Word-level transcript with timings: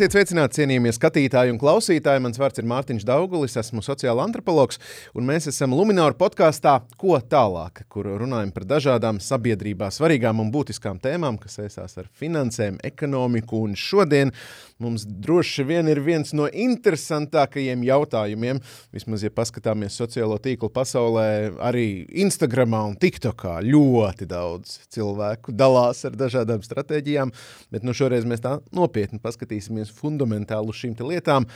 Esiet 0.00 0.14
sveicināti, 0.16 0.56
cienījamie 0.56 0.94
skatītāji 0.96 1.52
un 1.52 1.58
klausītāji. 1.60 2.22
Mans 2.24 2.38
vārds 2.40 2.56
ir 2.56 2.64
Mārtiņš 2.70 3.02
Daugulis, 3.04 3.58
esmu 3.60 3.82
sociāla 3.84 4.24
antropologs, 4.24 4.78
un 5.12 5.26
mēs 5.28 5.50
esam 5.50 5.74
Lunčija 5.76 6.14
podkāstā 6.16 6.78
Ko 6.96 7.18
tālāk, 7.20 7.82
kur 7.92 8.08
runājam 8.22 8.48
par 8.54 8.64
dažādām 8.70 9.20
sabiedrībā 9.20 9.90
svarīgām 9.92 10.40
un 10.40 10.48
būtiskām 10.54 10.96
tēmām, 11.04 11.36
kas 11.42 11.58
saistās 11.60 12.00
ar 12.00 12.08
finansēm, 12.16 12.80
ekonomiku. 12.80 13.60
Un 13.68 13.76
šodien 13.76 14.32
mums 14.82 15.04
droši 15.04 15.64
vien 15.68 15.88
ir 15.90 16.00
viens 16.04 16.32
no 16.36 16.48
interesantākajiem 16.48 17.84
jautājumiem, 17.86 18.60
vismaz, 18.94 19.24
ja 19.26 19.32
paskatāmies 19.34 19.98
sociālo 20.00 20.38
tīklu 20.42 20.70
pasaulē, 20.74 21.26
arī 21.70 21.86
Instagramā 22.24 22.82
un 22.90 22.96
TikTokā. 23.00 23.58
Ļoti 23.66 24.28
daudz 24.30 24.78
cilvēku 24.94 25.54
dalās 25.56 26.04
ar 26.08 26.16
dažādām 26.18 26.64
stratēģijām, 26.66 27.34
bet 27.72 27.86
nu, 27.86 27.96
šoreiz 27.96 28.26
mēs 28.28 28.44
tā 28.44 28.58
nopietni 28.76 29.20
paskatīsimies 29.22 29.92
fundamentāli 29.94 30.72
uz 30.72 30.80
šīm 30.80 30.96
lietām, 31.00 31.46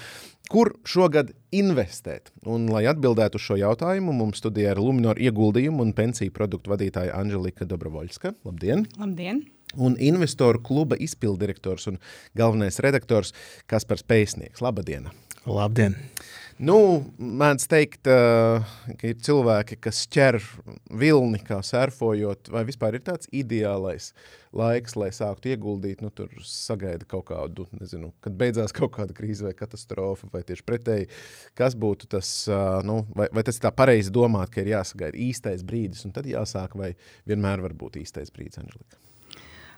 kur 0.51 0.74
šogad 0.88 1.32
investēt. 1.54 2.32
Un, 2.48 2.68
lai 2.73 2.84
atbildētu 2.91 3.41
uz 3.41 3.48
šo 3.48 3.59
jautājumu, 3.60 4.15
mums 4.16 4.43
studijā 4.43 4.74
ir 4.74 4.82
Lunčija 4.82 5.16
ieguldījumu 5.29 5.84
un 5.84 5.96
pensiju 5.96 6.34
produktu 6.34 6.74
vadītāja 6.74 7.16
Anželika 7.18 7.68
Dobrovoļska. 7.68 8.37
Labdien! 8.45 8.88
Labdien! 9.01 9.45
Un 9.77 9.98
investoru 9.98 10.62
kluba 10.62 10.98
izpildirektors 11.01 11.88
un 11.91 12.01
galvenais 12.38 12.80
redaktors 12.84 13.34
Kaspars 13.70 14.06
Pēcnieks. 14.06 14.62
Labdien! 14.65 15.10
Labdien! 15.45 15.98
Nu, 16.62 17.02
mēdz 17.19 17.65
teikt, 17.66 18.06
uh, 18.06 18.62
ka 19.01 19.09
ir 19.10 19.16
cilvēki, 19.27 19.74
kas 19.82 20.05
ķer 20.06 20.38
vilni, 20.95 21.41
kā 21.42 21.59
surfojot, 21.66 22.46
vai 22.55 22.62
vispār 22.68 22.95
ir 22.95 23.02
tāds 23.02 23.27
ideālais 23.34 24.12
laiks, 24.54 24.95
lai 24.95 25.09
sāktu 25.10 25.51
ieguldīt. 25.51 26.04
Nu, 26.04 26.12
tur 26.15 26.30
sagaida 26.46 27.09
kaut 27.10 27.27
kādu, 27.32 27.66
nezinu, 27.74 28.12
kad 28.23 28.38
beidzās 28.38 28.74
kaut 28.77 28.95
kāda 28.95 29.16
krīze 29.16 29.49
vai 29.49 29.56
katastrofa, 29.59 30.30
vai 30.30 30.45
tieši 30.46 30.66
pretēji. 30.68 31.10
Kas 31.59 31.74
būtu 31.74 32.12
tas, 32.15 32.30
uh, 32.46 32.79
nu, 32.87 33.01
vai, 33.18 33.27
vai 33.34 33.43
tas 33.46 33.59
ir 33.59 33.66
tā 33.66 33.74
pareizi 33.74 34.15
domāt, 34.15 34.54
ka 34.54 34.62
ir 34.62 34.77
jāsagaida 34.77 35.18
īstais 35.27 35.66
brīdis, 35.66 36.06
un 36.06 36.15
tad 36.15 36.30
jāsāk, 36.30 36.79
vai 36.79 36.95
vienmēr 37.27 37.66
var 37.66 37.74
būt 37.82 37.99
īstais 38.04 38.30
brīdis, 38.30 38.62
Anželika? 38.62 39.02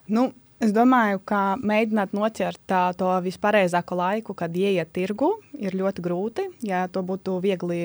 Nu, 0.08 0.32
Es 0.56 0.70
domāju, 0.72 1.18
ka 1.28 1.58
mēģināt 1.60 2.14
noķert 2.16 2.62
tā, 2.64 2.86
to 2.96 3.10
vispareizāko 3.20 3.98
laiku, 3.98 4.32
kad 4.32 4.54
ieiet 4.56 4.88
tirgu, 4.96 5.34
ir 5.60 5.76
ļoti 5.76 6.04
grūti. 6.06 6.46
Ja 6.64 6.86
to 6.88 7.02
būtu 7.04 7.34
viegli 7.44 7.76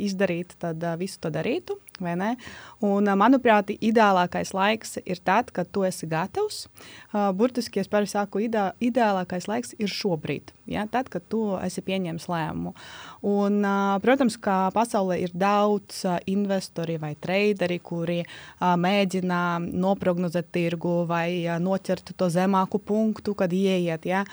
izdarīt, 0.00 0.54
tad 0.64 0.80
visu 0.96 1.20
to 1.20 1.28
darītu. 1.34 1.76
Un, 2.86 3.10
manuprāt, 3.20 3.72
ideālākais 3.76 4.54
laiks 4.56 4.98
ir 5.04 5.20
tad, 5.24 5.50
kad 5.54 5.68
tu 5.72 5.84
esi 5.86 6.08
gatavs. 6.10 6.64
Burtiski 7.36 7.82
es 7.82 7.90
parasti 7.90 8.16
saku, 8.16 8.44
ideā, 8.46 8.70
ideālākais 8.80 9.48
laiks 9.50 9.74
ir 9.78 9.92
šobrīd, 9.92 10.54
ja? 10.70 10.86
tad, 10.90 11.10
kad 11.12 11.26
tu 11.30 11.42
esi 11.60 11.84
pieņēmis 11.84 12.28
lēmumu. 12.30 12.74
Un, 13.30 13.60
protams, 14.04 14.38
ka 14.40 14.70
pasaulē 14.74 15.20
ir 15.24 15.34
daudz 15.36 16.02
investori 16.30 16.96
vai 17.02 17.14
traderi, 17.20 17.80
kuri 17.84 18.22
mēģina 18.60 19.42
noprognozēt 19.68 20.50
tirgu 20.54 21.04
vai 21.10 21.44
noķert 21.60 22.14
to 22.16 22.30
zemāku 22.32 22.80
punktu, 22.80 23.36
kad 23.38 23.52
ieiet. 23.52 24.08
Ja? 24.08 24.24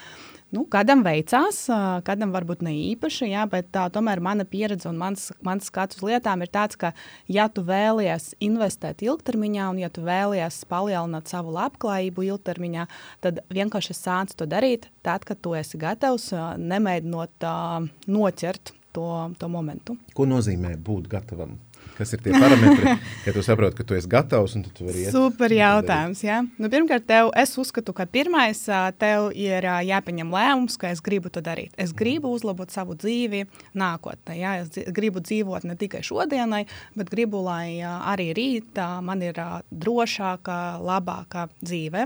Nu, 0.56 0.64
kādam 0.72 1.02
veicās, 1.04 1.66
kādam 2.08 2.32
varbūt 2.32 2.62
ne 2.64 2.72
īpaši, 2.94 3.28
jā, 3.34 3.42
bet 3.52 3.68
tā, 3.76 3.84
tomēr 3.92 4.22
mana 4.24 4.46
pieredze 4.48 4.88
un 4.88 4.96
mans, 5.02 5.26
mans 5.44 5.68
skats 5.68 6.00
uz 6.00 6.06
lietām 6.08 6.46
ir 6.46 6.52
tāds, 6.54 6.80
ka, 6.80 6.94
ja 7.28 7.50
tu 7.52 7.66
vēlies 7.68 8.30
investēt 8.48 9.04
ilgtermiņā 9.04 9.68
un 9.74 9.82
ja 9.84 9.92
tu 9.92 10.06
vēlies 10.08 10.62
palielināt 10.72 11.28
savu 11.28 11.52
labklājību 11.58 12.30
ilgtermiņā, 12.30 12.88
tad 13.28 13.44
vienkārši 13.52 13.98
sāc 14.00 14.32
to 14.40 14.48
darīt 14.48 14.88
tad, 15.04 15.28
kad 15.28 15.44
tu 15.44 15.52
esi 15.58 15.80
gatavs, 15.82 16.32
nemēģinot 16.64 17.48
uh, 17.48 17.92
noķert 18.08 18.72
to, 18.96 19.08
to 19.36 19.52
momentu. 19.52 20.00
Ko 20.16 20.26
nozīmē 20.30 20.78
būt 20.80 21.12
gatavam? 21.12 21.58
Kas 21.98 22.14
ir 22.14 22.22
tie 22.22 22.30
parametri, 22.36 22.94
ka 23.26 23.32
tu 23.34 23.42
saproti, 23.42 23.80
ka 23.80 23.86
tu 23.88 23.96
esi 23.98 24.10
gatavs 24.12 24.54
un 24.54 24.66
tu 24.68 24.86
vari 24.86 25.08
iet? 25.08 25.14
Super 25.16 25.54
jautājums. 25.54 26.20
Ja? 26.22 26.44
Nu, 26.62 26.70
pirmkārt, 26.70 27.08
tev, 27.10 27.32
es 27.42 27.56
uzskatu, 27.58 27.96
ka 27.98 28.06
pirmais 28.06 28.60
tev 29.02 29.32
ir 29.34 29.66
jāpieņem 29.66 30.34
lēmums, 30.36 30.76
ka 30.78 30.92
es 30.94 31.02
gribu 31.02 31.32
to 31.34 31.42
darīt. 31.42 31.74
Es 31.82 31.96
gribu 31.98 32.30
uzlabot 32.36 32.70
savu 32.74 32.94
dzīvi 33.02 33.48
nākotnē. 33.78 34.36
Ja? 34.38 34.54
Es 34.62 34.78
gribu 34.94 35.24
dzīvot 35.26 35.66
ne 35.66 35.78
tikai 35.80 36.04
šodienai, 36.06 36.68
bet 37.00 37.10
gribu, 37.10 37.42
lai 37.48 37.80
arī 37.82 38.30
rīt 38.38 38.78
man 39.02 39.26
ir 39.26 39.42
drošāka, 39.74 40.60
labāka 40.78 41.48
dzīve. 41.64 42.06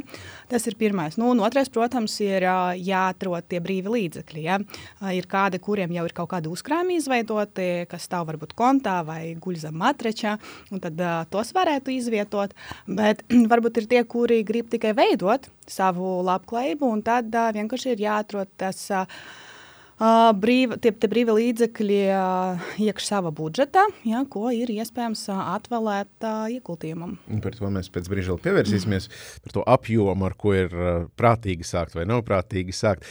Tas 0.52 0.70
ir 0.72 0.80
pirmais. 0.80 1.20
Nu, 1.20 1.34
un 1.36 1.44
otrais, 1.44 1.68
protams, 1.74 2.16
ir 2.24 2.48
jāatrod 2.80 3.50
tie 3.52 3.60
brīvi 3.60 3.92
līdzekļi. 3.98 4.48
Ja? 4.48 4.62
Ir 5.12 5.28
kādi, 5.28 5.60
kuriem 5.60 5.92
jau 6.00 6.08
ir 6.08 6.16
kaut 6.16 6.32
kādi 6.32 6.48
uzkrājumi 6.52 7.02
izveidoti, 7.02 7.70
kas 7.92 8.08
stāv 8.08 8.32
varbūt 8.32 8.56
kontā 8.56 9.02
vai 9.04 9.36
guļ 9.36 9.60
zem 9.68 9.81
matračā, 9.82 10.38
un 10.72 10.82
tad 10.84 11.00
uh, 11.02 11.22
tos 11.32 11.54
varētu 11.58 11.96
izvietot. 11.98 12.56
Bet 12.88 13.26
varbūt 13.52 13.84
ir 13.84 13.92
tie, 13.92 14.04
kuri 14.08 14.42
grib 14.48 14.72
tikai 14.72 14.96
veidot 14.98 15.50
savu 15.70 16.20
labklājību, 16.28 16.92
un 16.98 17.06
tad 17.06 17.32
uh, 17.34 17.54
vienkārši 17.56 17.96
ir 17.96 18.06
jāatrod 18.10 18.52
tas. 18.62 18.90
Uh, 18.92 19.08
brīva, 20.42 20.78
tie, 20.82 20.92
tie 20.98 21.10
brīvi 21.10 21.36
līdzekļi 21.38 22.00
iekšā 22.82 23.08
savā 23.12 23.32
budžetā, 23.36 23.84
ja, 24.08 24.24
ko 24.30 24.50
ir 24.56 24.72
iespējams 24.74 25.28
atvēlēt 25.36 26.26
ieguldījumam. 26.56 27.18
Par 27.44 27.58
to 27.58 27.70
mēs 27.74 27.92
pēc 27.94 28.10
brīža 28.10 28.38
pievērsīsimies, 28.42 29.10
mm. 29.12 29.42
par 29.46 29.58
to 29.58 29.66
apjomu, 29.70 30.26
ar 30.26 30.38
ko 30.40 30.56
ir 30.58 30.74
prātīgi 31.20 31.68
sākt 31.68 31.98
vai 32.00 32.08
nav 32.10 32.24
prātīgi 32.26 32.74
sākt. 32.74 33.06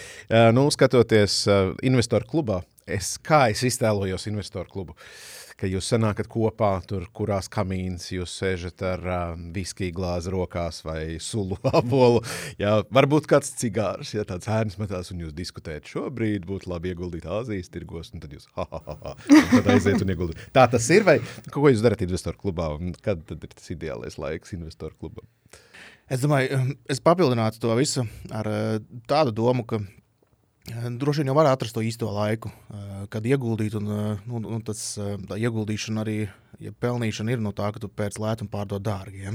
Nu, 0.57 0.67
skatoties 0.75 1.45
investoru 1.87 2.27
klubā, 2.33 2.63
es, 2.91 3.15
kā 3.23 3.47
es 3.55 3.63
iztēlojos 3.71 4.27
investoru 4.33 4.73
klubu. 4.73 4.99
Uh, 4.99 5.40
ka 5.61 5.69
jūs 5.69 5.91
sanākat 5.93 6.29
kopā, 6.31 6.71
tur 6.89 7.05
kurās 7.17 7.51
kamīnas 7.53 8.09
jūs 8.15 8.33
sēžat 8.41 8.85
ar 8.87 9.05
uh, 9.05 9.35
viskiju 9.55 9.95
glāzi 9.99 10.33
rokās 10.33 10.81
vai 10.87 11.19
sulu 11.23 11.59
apolu. 11.81 12.23
Jā, 12.61 12.79
varbūt 12.95 13.29
kāds 13.31 13.53
cigārs, 13.61 14.15
ja 14.17 14.25
tāds 14.29 14.49
ērns 14.51 14.79
metās 14.81 15.13
un 15.13 15.21
jūs 15.27 15.37
diskutējat 15.37 15.91
šobrīd, 15.93 16.49
būtu 16.49 16.73
labi 16.73 16.95
ieguldīt 16.95 17.29
Āzijas 17.29 17.73
tirgos, 17.73 18.13
un 18.15 18.25
tad 18.25 18.35
jūs 18.37 18.49
ha, 18.57 18.67
ha, 18.71 18.83
ha, 18.87 18.97
ha, 19.05 19.17
un 19.37 19.53
tad 19.53 19.71
aiziet 19.75 20.01
un 20.05 20.15
ieguldīt. 20.15 20.43
Tā 20.57 20.67
tas 20.73 20.89
ir, 20.95 21.05
vai 21.07 21.19
ko 21.53 21.69
jūs 21.69 21.85
darat 21.85 22.07
investoru 22.07 22.41
klubā, 22.41 22.73
un 22.79 22.97
kad 23.05 23.23
tad 23.29 23.45
ir 23.45 23.55
tas 23.55 23.73
ideālais 23.75 24.17
laiks 24.21 24.57
investoru 24.57 24.97
klubam? 24.97 25.29
Es 26.11 26.25
domāju, 26.25 26.57
es 26.91 26.99
papildinātu 27.05 27.61
to 27.63 27.75
visu 27.79 28.03
ar 28.35 28.49
tādu 29.07 29.31
domu, 29.37 29.63
ka 29.63 29.79
Droši 30.69 31.23
vien 31.23 31.31
jau 31.31 31.35
var 31.39 31.49
atrast 31.49 31.75
to 31.75 31.83
īsto 31.83 32.11
laiku, 32.13 32.51
kad 33.11 33.25
ieguldīt. 33.27 33.75
Un, 33.79 33.89
nu, 34.29 34.41
nu, 34.45 34.59
tas, 34.65 34.93
tā 35.01 35.39
ieguldīšana 35.41 36.05
arī 36.05 36.19
ja 36.61 36.73
pelnīšana 36.77 37.35
ir 37.35 37.43
no 37.43 37.53
tā, 37.57 37.71
ka 37.73 37.81
tu 37.83 37.89
pēc 37.89 38.19
lēti 38.21 38.45
un 38.45 38.51
pārdod 38.53 38.85
dārgi. 38.85 39.25
Ja? 39.25 39.35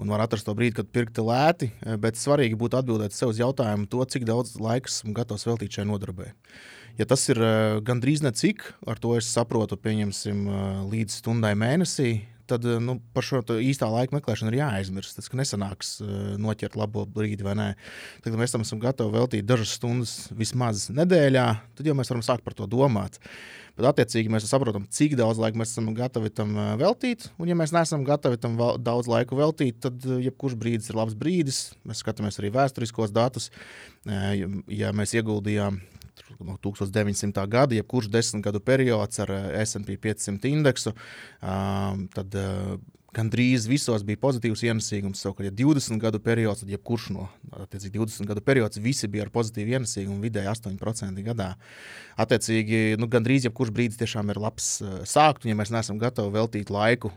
Un 0.00 0.12
var 0.12 0.22
atrast 0.24 0.46
to 0.48 0.54
brīdi, 0.56 0.76
kad 0.78 0.90
pirkti 0.92 1.24
lēti, 1.24 1.70
bet 2.02 2.20
svarīgi 2.20 2.58
būtu 2.60 2.80
atbildēt 2.80 3.16
sev 3.16 3.32
uz 3.32 3.40
jautājumu, 3.40 3.88
to, 3.90 4.04
cik 4.04 4.28
daudz 4.28 4.58
laika 4.62 4.90
esmu 4.92 5.14
gatavs 5.16 5.48
veltīt 5.48 5.78
šai 5.78 5.88
nodarbē. 5.88 6.32
Ja 6.98 7.06
tas 7.08 7.22
ir 7.30 7.40
gandrīz 7.86 8.24
necik, 8.24 8.66
ar 8.88 8.98
to 9.00 9.14
es 9.18 9.28
saprotu, 9.30 9.78
pieņemsim 9.80 10.48
līdz 10.90 11.20
stundai 11.22 11.54
mēnesī, 11.58 12.26
tad 12.48 12.64
eh, 12.66 12.78
nu, 12.82 12.98
par 13.14 13.26
šo 13.26 13.42
īstā 13.60 13.88
laika 13.92 14.16
meklēšanu 14.16 14.52
ir 14.52 14.60
jāaizmirst. 14.62 15.18
Tas 15.18 15.30
nesanāks 15.36 15.98
uh, 16.02 16.10
noķert 16.40 16.78
labo 16.78 17.04
brīdi 17.08 17.46
vai 17.46 17.54
nē. 17.58 17.68
Tad, 18.22 18.32
kad 18.32 18.40
mēs 18.40 18.54
tam 18.54 18.64
esam 18.64 18.80
gatavi 18.82 19.14
veltīt 19.14 19.48
dažas 19.48 19.76
stundas 19.78 20.16
vismaz 20.36 20.88
nedēļā, 20.94 21.46
tad 21.78 21.88
jau 21.88 21.96
mēs 21.98 22.12
varam 22.12 22.24
sākt 22.26 22.46
par 22.46 22.56
to 22.58 22.68
domāt. 22.70 23.20
Bet, 23.78 23.86
attiecīgi, 23.92 24.30
mēs 24.32 24.48
saprotam, 24.50 24.88
cik 24.90 25.14
daudz 25.18 25.38
laika 25.38 25.60
mēs 25.60 25.70
esam 25.74 25.92
gatavi 25.94 26.32
tam 26.34 26.56
eh, 26.56 26.72
veltīt. 26.80 27.28
Un, 27.38 27.50
ja 27.50 27.58
mēs 27.58 27.74
neesam 27.76 28.06
gatavi 28.08 28.40
tam 28.42 28.56
daudz 28.58 29.10
laika 29.10 29.38
veltīt, 29.38 29.82
tad 29.84 30.08
jebkurš 30.08 30.58
brīdis 30.58 30.90
ir 30.90 30.98
labs 30.98 31.18
brīdis. 31.18 31.62
Mēs 31.88 32.02
skatāmies 32.04 32.40
arī 32.42 32.52
vēsturiskos 32.56 33.14
datus. 33.14 33.52
Ja 34.08 34.90
mēs 34.96 35.12
ieguldījām 35.18 35.82
no 36.40 36.58
1900. 36.64 37.46
gada, 37.48 37.78
jebkurš 37.78 38.10
desmit 38.12 38.44
gadu 38.44 38.60
periods 38.60 39.24
ar 39.24 39.34
eh, 39.34 39.48
SP 39.68 39.98
500 40.02 40.52
indeksu, 40.52 40.94
tad 41.40 42.38
eh, 42.38 42.78
gandrīz 43.16 43.66
visos 43.68 44.04
bija 44.06 44.20
pozitīvs 44.20 44.62
ienesīgums. 44.68 45.22
Savukārt, 45.22 45.48
ja 45.48 45.54
20 45.54 46.00
gadu 46.02 46.20
periods, 46.22 46.62
tad 46.62 46.72
jebkurš 46.72 47.08
no 47.16 47.28
20 47.72 48.28
gadu 48.28 48.42
periods 48.44 48.80
visi 48.82 49.08
bija 49.10 49.26
ar 49.26 49.32
pozitīvu 49.34 49.78
ienesīgumu, 49.78 50.20
vidēji 50.24 50.50
8% 50.52 51.24
gadā. 51.26 51.52
Attiecīgi, 52.20 52.98
nu, 53.00 53.08
gandrīz 53.10 53.48
jebkurš 53.48 53.72
brīdis 53.74 54.00
tiešām 54.00 54.32
ir 54.32 54.42
labs 54.42 54.70
uh, 54.82 55.00
sākt, 55.08 55.46
un 55.46 55.54
ja 55.54 55.58
mēs 55.58 55.72
neesam 55.74 56.00
gatavi 56.02 56.34
veltīt 56.34 56.72
laiku, 56.74 57.12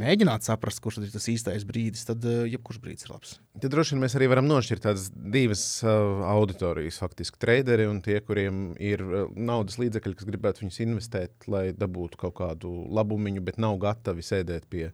mēģināt 0.00 0.46
saprast, 0.46 0.80
kurš 0.84 1.00
ir 1.02 1.12
tas 1.12 1.28
īstais 1.32 1.66
brīdis, 1.68 2.06
tad 2.08 2.24
uh, 2.26 2.44
jebkurš 2.48 2.80
brīdis 2.82 3.06
ir 3.06 3.14
labs. 3.14 3.36
Tad 3.62 3.72
droši 3.72 3.94
vien 3.94 4.02
mēs 4.04 4.16
arī 4.18 4.30
varam 4.32 4.48
nošķirt 4.50 4.86
tādas 4.86 5.06
divas 5.12 5.62
uh, 5.84 6.24
auditorijas, 6.32 7.00
faktiski 7.02 7.40
traderi 7.42 7.88
un 7.90 8.02
tie, 8.04 8.18
kuriem 8.24 8.66
ir 8.82 9.04
uh, 9.06 9.30
naudas 9.36 9.78
līdzekļi, 9.82 10.16
kas 10.18 10.28
gribētu 10.28 10.64
viņus 10.64 10.82
investēt, 10.86 11.48
lai 11.52 11.68
dabūtu 11.76 12.20
kaut 12.26 12.36
kādu 12.40 12.72
labumu, 12.96 13.36
bet 13.44 13.60
nav 13.62 13.78
gatavi 13.82 14.24
sēdēt 14.24 14.68
pie. 14.72 14.90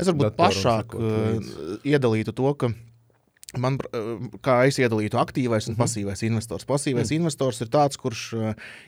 Es 0.00 0.08
varbūt 0.08 0.38
plašāk 0.38 0.96
uh, 0.96 1.52
iedalītu 1.86 2.34
to, 2.36 2.54
ka 2.58 2.72
Man, 3.60 3.76
kā 4.40 4.62
es 4.64 4.78
iedalītu, 4.80 5.18
aktīvais 5.20 5.66
un 5.68 5.74
mhm. 5.74 5.82
pasīvais 5.82 6.22
investors. 6.24 6.64
Pasīvais 6.68 7.10
mm. 7.10 7.18
investors 7.20 7.60
ir 7.60 7.68
tāds, 7.72 7.98
kurš 8.00 8.22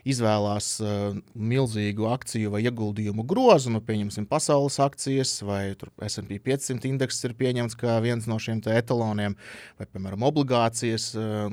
izvēlās 0.08 0.68
milzīgu 1.36 2.08
akciju 2.08 2.54
vai 2.54 2.62
ieguldījumu 2.64 3.26
grozu, 3.28 3.74
nu, 3.74 3.82
pieņemsim, 3.84 4.24
pasaules 4.30 4.78
akcijas, 4.80 5.34
vai 5.44 5.74
SP 6.08 6.38
500 6.46 6.88
indeks 6.88 7.20
ir 7.28 7.36
pieņemts 7.36 7.76
kā 7.80 7.98
viens 8.04 8.28
no 8.30 8.38
šiem 8.40 8.62
etaloniem, 8.72 9.36
vai, 9.76 9.88
piemēram, 9.90 10.24
obligācijas, 10.30 11.10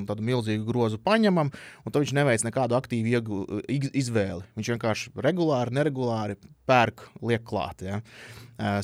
tādu 0.08 0.28
milzīgu 0.32 0.64
grozu 0.70 1.02
paņemam, 1.04 1.52
un 1.52 1.92
tad 1.92 2.06
viņš 2.06 2.16
neveic 2.16 2.48
nekādu 2.48 2.80
aktīvu 2.80 3.12
iegu, 3.12 3.44
izvēli. 3.68 4.48
Viņš 4.56 4.74
vienkārši 4.76 5.14
regulāri, 5.28 5.76
neregulāri 5.76 6.40
pērk, 6.70 7.04
liek 7.26 7.44
klāt. 7.48 7.84
Ja? 7.84 8.00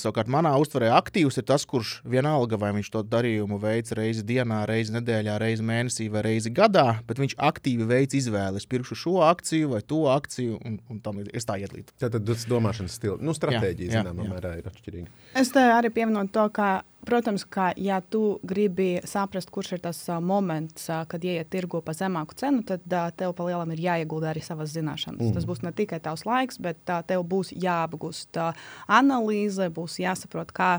Savukārt, 0.01 0.29
manā 0.31 0.55
uztverē 0.57 0.89
aktīvs 0.97 1.37
ir 1.37 1.45
tas, 1.45 1.65
kurš 1.69 1.99
vienalga, 2.07 2.57
vai 2.57 2.71
viņš 2.73 2.89
to 2.93 3.03
darījumu 3.05 3.59
veids 3.61 3.93
reizi 3.97 4.16
dienā, 4.27 4.63
reizi 4.69 4.95
nedēļā, 4.95 5.37
reizi 5.41 5.65
mēnesī 5.67 6.09
vai 6.13 6.23
reizi 6.25 6.51
gadā, 6.55 6.99
bet 7.07 7.21
viņš 7.21 7.37
aktīvi 7.49 7.87
veids 7.89 8.17
izvēli. 8.21 8.61
Es 8.61 8.69
pirkšu 8.69 8.97
šo 8.97 9.15
akciju 9.27 9.73
vai 9.75 9.81
to 9.85 10.03
akciju, 10.11 10.59
un, 10.65 10.79
un 10.91 11.01
tam 11.03 11.21
ir 11.23 11.31
tā 11.47 11.59
ietlīta. 11.61 11.95
Tā 12.01 12.11
tad 12.13 12.27
domāšanas 12.27 12.99
stila, 12.99 13.17
nu, 13.21 13.35
stratēģija, 13.37 13.99
zināmā 13.99 14.27
mērā, 14.33 14.57
ir 14.59 14.69
atšķirīga. 14.71 15.09
Es 15.37 15.53
te 15.53 15.63
arī 15.71 15.93
pievienotu 15.93 16.33
to, 16.39 16.47
ka 16.55 16.69
Protams, 17.07 17.45
ka, 17.47 17.71
ja 17.77 18.01
tu 18.01 18.39
gribi 18.43 18.97
saprast, 19.07 19.51
kurš 19.53 19.77
ir 19.77 19.81
tas 19.85 19.99
uh, 20.09 20.17
moments, 20.19 20.89
uh, 20.89 21.05
kad 21.07 21.23
ieiet 21.23 21.47
tirgu 21.53 21.79
pa 21.85 21.93
zemāku 21.95 22.35
cenu, 22.35 22.65
tad 22.67 22.83
uh, 22.91 23.07
tev 23.15 23.31
pa 23.37 23.45
lielam 23.47 23.71
ir 23.71 23.83
jāiegulda 23.85 24.33
arī 24.33 24.43
savas 24.43 24.73
zināšanas. 24.73 25.29
Mm. 25.29 25.35
Tas 25.37 25.47
būs 25.47 25.63
ne 25.63 25.71
tikai 25.77 26.01
tavs 26.03 26.25
laiks, 26.27 26.59
bet 26.59 26.81
uh, 26.91 26.99
tev 27.07 27.23
būs 27.31 27.53
jāapgūst 27.55 28.41
uh, 28.41 28.67
analīze, 28.91 29.69
būs 29.71 30.01
jāsaprot, 30.03 30.51
kā 30.51 30.71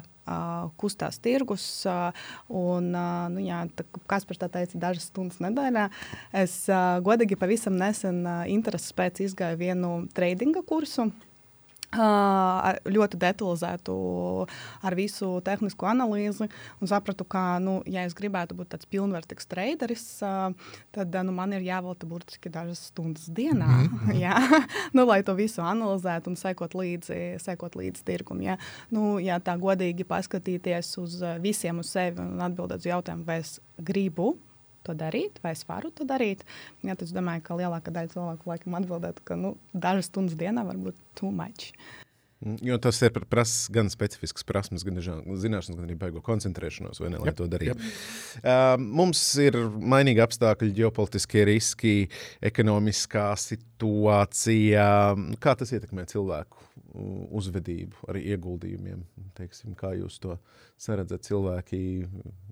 kustās 0.81 1.21
tirgus. 1.23 1.67
Un, 2.49 2.91
nu, 2.93 3.45
jā, 3.45 3.63
tā, 3.77 3.87
kas 4.11 4.27
par 4.29 4.41
tā 4.41 4.51
teica, 4.59 4.81
dažas 4.89 5.09
stundas 5.13 5.41
nedēļā. 5.45 5.89
Es 6.45 6.61
godīgi 7.05 7.39
pavisam 7.41 7.79
nesen 7.79 8.25
intereses 8.51 8.95
pēc 8.97 9.23
izgāju 9.29 9.63
vienu 9.63 9.95
tradinga 10.17 10.65
kursu 10.67 11.11
ļoti 11.89 13.17
detalizētu 13.17 13.95
ar 14.85 14.97
visu 14.97 15.31
tehnisko 15.45 15.89
analīzi 15.89 16.49
un 16.83 16.91
sapratu, 16.91 17.25
ka, 17.25 17.59
nu, 17.63 17.79
ja 17.89 18.05
es 18.05 18.17
gribētu 18.17 18.57
būt 18.59 18.75
tāds 18.75 18.89
pilnvērtīgs 18.93 19.49
traderis, 19.49 20.05
tad 20.93 21.17
nu, 21.25 21.33
man 21.33 21.55
ir 21.57 21.65
jāvelta 21.65 22.09
burtiski 22.09 22.53
dažas 22.53 22.91
stundas 22.91 23.29
dienā, 23.29 23.67
mm 23.67 23.99
-hmm. 24.05 24.19
jā, 24.25 24.37
nu, 24.93 25.07
lai 25.07 25.23
to 25.23 25.35
visu 25.35 25.63
analizētu 25.63 26.29
un 26.29 26.37
sekot 26.37 26.75
līdzi, 26.75 27.39
sekot 27.39 27.75
līdzi 27.75 28.05
tirgum. 28.05 28.43
Ja. 28.43 28.59
Nu, 28.91 29.19
ja 29.19 29.39
tā 29.41 29.57
godīgi 29.59 30.05
paskatīties 30.05 30.99
uz 30.99 31.23
visiem 31.41 31.79
uz 31.79 31.89
sevi 31.91 32.21
un 32.21 32.41
atbildēt 32.41 32.79
uz 32.79 32.87
jautājumu, 32.87 33.25
vai 33.25 33.39
es 33.39 33.61
gribu 33.79 34.37
to 34.87 34.97
darīt, 34.99 35.41
vai 35.45 35.55
es 35.57 35.65
varu 35.69 35.93
to 35.95 36.07
darīt. 36.09 36.45
Jā, 36.87 36.97
es 36.99 37.15
domāju, 37.15 37.45
ka 37.47 37.59
lielākā 37.59 37.95
daļa 37.95 38.15
cilvēku 38.15 38.53
laikam 38.53 38.77
atbildētu, 38.81 39.25
ka 39.29 39.39
nu, 39.39 39.57
dažas 39.73 40.11
stundas 40.13 40.39
dienā 40.39 40.67
var 40.69 40.79
būt 40.81 41.01
too 41.19 41.33
much. 41.35 41.73
Mm, 42.39 42.55
jo 42.63 42.77
tas 42.79 43.01
ir 43.03 43.17
prasa 43.27 43.73
gan 43.75 43.89
specifisks 43.91 44.45
prasmes, 44.47 44.85
gan 44.87 45.01
zināšanas, 45.03 45.75
gan 45.75 45.87
arī 45.89 45.97
baigo 45.99 46.23
koncentrēšanos, 46.23 47.01
ne, 47.03 47.19
lai 47.19 47.33
yep, 47.33 47.39
to 47.41 47.49
darītu. 47.51 47.89
Uh, 48.39 48.77
mums 48.79 49.23
ir 49.43 49.59
mainīgi 49.67 50.23
apstākļi, 50.23 50.71
ģeopolitiskie 50.77 51.43
riski, 51.49 51.97
ekonomiskā 52.53 53.33
situācija. 53.43 54.87
Kā 55.43 55.57
tas 55.59 55.75
ietekmē 55.75 56.07
cilvēku 56.11 56.63
uzvedību, 57.39 58.07
arī 58.11 58.23
ieguldījumiem? 58.37 59.03
Teiksim, 59.39 59.75
kā 59.79 59.97
jūs 59.99 60.21
to 60.23 60.39
saredzat? 60.79 61.27
Cilvēki 61.27 61.83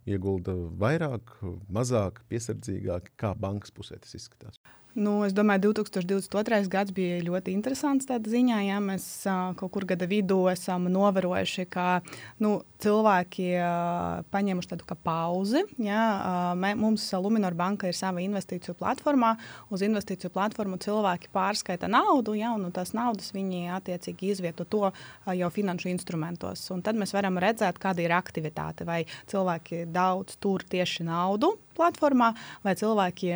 iegulda 0.06 0.55
vairāk, 0.81 1.35
mazāk, 1.73 2.23
piesardzīgāk, 2.31 3.12
kā 3.20 3.32
bankas 3.38 3.75
pusē 3.75 3.99
tas 4.03 4.14
izskatās? 4.19 4.61
Nu, 4.96 5.19
es 5.26 5.34
domāju, 5.37 5.75
2022. 5.76 6.70
gads 6.72 6.93
bija 6.96 7.19
ļoti 7.20 7.52
interesants 7.52 8.06
tādā 8.08 8.31
ziņā. 8.32 8.62
Ja 8.64 8.78
mēs 8.81 9.04
uh, 9.28 9.50
kaut 9.58 9.75
kur 9.75 9.84
gada 9.84 10.06
vidū 10.08 10.38
esam 10.48 10.87
novērojuši, 10.88 11.66
ka 11.69 11.98
nu, 12.40 12.54
cilvēki 12.81 13.50
uh, 13.60 14.22
paņēmuši 14.32 14.70
tādu 14.70 14.96
pauzi. 15.04 15.66
Ja, 15.84 16.00
uh, 16.00 16.46
mē, 16.56 16.70
mums 16.81 17.04
Luminor 17.12 17.52
banka 17.58 17.90
ir 17.90 17.98
sava 17.98 18.25
investīciju 18.25 18.78
platformā. 18.81 19.34
Uz 19.69 19.84
investīciju 19.84 20.32
platformu 20.32 20.81
cilvēki 20.81 21.28
pārskaita 21.37 21.93
naudu, 21.93 22.32
ja, 22.40 22.54
un 22.56 22.72
tās 22.72 22.94
naudas 22.96 23.34
viņi 23.37 23.66
attiecīgi 23.76 24.32
izvieto 24.32 24.64
to 24.64 24.87
uh, 24.88 25.31
jau 25.37 25.52
finanšu 25.52 25.93
instrumentos. 25.93 26.64
Un 26.72 26.81
tad 26.81 26.96
mēs 26.96 27.12
varam 27.12 27.37
redzēt, 27.37 27.76
kāda 27.84 28.00
ir 28.00 28.16
aktivitāte. 28.16 28.88
Vai 28.88 29.02
cilvēki 29.28 29.84
daudz 29.93 30.40
tur 30.40 30.64
tieši 30.64 31.04
naudu 31.04 31.52
platformā, 31.76 32.32
vai 32.64 32.75
cilvēki 32.78 33.32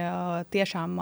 tiešām 0.52 0.96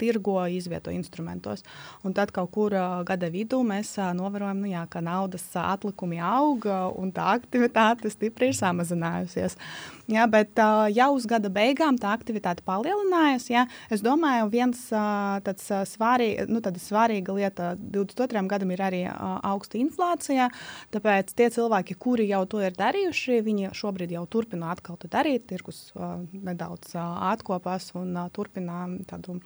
tirgo, 0.00 0.38
izvieto 0.46 0.94
instrumentos. 0.94 1.64
Un 2.06 2.14
tad 2.16 2.32
kaut 2.34 2.52
kur 2.54 2.76
gada 3.06 3.30
vidū 3.32 3.60
mēs 3.66 3.96
novērojam, 4.16 4.62
nu, 4.62 4.70
jā, 4.70 4.86
ka 4.90 5.02
naudas 5.04 5.44
atlikumi 5.60 6.20
aug 6.22 6.68
un 6.96 7.12
tā 7.14 7.28
aktivitāte 7.36 8.10
stipri 8.12 8.52
ir 8.52 8.58
samazinājusies. 8.58 9.58
Jā, 10.06 10.22
bet 10.30 10.54
uh, 10.62 10.84
jau 10.94 11.08
uz 11.16 11.24
gada 11.26 11.50
beigām 11.50 11.96
tā 11.98 12.12
aktivitāte 12.14 12.62
palielinājās. 12.66 13.48
Jā. 13.50 13.64
Es 13.90 14.04
domāju, 14.06 14.46
viens 14.52 14.84
uh, 14.94 15.40
tāds 15.42 15.66
svarīga, 15.90 16.44
nu, 16.46 16.60
svarīga 16.62 17.34
lieta 17.34 17.72
22. 17.80 18.44
gadam 18.46 18.70
ir 18.70 18.84
arī 18.86 19.02
uh, 19.10 19.40
augsta 19.50 19.80
inflācija. 19.80 20.46
Tāpēc 20.94 21.34
tie 21.34 21.50
cilvēki, 21.50 21.98
kuri 21.98 22.28
jau 22.30 22.44
to 22.46 22.62
ir 22.62 22.78
darījuši, 22.78 23.40
viņi 23.48 23.74
šobrīd 23.74 24.14
jau 24.14 24.22
turpina 24.30 24.70
atkal 24.76 24.94
to 25.02 25.10
darīt. 25.10 25.48
Tirgus 25.50 25.88
uh, 25.98 26.20
nedaudz 26.30 26.94
uh, 26.94 27.02
atkopās 27.32 27.90
un 27.98 28.14
uh, 28.14 28.30
turpina 28.30 28.84
tādu. 29.10 29.40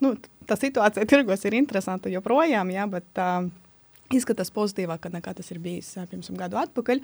Nu, 0.00 0.16
tā 0.48 0.56
situācija 0.56 1.04
tirgos 1.08 1.44
ir 1.44 1.60
interesanta 1.60 2.08
joprojām, 2.08 2.72
jā, 2.72 2.88
bet 2.96 3.20
uh, 3.20 3.44
izskatās 4.14 4.50
pozitīvāk 4.54 5.10
nekā 5.12 5.34
tas 5.36 5.52
ir 5.52 5.60
bijis 5.62 5.94
pirms 6.10 6.30
gadu 6.38 6.58
atpakaļ. 6.60 7.02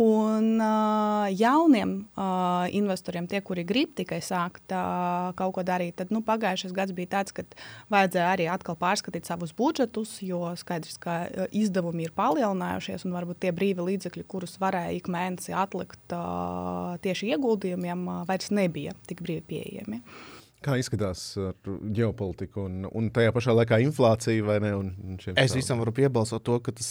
Un 0.00 0.60
uh, 0.62 1.26
jauniem 1.34 1.96
uh, 2.14 2.68
investoriem, 2.70 3.26
tie, 3.26 3.40
kuri 3.42 3.64
grib 3.66 3.96
tikai 3.98 4.20
sākt 4.22 4.70
uh, 4.70 5.32
kaut 5.34 5.56
ko 5.56 5.64
darīt, 5.66 5.96
tad 5.98 6.12
nu, 6.14 6.22
pagājušais 6.22 6.74
gads 6.76 6.94
bija 6.94 7.10
tāds, 7.16 7.34
kad 7.34 7.58
vajadzēja 7.90 8.28
arī 8.36 8.46
atkal 8.54 8.78
pārskatīt 8.78 9.26
savus 9.26 9.50
budžetus, 9.58 10.20
jo 10.22 10.52
skaidrs, 10.62 10.94
ka 11.02 11.24
izdevumi 11.50 12.06
ir 12.06 12.14
palielinājušies 12.14 13.02
un 13.08 13.18
varbūt 13.18 13.42
tie 13.42 13.50
brīvi 13.56 13.90
līdzekļi, 13.90 14.28
kurus 14.30 14.60
varēja 14.62 14.94
ik 14.94 15.10
mēnesi 15.10 15.58
atlikt 15.58 16.14
uh, 16.14 16.94
tieši 17.02 17.34
ieguldījumiem, 17.34 18.06
uh, 18.06 18.22
vairs 18.30 18.54
nebija 18.54 18.94
tik 19.10 19.26
brīvi 19.26 19.48
pieejami. 19.50 20.04
Uh, 20.04 20.39
Kā 20.60 20.74
izskatās 20.76 21.22
ar 21.40 21.54
ģeopolitiku 21.96 22.66
un, 22.66 22.82
un 22.84 23.06
tajā 23.14 23.32
pašā 23.32 23.54
laikā 23.56 23.78
inflācija 23.80 24.44
vai 24.44 24.58
ne? 24.60 24.74
Un, 24.76 24.90
un 25.08 25.16
es 25.40 25.54
visam 25.56 25.80
varu 25.80 25.94
piebalsot 25.96 26.44
to, 26.44 26.58
ka 26.66 26.74
tas, 26.76 26.90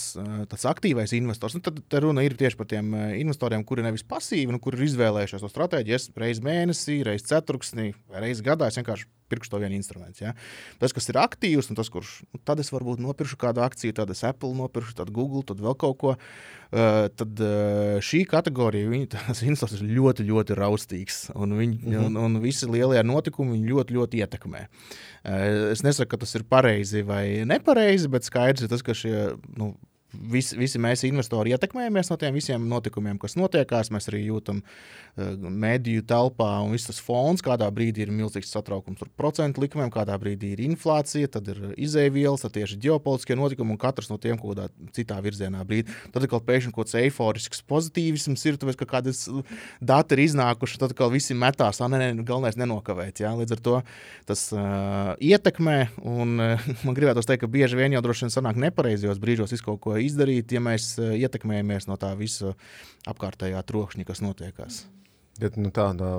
tas 0.50 0.66
aktīvais 0.72 1.14
investors, 1.14 1.54
nu, 1.54 1.62
tad 1.62 1.78
runa 2.02 2.24
ir 2.26 2.34
tieši 2.40 2.58
par 2.58 2.66
tiem 2.72 2.90
investoriem, 3.20 3.62
kuri 3.66 3.86
nevis 3.86 4.02
pasīvi, 4.10 4.50
nu, 4.50 4.58
kuri 4.62 4.80
ir 4.80 4.88
izvēlējušies 4.88 5.46
to 5.46 5.52
stratēģiju. 5.52 6.00
Es 6.00 6.10
reizi 6.18 6.42
mēnesī, 6.46 6.98
reizi 7.06 7.30
ceturksnī, 7.30 7.92
reizi 8.18 8.46
gadā 8.46 8.72
es 8.72 8.80
vienkārši 8.80 9.06
pirkšu 9.30 9.54
to 9.54 9.60
vienu 9.62 9.78
instrumentu. 9.78 10.24
Ja? 10.26 10.34
Tas, 10.82 10.94
kas 10.96 11.08
ir 11.12 11.20
aktīvs, 11.20 11.70
un 11.70 11.78
tas, 11.78 11.90
kurš 11.92 12.20
nu, 12.28 12.40
tad 12.46 12.62
es 12.62 12.72
varbūt 12.74 13.02
nopirkšu 13.02 13.38
kādu 13.40 13.64
akciju, 13.64 13.96
tad 13.96 14.12
es 14.14 14.24
Apple 14.26 14.52
nopirkšu, 14.58 14.96
tad 15.00 15.12
Google, 15.14 15.44
tad 15.46 15.62
vēl 15.62 15.76
kaut 15.80 15.98
ko. 16.00 16.16
Uh, 16.70 17.08
tad 17.18 17.40
uh, 17.42 17.96
šī 18.04 18.20
kategorija, 18.30 18.86
viņa, 18.92 19.08
tas 19.14 19.40
investors 19.42 19.80
ir 19.80 19.88
ļoti, 19.90 20.26
ļoti 20.28 20.54
raustīgs. 20.58 21.20
Un, 21.34 21.56
viņi, 21.58 21.80
mm 21.80 21.94
-hmm. 21.96 22.06
un, 22.06 22.18
un 22.26 22.42
visi 22.44 22.68
lielie 22.70 23.02
notikumi 23.02 23.56
viņu 23.56 23.74
ļoti, 23.74 23.96
ļoti 23.98 24.22
ietekmē. 24.22 24.66
Uh, 25.24 25.72
es 25.74 25.82
nesaku, 25.82 26.12
ka 26.12 26.22
tas 26.22 26.34
ir 26.38 26.46
pareizi 26.46 27.02
vai 27.02 27.42
nepareizi, 27.42 28.08
bet 28.08 28.28
skaidrs 28.28 28.66
ir 28.66 28.70
tas, 28.70 28.86
ka 28.86 28.94
šie. 28.94 29.32
Nu, 29.58 29.74
Visi, 30.10 30.56
visi 30.58 30.78
mēs, 30.82 31.04
investori, 31.06 31.52
ietekmējamies 31.54 32.08
no 32.10 32.16
tiem 32.18 32.34
visiem 32.34 32.64
notikumiem, 32.70 33.18
kas 33.20 33.36
notiekās. 33.38 33.92
Mēs 33.94 34.08
arī 34.10 34.24
jūtam 34.24 34.58
uh, 34.64 35.36
mediju 35.38 36.02
telpā, 36.10 36.48
un 36.64 36.74
viss 36.74 36.88
tas 36.88 36.98
fons 37.02 37.44
kādā 37.46 37.68
brīdī 37.70 38.02
ir 38.02 38.10
milzīgs 38.14 38.50
satraukums 38.50 38.98
par 38.98 39.10
procentu 39.20 39.62
likmēm, 39.62 39.92
kādā 39.94 40.16
brīdī 40.18 40.50
ir 40.56 40.64
inflācija, 40.64 41.30
tad 41.36 41.52
ir 41.52 41.60
izēvielas, 41.78 42.42
tad 42.42 42.56
tieši 42.56 42.80
ģeopolitiskie 42.82 43.36
notikumi, 43.38 43.76
un 43.76 43.80
katrs 43.80 44.10
no 44.10 44.18
tiem 44.18 44.40
kaut 44.40 44.56
kādā 44.56 44.90
citā 44.96 45.20
virzienā 45.22 45.62
brīdī. 45.68 45.94
Tad 46.10 46.26
kaut 46.32 46.46
pēkšņi 46.48 46.74
kaut 46.74 46.90
kāds 46.90 46.98
eiforisks 47.04 47.62
pozitīvisms, 47.70 48.46
ir 48.50 48.58
tāpēc, 48.58 48.80
ka 48.82 48.90
kādas 48.96 49.22
dati 49.78 50.18
ir 50.18 50.24
iznākuši, 50.26 50.80
tad 50.82 50.90
atkal 50.90 51.14
visi 51.14 51.38
metās, 51.38 51.78
ah, 51.78 51.92
nē, 51.92 52.02
nē, 52.02 52.10
galvenais 52.26 52.58
nenokavēt. 52.58 53.22
Jā? 53.22 53.30
Līdz 53.38 53.56
ar 53.56 53.64
to 53.68 53.78
tas 54.26 54.48
uh, 54.56 55.14
ietekmē, 55.22 55.78
un 56.02 56.34
uh, 56.42 56.68
man 56.86 56.98
gribētu 56.98 57.22
teikt, 57.22 57.44
ka 57.44 57.52
bieži 57.52 57.78
vien 57.78 57.94
jau 57.94 58.02
droši 58.04 58.26
vien 58.26 58.34
sanāk 58.34 58.58
nepareizajos 58.66 59.22
brīžos 59.22 59.54
izkaut 59.54 59.78
ko 59.80 59.99
izdarīt, 60.04 60.52
ja 60.54 60.62
mēs 60.64 60.92
eh, 61.00 61.16
ietekmējamies 61.24 61.88
no 61.90 61.98
tā 62.00 62.12
visa 62.18 62.54
apkārtējā 63.10 63.60
trokšņa, 63.66 64.06
kas 64.08 64.24
notiekās. 64.24 64.84
Bet 65.40 65.56
nu, 65.56 65.72
tādā 65.72 66.10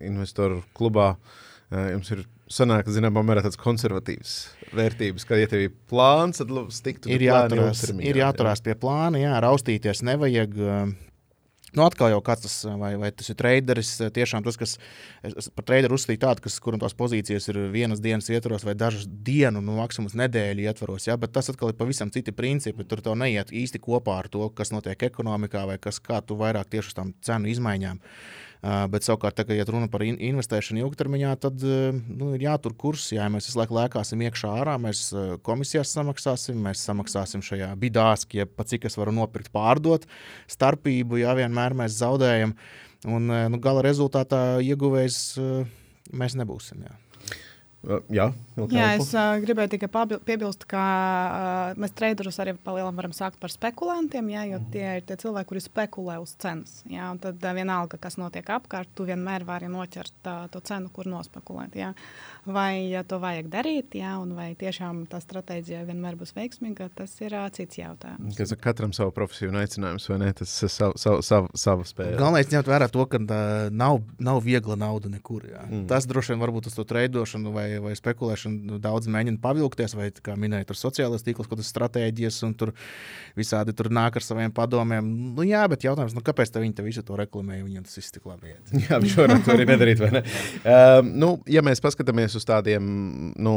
investoru 0.00 0.62
klubā 0.76 1.14
eh, 1.14 1.92
jums 1.92 2.12
ir 2.14 2.24
sanāk, 2.52 2.88
zināmā 2.92 3.24
mērā 3.26 3.44
tāds 3.44 3.60
konservatīvs 3.60 4.36
vērtības, 4.76 5.26
ka, 5.28 5.38
ja 5.40 5.48
tev 5.50 5.66
ir 5.66 5.72
plāns, 5.90 6.40
tad 6.40 6.52
stiktu 6.72 7.12
ir 7.12 7.26
jāturās, 7.28 7.86
ir 8.00 8.20
jāturās 8.20 8.62
jā. 8.62 8.68
pie 8.70 8.78
plāna, 8.84 9.20
jā, 9.22 9.38
raustīties 9.44 10.04
nevajag. 10.08 10.60
Eh, 11.72 11.76
Nu, 11.76 11.86
atkal 11.86 12.10
jau 12.12 12.20
kāds 12.20 12.44
tas, 12.44 12.54
vai, 12.78 12.92
vai 13.00 13.08
tas 13.16 13.30
ir 13.32 13.36
traderis, 13.36 13.94
tiešām 14.12 14.44
tas, 14.44 14.58
kas 14.60 14.74
par 15.56 15.64
traderu 15.64 15.96
uzskatīju 15.96 16.20
tādu, 16.20 16.44
kas, 16.44 16.58
kuram 16.60 16.82
tās 16.82 16.92
pozīcijas 16.92 17.48
ir 17.48 17.58
vienas 17.72 18.02
dienas 18.04 18.28
ietvaros 18.28 18.66
vai 18.68 18.74
dažas 18.76 19.06
dienu, 19.08 19.62
nu, 19.64 19.78
maksimums 19.80 20.12
nedēļu 20.20 20.66
ietvaros. 20.68 21.08
Ja? 21.08 21.16
Bet 21.16 21.32
tas 21.32 21.48
atkal 21.48 21.72
ir 21.72 21.78
pavisam 21.80 22.12
citi 22.12 22.34
principi. 22.36 22.84
Tur 22.84 23.00
tev 23.00 23.16
neiet 23.16 23.54
īsti 23.56 23.80
kopā 23.80 24.18
ar 24.20 24.28
to, 24.28 24.50
kas 24.52 24.72
notiek 24.74 25.08
ekonomikā 25.08 25.64
vai 25.70 25.80
kas, 25.80 26.00
kā 26.04 26.20
tu 26.20 26.36
vairāk 26.36 26.68
tieši 26.68 26.92
uz 26.92 26.98
tām 26.98 27.16
cenu 27.24 27.48
izmaiņām. 27.54 28.02
Uh, 28.02 28.41
bet 28.62 29.02
savukārt, 29.02 29.40
tā, 29.40 29.56
ja 29.56 29.66
runa 29.66 29.88
par 29.90 30.04
in 30.06 30.18
investēšanu 30.22 30.84
ilgtermiņā, 30.84 31.32
tad 31.42 31.64
uh, 31.66 31.90
nu, 31.92 32.30
ir 32.36 32.44
jātur 32.46 32.76
kurs. 32.78 33.08
Jā, 33.14 33.26
mēs 33.32 33.48
visu 33.50 33.58
laiku 33.58 33.74
lēkāsim 33.74 34.22
iekšā 34.28 34.52
ārā, 34.62 34.76
mēs 34.82 35.08
uh, 35.16 35.34
komisijās 35.42 35.94
samaksāsim, 35.96 36.60
mēs 36.62 36.84
samaksāsim 36.86 37.42
šajā 37.42 37.72
bidās, 37.82 38.26
ja 38.36 38.46
pat 38.46 38.70
cik 38.70 38.86
es 38.90 38.98
varu 39.00 39.14
nopirkt, 39.16 39.50
pārdot 39.54 40.06
starpību, 40.50 41.18
ja 41.24 41.34
vienmēr 41.38 41.74
mēs 41.82 41.98
zaudējam. 41.98 42.54
Un 43.02 43.26
nu, 43.26 43.58
gala 43.58 43.82
rezultātā 43.82 44.60
ieguvējs 44.62 45.16
mēs 46.14 46.36
nebūsim. 46.38 46.84
Jā. 46.86 47.00
Jā, 48.14 48.28
Jā, 48.72 48.92
es 48.98 49.08
uh, 49.16 49.38
gribēju 49.40 49.72
tikai 49.74 49.88
piebilst, 50.28 50.66
ka 50.68 50.82
uh, 50.82 51.78
mēs 51.80 51.94
traderus 51.96 52.36
arī 52.42 52.52
palielinām 52.60 52.98
varam 52.98 53.14
sākt 53.16 53.38
par 53.40 53.52
spekulantiem, 53.52 54.28
jā, 54.34 54.44
jo 54.50 54.58
tie 54.74 54.84
ir 54.98 55.06
tie 55.08 55.16
cilvēki, 55.22 55.48
kuri 55.48 55.62
spekulē 55.64 56.18
uz 56.20 56.34
cenas. 56.42 56.82
Jā, 56.90 57.08
tad 57.22 57.40
uh, 57.40 57.54
vienalga, 57.56 57.96
kas 58.02 58.18
notiek 58.20 58.50
apkārt, 58.52 58.92
tu 58.96 59.06
vienmēr 59.08 59.46
vari 59.48 59.70
noķert 59.72 60.28
uh, 60.28 60.44
to 60.52 60.60
cenu, 60.68 60.90
kur 60.92 61.08
nospekulēt. 61.08 61.78
Jā. 61.80 61.92
Vai 62.44 62.90
ja 62.90 63.04
to 63.08 63.20
vajag 63.22 63.48
darīt, 63.48 63.96
jā, 63.96 64.12
un 64.20 64.34
vai 64.36 64.50
tiešām 64.58 65.06
tā 65.08 65.22
stratēģija 65.22 65.86
vienmēr 65.88 66.20
būs 66.20 66.34
veiksmīga, 66.36 66.90
tas 66.98 67.16
ir 67.24 67.38
uh, 67.38 67.48
cits 67.54 67.80
jautājums. 67.80 68.36
Kas 68.36 68.52
katram 68.60 68.92
savu 68.96 69.14
profesiju 69.16 69.54
un 69.54 69.62
aicinājums, 69.62 70.10
vai 70.12 70.20
ne? 70.26 70.32
Tas 70.36 70.52
ir 70.60 70.74
savu, 70.74 71.00
savu, 71.00 71.24
savu, 71.24 71.48
savu 71.56 71.88
spēju. 71.88 72.20
Galvenais 72.20 72.52
ņemt 72.52 72.68
vērā 72.68 72.92
to, 72.92 73.08
ka 73.08 73.22
uh, 73.22 73.72
nav, 73.72 74.02
nav 74.20 74.44
viegla 74.44 74.76
nauda 74.76 75.08
nekur. 75.12 75.48
Jā. 75.54 75.64
Mm. 75.70 75.86
Tas 75.88 76.10
droši 76.10 76.34
vien 76.34 76.42
varbūt 76.44 76.68
uz 76.68 76.76
to 76.76 76.84
treidošanu 76.88 77.54
vai 77.54 77.62
vai, 77.62 77.78
vai 77.80 77.94
spekulēšanu 78.42 78.80
daudz 78.82 79.08
mēģina 79.10 79.40
pavilkties, 79.42 79.94
vai, 79.96 80.10
kā 80.22 80.34
minēja, 80.36 80.66
tur 80.68 80.78
sociālais 80.78 81.22
tīkls, 81.22 81.46
kaut 81.46 81.58
kādas 81.58 81.70
stratēģijas, 81.72 82.42
un 82.46 82.54
tur 82.54 82.72
visādi 83.36 83.74
tur 83.74 83.90
nāk 83.90 84.16
ar 84.16 84.22
saviem 84.22 84.52
padomiem. 84.52 85.04
Nu, 85.36 85.42
jā, 85.46 85.64
bet 85.70 85.84
jautājums, 85.84 86.14
nu, 86.14 86.22
kāpēc 86.24 86.52
viņi 86.52 86.74
te 86.76 86.82
visu 86.84 87.02
to 87.02 87.16
reklamēja, 87.16 87.64
viņiem 87.64 87.86
tas 87.86 87.96
viss 87.96 88.12
tik 88.12 88.26
labi 88.26 88.52
iet? 88.52 88.72
jā, 88.88 88.98
viņš 89.02 89.16
varētu 89.18 89.46
to 89.46 89.54
arī 89.56 89.66
nedarīt, 89.68 90.02
vai 90.02 90.10
ne? 90.18 90.22
Uh, 90.62 91.00
nu, 91.06 91.30
ja 91.50 91.62
mēs 91.64 91.82
paskatāmies 91.82 92.36
uz 92.38 92.46
tādiem, 92.48 92.82
nu, 93.36 93.54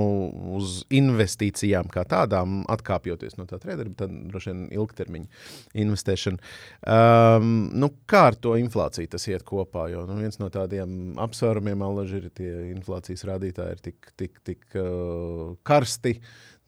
uz 0.58 0.84
investīcijām 0.94 1.89
kā 1.94 2.06
tādām, 2.10 2.63
atkāpjoties 2.72 3.38
no 3.39 3.48
tā 3.50 3.60
trījuma, 3.62 3.96
tad 3.98 4.13
droši 4.32 4.51
vien 4.51 4.63
ilgtermiņa 4.75 5.44
investēšana. 5.86 6.54
Um, 6.86 7.54
nu, 7.75 7.92
kā 8.10 8.27
ar 8.32 8.39
to 8.39 8.56
inflāciju 8.60 9.12
tas 9.12 9.27
iet 9.30 9.46
kopā? 9.48 9.88
Jo 9.92 10.06
nu, 10.10 10.18
viens 10.22 10.39
no 10.42 10.50
tādiem 10.54 11.15
apsvērumiem, 11.22 11.84
alaži 11.86 12.22
ir 12.22 12.30
tie 12.36 12.51
inflācijas 12.72 13.25
rādītāji, 13.27 13.75
ir 13.75 13.84
tik 13.89 14.06
tik, 14.18 14.39
tik 14.46 14.75
karsti, 15.65 16.15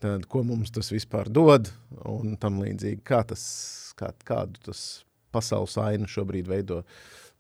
tad 0.04 0.28
ko 0.30 0.44
mums 0.48 0.72
tas 0.74 0.92
vispār 0.94 1.32
dod 1.34 1.72
un 2.06 2.36
tam 2.42 2.62
līdzīgi. 2.64 3.02
Kā 3.08 3.24
tas, 3.28 3.46
kā, 3.98 4.12
kādu 4.28 4.62
tas 4.70 4.84
pasaules 5.34 5.78
ainu 5.82 6.10
šobrīd 6.10 6.50
veido 6.50 6.84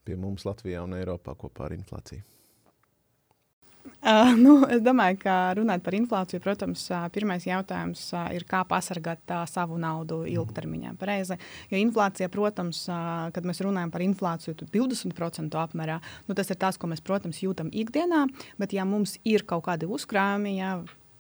pie 0.08 0.18
mums 0.20 0.48
Latvijā 0.48 0.84
un 0.86 0.98
Eiropā 0.98 1.36
kopā 1.40 1.68
ar 1.68 1.78
inflāciju? 1.78 2.24
Uh, 4.08 4.30
nu, 4.40 4.62
es 4.72 4.80
domāju, 4.86 5.18
ka 5.20 5.34
runājot 5.58 5.82
par 5.84 5.96
inflāciju, 5.98 6.40
protams, 6.40 6.86
uh, 6.94 7.08
pirmais 7.12 7.44
jautājums 7.44 8.06
uh, 8.14 8.30
ir, 8.32 8.46
kā 8.48 8.62
pasargāt 8.70 9.34
uh, 9.34 9.42
savu 9.50 9.76
naudu 9.82 10.22
ilgtermiņā. 10.32 10.94
Pareizi. 11.02 11.36
Jo 11.74 11.82
inflācija, 11.82 12.30
protams, 12.32 12.86
uh, 12.88 13.28
kad 13.36 13.48
mēs 13.48 13.60
runājam 13.66 13.92
par 13.92 14.06
inflāciju 14.06 14.70
20% 14.72 15.60
apmērā, 15.60 15.98
nu, 16.30 16.38
tas 16.38 16.54
ir 16.54 16.60
tas, 16.62 16.80
ko 16.80 16.88
mēs, 16.88 17.04
protams, 17.04 17.42
jūtam 17.44 17.74
ikdienā. 17.74 18.24
Bet, 18.62 18.78
ja 18.78 18.88
mums 18.88 19.18
ir 19.28 19.44
kaut 19.50 19.66
kādi 19.68 19.90
uzkrājumi, 19.92 20.56
ja, 20.62 20.78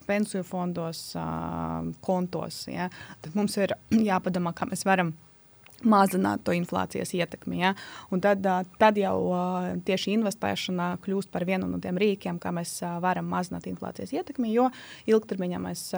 pensiju 0.07 0.47
fondos, 0.47 1.09
uh, 1.19 1.81
kontos, 2.05 2.63
ja, 2.71 2.87
tad 3.25 3.35
mums 3.35 3.57
ir 3.59 3.75
jāpadomā, 3.91 4.55
kā 4.55 4.69
mēs 4.69 4.87
varam 4.87 5.11
mazināt 5.85 6.43
to 6.45 6.55
inflācijas 6.57 7.13
ietekmi. 7.17 7.59
Ja? 7.61 7.73
Un 8.13 8.21
tad, 8.23 8.45
tad 8.81 8.97
jau 8.97 9.17
tieši 9.87 10.15
investēšana 10.17 10.93
kļūst 11.03 11.31
par 11.33 11.45
vienu 11.47 11.69
no 11.69 11.81
tiem 11.83 11.99
rīkiem, 12.01 12.39
kā 12.41 12.53
mēs 12.55 12.79
varam 13.03 13.29
mazināt 13.29 13.67
inflācijas 13.69 14.15
ietekmi, 14.15 14.53
jo 14.55 14.69
ilgtermiņā 15.09 15.61
mēs 15.61 15.89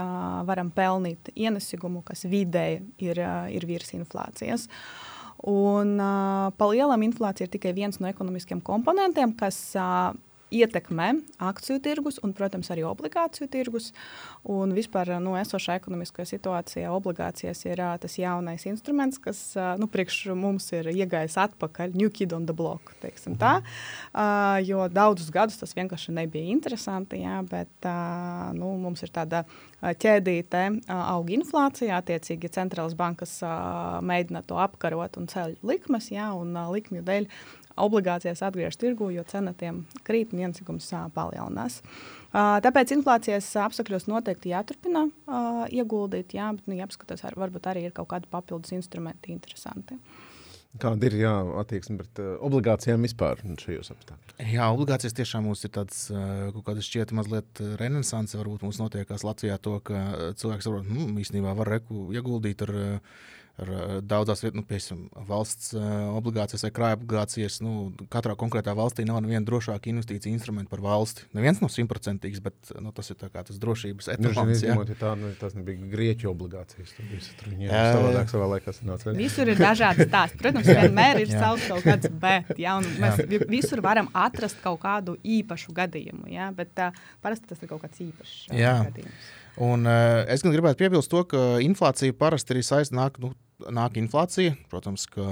varam 0.50 0.74
pelnīt 0.76 1.32
ienesigumu, 1.36 2.04
kas 2.08 2.28
vidēji 2.30 2.84
ir, 3.08 3.24
ir 3.56 3.70
virs 3.70 3.96
inflācijas. 3.96 4.68
Un, 5.48 5.94
uh, 5.96 6.50
pa 6.52 6.68
lielam 6.68 7.04
inflācija 7.06 7.48
ir 7.48 7.52
tikai 7.54 7.72
viens 7.72 8.02
no 8.04 8.10
ekonomiskiem 8.10 8.60
komponentiem, 8.60 9.32
kas 9.40 9.56
ietekmē 10.52 11.12
akciju 11.50 11.80
tirgus 11.84 12.20
un, 12.24 12.34
protams, 12.38 12.70
arī 12.74 12.84
obligāciju 12.88 13.50
tirgus. 13.52 13.92
Un 14.50 14.74
vispār 14.78 15.16
nu, 15.24 15.36
esošā 15.40 15.78
ekonomiskajā 15.80 16.34
situācijā 16.34 16.92
obligācijas 16.96 17.64
ir 17.68 17.82
tas 18.02 18.18
jaunais 18.20 18.66
instruments, 18.70 19.20
kas 19.22 19.42
nu, 19.80 19.90
priekš 19.92 20.22
mums 20.38 20.70
ir 20.76 20.90
iegājis 20.94 21.38
atpakaļ, 21.46 21.96
new 21.98 22.12
kid 22.14 22.34
on 22.36 22.48
the 22.50 22.56
block. 22.56 22.94
Tā, 23.00 23.54
uh, 23.62 24.58
jo 24.66 24.86
daudzus 24.92 25.30
gadus 25.34 25.60
tas 25.62 25.76
vienkārši 25.78 26.14
nebija 26.16 26.52
interesanti, 26.52 27.22
jā, 27.24 27.40
bet 27.50 27.90
nu, 28.58 28.74
mums 28.82 29.04
ir 29.06 29.14
tāda 29.16 29.44
ķēdīte, 29.80 30.64
uh, 30.82 31.04
aug 31.16 31.32
inflācija, 31.34 32.02
attiecīgi 32.02 32.52
centrālas 32.56 32.98
bankas 33.00 33.38
mēģina 34.06 34.44
to 34.48 34.60
apkarot 34.60 35.20
un 35.20 35.30
ceļ 35.32 35.58
likmes, 35.66 36.10
jā, 36.14 36.30
un 36.36 36.56
likmju 36.74 37.06
dēļ 37.06 37.30
obligācijas 37.78 38.42
atgriežas 38.46 38.80
tirgu, 38.80 39.10
jo 39.14 39.24
cena 39.28 39.54
tiem 39.58 39.84
krīt 40.08 40.34
un 40.34 40.44
ienesīgums 40.46 40.90
palielinās. 41.16 41.82
Tāpēc 42.34 42.96
inflācijas 42.98 43.48
apstākļos 43.66 44.10
noteikti 44.10 44.54
jāturpina 44.54 45.08
ieguldīt, 45.74 46.36
jā, 46.38 46.52
bet 46.58 46.68
nu, 46.70 46.78
jāapskatās, 46.80 47.26
ar, 47.28 47.38
varbūt 47.40 47.70
arī 47.72 47.88
ir 47.88 47.96
kaut 47.96 48.12
kādi 48.12 48.30
papildus 48.32 48.76
instrumenti 48.78 49.34
interesanti. 49.36 50.00
Kāda 50.78 51.08
ir 51.10 51.16
jā, 51.18 51.32
attieksme 51.58 51.96
pret 51.98 52.20
uh, 52.22 52.36
obligācijām 52.46 53.02
vispār 53.02 53.40
šajos 53.42 53.90
apstākļos? 53.96 54.36
Jā, 54.54 54.68
obligācijas 54.70 55.16
tiešām 55.18 55.48
mums 55.50 55.66
ir 55.66 55.72
tāds 55.74 56.04
uh, 56.14 56.52
kaut 56.54 56.68
kāds 56.68 56.86
šķiet 56.86 57.14
mazliet 57.18 57.62
renesanse. 57.82 58.38
Varbūt 58.38 58.68
mums 58.68 58.78
notiekās 58.78 59.26
Latvijā 59.26 59.58
to, 59.66 59.80
ka 59.82 60.04
cilvēks 60.38 60.70
saprot, 60.70 60.86
hmm, 60.86 61.18
īstenībā 61.24 61.56
var 61.58 61.74
reku 61.74 62.12
ieguldīt 62.14 62.62
ar 62.68 62.76
uh, 62.78 63.18
ar 63.60 63.72
eh, 63.74 63.94
daudzās 64.06 64.44
vietās, 64.44 64.58
nu, 64.58 64.64
piemēram, 64.68 65.02
valsts 65.28 65.74
uh, 65.76 65.84
obligācijas 66.18 66.66
vai 66.66 66.72
krājuma 66.76 67.00
obligācijas. 67.00 67.60
Nu, 67.66 67.74
katrā 68.12 68.36
konkrētā 68.40 68.74
valstī 68.78 69.06
nav 69.08 69.22
viena 69.26 69.44
drošāka 69.46 69.92
investīcija 69.92 70.34
instrumenta 70.34 70.72
par 70.72 70.84
valsti. 70.86 71.28
Neviens 71.38 71.62
nav 71.64 71.72
simtprocentīgs, 71.74 72.42
bet 72.46 72.74
nu, 72.80 72.94
tas 72.96 73.12
ir 73.12 73.20
tas 73.20 73.60
drošības 73.62 74.12
etalons. 74.16 74.64
Ja 74.64 74.78
tā, 75.00 75.14
nu, 75.20 75.32
tas 75.40 75.56
nebija 75.58 75.90
grieķu 75.92 76.32
obligācijas. 76.32 76.94
Tur 76.98 77.10
bija 77.10 77.26
tur 77.42 77.58
savādāk 77.70 78.32
savā 78.34 78.50
laikā 78.56 78.76
sanāca. 78.76 79.16
Visur 79.18 79.52
ir 79.52 79.60
dažādi 79.60 80.08
stāsti. 80.08 80.40
Protams, 80.42 80.70
vienmēr 80.70 81.24
ir 81.24 81.34
savs 81.34 81.68
kaut 81.70 81.86
kāds 81.88 82.12
bet. 82.22 82.54
Ja, 82.60 82.78
mēs 82.80 83.24
jā. 83.24 83.44
visur 83.50 83.84
varam 83.86 84.10
atrast 84.18 84.60
kaut 84.64 84.82
kādu 84.84 85.18
īpašu 85.24 85.76
gadījumu, 85.76 86.30
ja, 86.32 86.50
bet 86.56 86.80
uh, 86.84 86.96
parasti 87.24 87.52
tas 87.52 87.62
ir 87.64 87.72
kaut 87.72 87.84
kāds 87.86 88.02
īpašs 88.04 88.40
uh, 88.52 88.58
gadījums. 88.90 89.30
Un, 89.60 89.84
uh, 89.84 90.24
es 90.32 90.44
gan 90.46 90.56
gribētu 90.56 90.80
piebilst 90.80 91.12
to, 91.12 91.26
ka 91.28 91.60
inflācija 91.64 92.16
parasti 92.16 92.56
arī 92.56 92.64
saistīta. 92.64 93.12
Nu, 93.20 93.34
nāk 93.68 93.98
inflācija. 94.00 94.54
Protams, 94.72 95.04
ka 95.12 95.26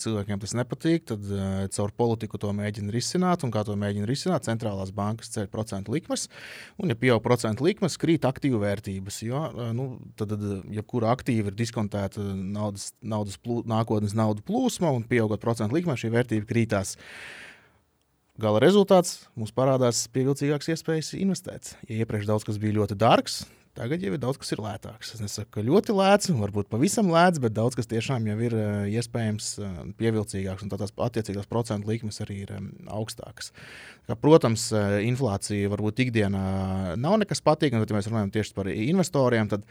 cilvēkiem 0.00 0.40
tas 0.40 0.54
nepatīk. 0.56 1.04
Tad 1.10 1.24
uh, 1.28 1.66
caur 1.74 1.92
politiku 1.96 2.40
to 2.40 2.52
mēģina 2.56 2.92
risināt. 2.94 3.44
Un 3.44 3.52
kā 3.52 3.66
to 3.66 3.76
mēģina 3.78 4.08
risināt? 4.08 4.46
Centrālās 4.48 4.92
bankas 4.96 5.32
ceļ 5.34 5.50
procentu 5.52 5.92
likmes. 5.92 6.26
Un, 6.80 6.92
ja 6.92 6.98
pieaug 6.98 7.20
procentu 7.24 7.66
likmes, 7.66 7.98
krīt 8.00 8.24
aktīvu 8.28 8.62
vērtības. 8.62 9.20
Jo 9.26 9.42
uh, 9.50 9.72
nu, 9.76 9.90
tad, 10.16 10.32
jebkura 10.72 11.10
ja 11.12 11.16
aktīva 11.18 11.52
ir 11.52 11.58
diskontēta 11.58 12.24
naudas, 12.24 12.94
naudas 13.04 13.36
plū, 13.40 13.62
nākotnes 13.68 14.16
naudu 14.16 14.44
plūsma, 14.46 14.92
un 14.96 15.04
pieaugot 15.08 15.42
procentu 15.42 15.76
likmēm, 15.76 16.00
šī 16.00 16.12
vērtība 16.16 16.48
krītās. 16.48 16.96
Gala 18.40 18.60
rezultāts 18.60 19.22
mums 19.36 19.52
parādās 19.56 20.02
pievilcīgākas 20.12 20.74
iespējas 20.74 21.14
investēt. 21.16 21.72
Ja 21.88 22.02
iepriekš 22.02 22.28
daudz 22.28 22.44
kas 22.44 22.58
bija 22.60 22.76
ļoti 22.82 22.98
dārgs, 23.00 23.46
Tagad 23.76 24.00
jau 24.00 24.14
ir 24.16 24.20
daudz 24.20 24.38
kas 24.40 24.54
ir 24.54 24.60
lētāks. 24.64 25.10
Es 25.12 25.20
nesaku, 25.20 25.50
ka 25.58 25.64
ļoti 25.66 25.92
lēts, 25.96 26.30
varbūt 26.32 26.70
pavisam 26.72 27.10
lēts, 27.12 27.40
bet 27.42 27.52
daudz 27.56 27.76
kas 27.76 27.90
tiešām 27.90 28.24
jau 28.30 28.36
ir 28.46 28.56
uh, 28.56 28.86
iespējams 28.88 29.50
uh, 29.60 29.74
pievilcīgāks, 30.00 30.64
un 30.64 30.72
tās 30.72 30.94
attiecīgās 30.96 31.50
procentu 31.50 31.92
likmes 31.92 32.22
arī 32.24 32.38
ir 32.46 32.54
augstākas. 32.88 33.52
Kā, 34.08 34.16
protams, 34.16 34.70
uh, 34.72 34.96
inflācija 35.04 35.68
varbūt 35.74 36.06
ikdienā 36.06 36.46
nav 36.96 37.20
nekas 37.20 37.44
patīkams, 37.44 37.84
bet, 37.84 37.92
ja 37.92 37.98
mēs 37.98 38.08
runājam 38.08 38.32
tieši 38.38 38.56
par 38.56 38.72
investoriem, 38.72 39.52
tad 39.52 39.68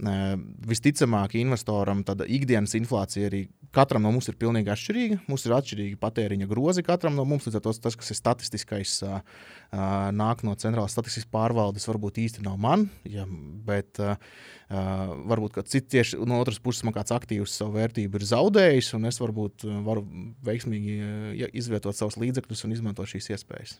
Visticamāk, 0.00 1.34
investoram 1.36 2.00
tāda 2.08 2.24
ikdienas 2.24 2.72
inflācija 2.78 3.28
arī 3.28 3.42
katram 3.74 4.06
no 4.06 4.12
mums 4.14 4.30
ir 4.30 4.38
pilnīgi 4.40 4.72
atšķirīga. 4.72 5.18
Mums 5.28 5.44
ir 5.44 5.54
atšķirīgi 5.56 5.98
patēriņa 6.00 6.48
grozi 6.48 6.84
katram 6.86 7.18
no 7.18 7.26
mums. 7.28 7.44
Līdz 7.44 7.58
ar 7.58 7.64
to 7.66 7.74
tas, 7.84 7.98
kas 8.00 8.08
ir 8.14 8.18
statistiskais, 8.18 8.94
nāk 10.16 10.44
no 10.46 10.56
centrālās 10.56 10.96
statistikas 10.96 11.28
pārvaldes, 11.34 11.88
varbūt 11.90 12.22
īsti 12.24 12.46
nav 12.46 12.56
man. 12.62 12.88
Ja, 13.04 13.26
bet 13.68 14.00
varbūt 14.70 15.60
cits 15.68 15.92
tieši 15.92 16.24
no 16.24 16.40
otras 16.40 16.62
puses 16.62 16.86
man 16.86 16.96
kāds 16.96 17.12
aktīvs 17.14 17.60
savu 17.60 17.76
vērtību 17.76 18.20
ir 18.20 18.28
zaudējis, 18.32 18.94
un 18.96 19.08
es 19.10 19.20
varbūt 19.20 19.68
varu 19.84 20.06
veiksmīgi 20.46 21.00
izvietot 21.52 21.98
savus 21.98 22.16
līdzekļus 22.22 22.64
un 22.66 22.78
izmantot 22.78 23.10
šīs 23.10 23.34
iespējas. 23.36 23.76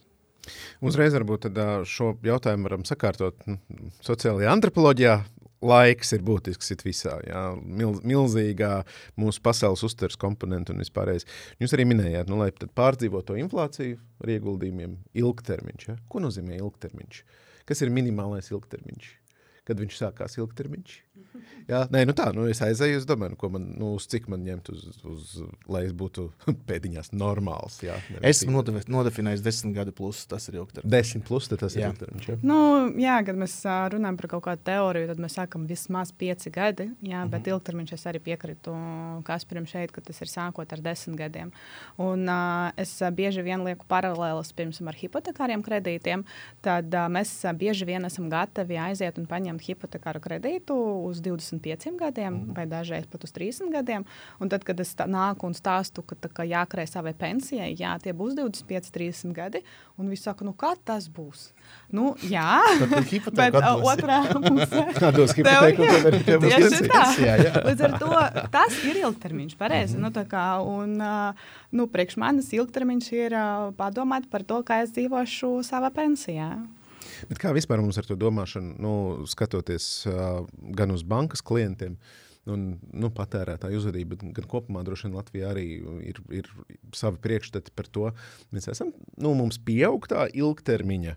Uzreiz 0.85 1.12
varbūt 1.12 1.50
šo 1.89 2.15
jautājumu 2.25 2.65
varam 2.69 2.87
sakārtot 2.89 3.45
nu, 3.49 3.59
sociālajā 4.05 4.55
antropoloģijā. 4.57 5.19
Laiks 5.61 6.14
ir 6.17 6.23
būtisks 6.25 6.73
it 6.73 6.83
visā, 6.87 7.19
jā, 7.26 7.40
milz, 7.61 8.00
milzīgā 8.07 8.79
mūsu 9.21 9.43
pasaules 9.45 9.83
uztveres 9.85 10.17
komponenta 10.21 10.73
un 10.73 10.81
vispārējais. 10.81 11.29
Jūs 11.61 11.76
arī 11.76 11.85
minējāt, 11.90 12.33
nu, 12.33 12.40
lai 12.40 12.49
pārdzīvotu 12.57 13.35
to 13.35 13.38
inflāciju 13.43 14.00
ar 14.25 14.33
ieguldījumiem, 14.38 14.97
ilgtermiņš. 15.21 15.88
Ja? 15.90 15.99
Ko 16.09 16.25
nozīmē 16.25 16.57
ilgtermiņš? 16.62 17.25
Kas 17.69 17.85
ir 17.85 17.93
minimālais 17.93 18.49
ilgtermiņš? 18.55 19.20
Kad 19.71 19.85
viņš 19.85 20.00
sākās 20.03 20.35
ilgtermiņš? 20.41 20.99
Jā, 21.71 21.85
nē, 21.93 22.03
nu 22.09 22.15
tā, 22.17 22.31
nu 22.35 22.47
es 22.50 22.59
aizēju, 22.65 22.99
es 22.99 23.07
domāju, 23.07 23.37
nu, 23.37 23.49
man, 23.55 23.67
nu, 23.79 23.91
uz 23.99 24.07
cik 24.11 24.27
man 24.33 24.43
ņemt, 24.43 24.71
uz, 24.73 24.87
uz, 25.07 25.35
lai 25.71 25.85
es 25.87 25.93
būtu 25.97 26.27
pēdiņās 26.69 27.12
normāls. 27.15 27.79
Jā, 27.85 27.99
Esmu 28.27 28.57
nodefi, 28.57 28.91
nodefinējis 28.91 29.45
desmit 29.45 29.77
gadu 29.77 29.95
plus, 29.95 30.25
tas 30.31 30.49
ir 30.50 30.59
ilgtermiņš. 30.59 30.91
Desmit 30.91 31.27
plus, 31.29 31.47
tas 31.53 31.77
ir 31.79 31.87
ilgtermiņš. 31.87 32.29
Jā. 32.33 32.39
Nu, 32.47 32.59
jā, 32.99 33.19
kad 33.27 33.39
mēs 33.39 33.55
runājam 33.95 34.19
par 34.19 34.31
kaut 34.35 34.45
kādu 34.49 34.65
teoriju, 34.67 35.11
tad 35.12 35.23
mēs 35.23 35.37
sākam 35.39 35.69
vismaz 35.71 36.11
pieci 36.11 36.53
gadi, 36.55 36.89
jā, 37.07 37.23
bet 37.29 37.39
mm 37.39 37.45
-hmm. 37.45 37.53
ilgtermiņš 37.55 37.95
es 37.99 38.07
arī 38.11 38.23
piekrītu 38.27 38.75
Kasparam 39.27 39.67
šeit, 39.71 39.93
ka 39.93 40.00
tas 40.00 40.21
ir 40.21 40.33
sākot 40.33 40.73
ar 40.73 40.81
desmit 40.83 41.19
gadiem. 41.19 41.53
Un 41.99 42.27
uh, 42.29 42.73
es 42.77 42.99
bieži 43.12 43.43
vien 43.43 43.62
lieku 43.65 43.87
paralēlas, 43.87 44.53
piemēram, 44.53 44.89
ar 44.89 44.99
hipotekāriem 44.99 45.62
kredītiem, 45.62 46.25
tad 46.62 46.95
uh, 46.95 47.07
mēs 47.07 47.31
bieži 47.55 47.85
vien 47.85 48.05
esam 48.05 48.29
gatavi 48.31 48.79
aiziet 48.79 49.19
un 49.19 49.27
paņemt 49.27 49.60
hipotekāru 49.64 50.21
kredītu 50.23 50.76
uz 51.09 51.21
25 51.25 51.97
gadiem, 52.00 52.35
mm. 52.35 52.55
vai 52.57 52.67
dažreiz 52.71 53.07
pat 53.11 53.25
uz 53.26 53.35
30 53.37 53.73
gadiem. 53.75 54.07
Un 54.40 54.50
tad, 54.52 54.64
kad 54.67 54.81
es 54.81 54.95
nāku 54.99 55.49
un 55.49 55.57
stāstu, 55.57 56.05
ka, 56.07 56.17
ka 56.33 56.47
jākrē 56.49 56.87
savai 56.88 57.14
pensijai, 57.17 57.73
jā, 57.79 57.97
tie 58.02 58.14
būs 58.17 58.37
25, 58.38 58.90
30 58.95 59.37
gadi, 59.37 59.62
un 60.00 60.11
viņi 60.11 60.23
saka, 60.23 60.47
nu 60.47 60.55
kā 60.57 60.73
tas 60.85 61.09
būs? 61.12 61.50
Nu, 61.93 62.14
jā, 62.23 62.61
bet 63.40 63.57
uh, 63.59 63.85
otrā 63.85 64.21
pusē 64.33 64.85
tādos 64.97 65.35
hipotekāros 65.37 66.07
Līdz 67.67 67.87
ar 67.87 67.97
to 68.00 68.11
tas 68.52 68.83
ir 68.87 69.00
ilgtermiņš, 69.05 69.57
pareizi. 69.61 69.97
Mm 69.97 70.05
-hmm. 70.05 70.17
nu, 70.17 70.26
kā, 70.31 70.47
un, 70.64 71.00
uh, 71.00 71.49
nu, 71.71 71.87
priekš 71.87 72.17
manis 72.17 72.52
ilgtermiņš 72.52 73.12
ir 73.12 73.35
uh, 73.35 73.71
padomāt 73.76 74.31
par 74.31 74.45
to, 74.45 74.62
kā 74.62 74.83
es 74.85 74.95
dzīvošu 74.95 75.61
savā 75.67 75.90
pensijā. 75.95 76.52
Bet 77.29 77.41
kā 77.43 77.53
vispār 77.57 77.83
mums 77.83 77.99
ar 78.00 78.09
to 78.09 78.17
domāšanu, 78.19 78.75
nu, 78.81 78.95
skatoties 79.31 79.91
uh, 80.09 80.43
gan 80.77 80.95
uz 80.95 81.05
bankas 81.07 81.45
klientiem, 81.45 81.99
un 82.50 82.67
nu, 82.81 83.11
patērētāju 83.15 83.81
uzvedību, 83.83 84.19
gan 84.37 84.49
kopumā 84.50 84.83
droši 84.87 85.09
vien 85.09 85.17
Latvijā 85.19 85.53
arī 85.53 85.67
ir, 86.09 86.21
ir 86.41 86.50
savi 86.97 87.21
priekšstati 87.23 87.75
par 87.77 87.89
to. 87.93 88.11
Mēs 88.55 88.71
esam, 88.73 88.95
nu, 89.21 89.35
mums 89.39 89.61
pieaug 89.62 90.09
tā 90.11 90.27
ilgtermiņa 90.33 91.17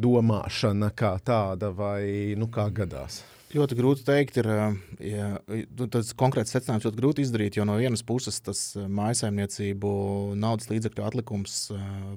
domāšana 0.00 0.92
kā 0.96 1.16
tāda, 1.24 1.72
vai 1.74 2.36
nu, 2.38 2.50
kā 2.52 2.68
gadās. 2.74 3.24
Ļoti 3.56 3.76
grūti 3.78 4.02
pateikt, 4.02 4.40
ir 4.42 4.48
ja, 5.06 5.28
nu, 5.46 5.86
tas 5.92 6.10
konkrēts 6.18 6.52
secinājums 6.52 6.88
ļoti 6.88 6.98
grūti 6.98 7.24
izdarīt, 7.24 7.56
jo 7.56 7.66
no 7.68 7.76
vienas 7.78 8.02
puses 8.06 8.40
tas 8.42 8.62
mājsaimniecību 8.76 9.92
naudas 10.36 10.68
līdzekļu 10.72 11.04
atlikums 11.06 11.60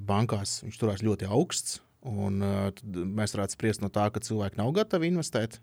bankās 0.06 0.58
turās 0.80 1.04
ļoti 1.06 1.30
augsts. 1.30 1.78
Un, 2.08 2.40
uh, 2.40 2.70
mēs 2.88 3.34
varētu 3.36 3.56
spriest 3.56 3.82
no 3.84 3.90
tā, 3.92 4.06
ka 4.12 4.22
cilvēki 4.24 4.56
nav 4.60 4.72
gatavi 4.78 5.10
investēt. 5.12 5.58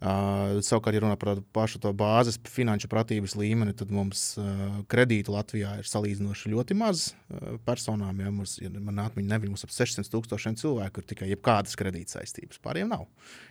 Uh, 0.00 0.62
savukārt, 0.64 0.96
ja 0.96 1.02
runā 1.04 1.16
par 1.20 1.42
pašu 1.52 1.76
to 1.82 1.90
bāzes 1.92 2.38
finanšu 2.48 2.88
pratības 2.88 3.34
līmeni, 3.36 3.74
tad 3.76 3.90
mums 3.92 4.22
uh, 4.40 4.78
kredītu 4.88 5.34
Latvijā 5.34 5.74
ir 5.82 5.88
salīdzinoši 5.90 6.54
ļoti 6.54 6.76
maz 6.80 7.10
uh, 7.10 7.58
personām. 7.66 8.22
Ja, 8.24 8.32
mums, 8.32 8.54
ja 8.62 8.72
man 8.72 9.02
atmiņa 9.04 9.34
nebija, 9.34 9.52
mums 9.52 9.66
ap 9.66 9.74
600 9.76 10.08
tūkstošiem 10.08 10.56
cilvēku 10.56 11.02
ir 11.02 11.08
tikai 11.10 11.28
jebkādas 11.34 11.76
kredīt 11.76 12.14
saistības. 12.14 12.62
Pārējiem 12.64 12.88
nav. 12.94 13.04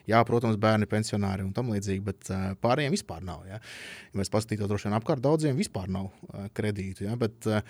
Jā, 0.09 0.23
protams, 0.25 0.57
bērni, 0.57 0.89
pensionāri 0.89 1.45
un 1.45 1.53
tam 1.53 1.69
līdzīgi, 1.69 2.01
bet 2.07 2.31
uh, 2.33 2.49
pārējiem 2.65 2.97
vispār 2.97 3.21
nav. 3.29 3.45
Ja. 3.45 3.61
Ja 4.09 4.23
mēs 4.23 4.33
paskatītos 4.33 4.71
droši 4.71 4.89
vien 4.89 4.97
apkārt, 4.97 5.21
daudziem 5.21 5.57
vispār 5.59 5.85
nav 5.93 6.09
uh, 6.09 6.47
kredītu. 6.57 7.05
Ja, 7.05 7.13
bet 7.19 7.45
uh, 7.45 7.61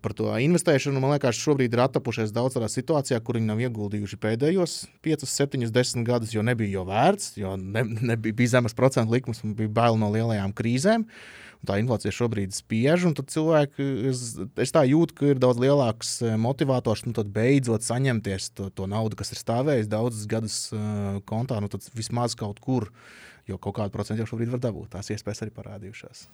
par 0.00 0.16
to 0.16 0.32
investēšanu 0.40 1.04
man 1.04 1.12
liekas, 1.12 1.36
šobrīd 1.36 1.76
ir 1.76 1.84
attapušies 1.84 2.32
daudz 2.32 2.56
tādā 2.56 2.72
situācijā, 2.72 3.20
kur 3.20 3.36
viņi 3.36 3.50
nav 3.50 3.60
ieguldījuši 3.66 4.20
pēdējos 4.24 4.78
5, 5.04 5.28
7, 5.28 5.68
10 5.68 6.08
gadus, 6.08 6.32
jo 6.32 6.44
nebija 6.46 6.78
jau 6.78 6.86
vērts. 6.88 7.34
Jo 7.36 7.58
ne, 7.60 7.84
nebija, 8.06 8.36
bija 8.36 8.56
zemes 8.56 8.76
procentu 8.76 9.14
likmes 9.14 9.42
un 9.44 9.56
bija 9.58 9.72
bail 9.72 9.98
no 10.00 10.10
lielajām 10.14 10.54
krīzēm. 10.56 11.06
Tā 11.66 11.78
inflācija 11.80 12.12
šobrīd 12.14 12.54
spiež, 12.54 13.06
un 13.08 13.14
cilvēki, 13.16 13.84
es, 14.10 14.22
es 14.60 14.74
tā 14.74 14.84
jūtu, 14.86 15.16
ka 15.18 15.30
ir 15.32 15.40
daudz 15.42 15.58
lielāks 15.62 16.12
eh, 16.22 16.36
motivators, 16.38 17.06
nu, 17.08 17.14
beidzot 17.38 17.86
saņemties 17.86 18.50
to, 18.54 18.68
to 18.70 18.86
naudu, 18.90 19.18
kas 19.18 19.32
ir 19.34 19.40
stāvējusi 19.40 19.90
daudzus 19.90 20.28
gadus 20.30 20.58
uh, 20.76 21.16
kontā, 21.26 21.58
nu, 21.64 21.70
vismaz 21.96 22.36
kaut 22.38 22.60
kur, 22.62 22.90
jo 23.50 23.58
kaut 23.58 23.80
kādu 23.80 23.94
procentu 23.96 24.22
jau 24.22 24.34
šobrīd 24.34 24.52
var 24.52 24.62
dabūt. 24.68 24.92
Tās 24.94 25.10
iespējas 25.16 25.46
arī 25.46 25.56
parādījušās. 25.56 26.26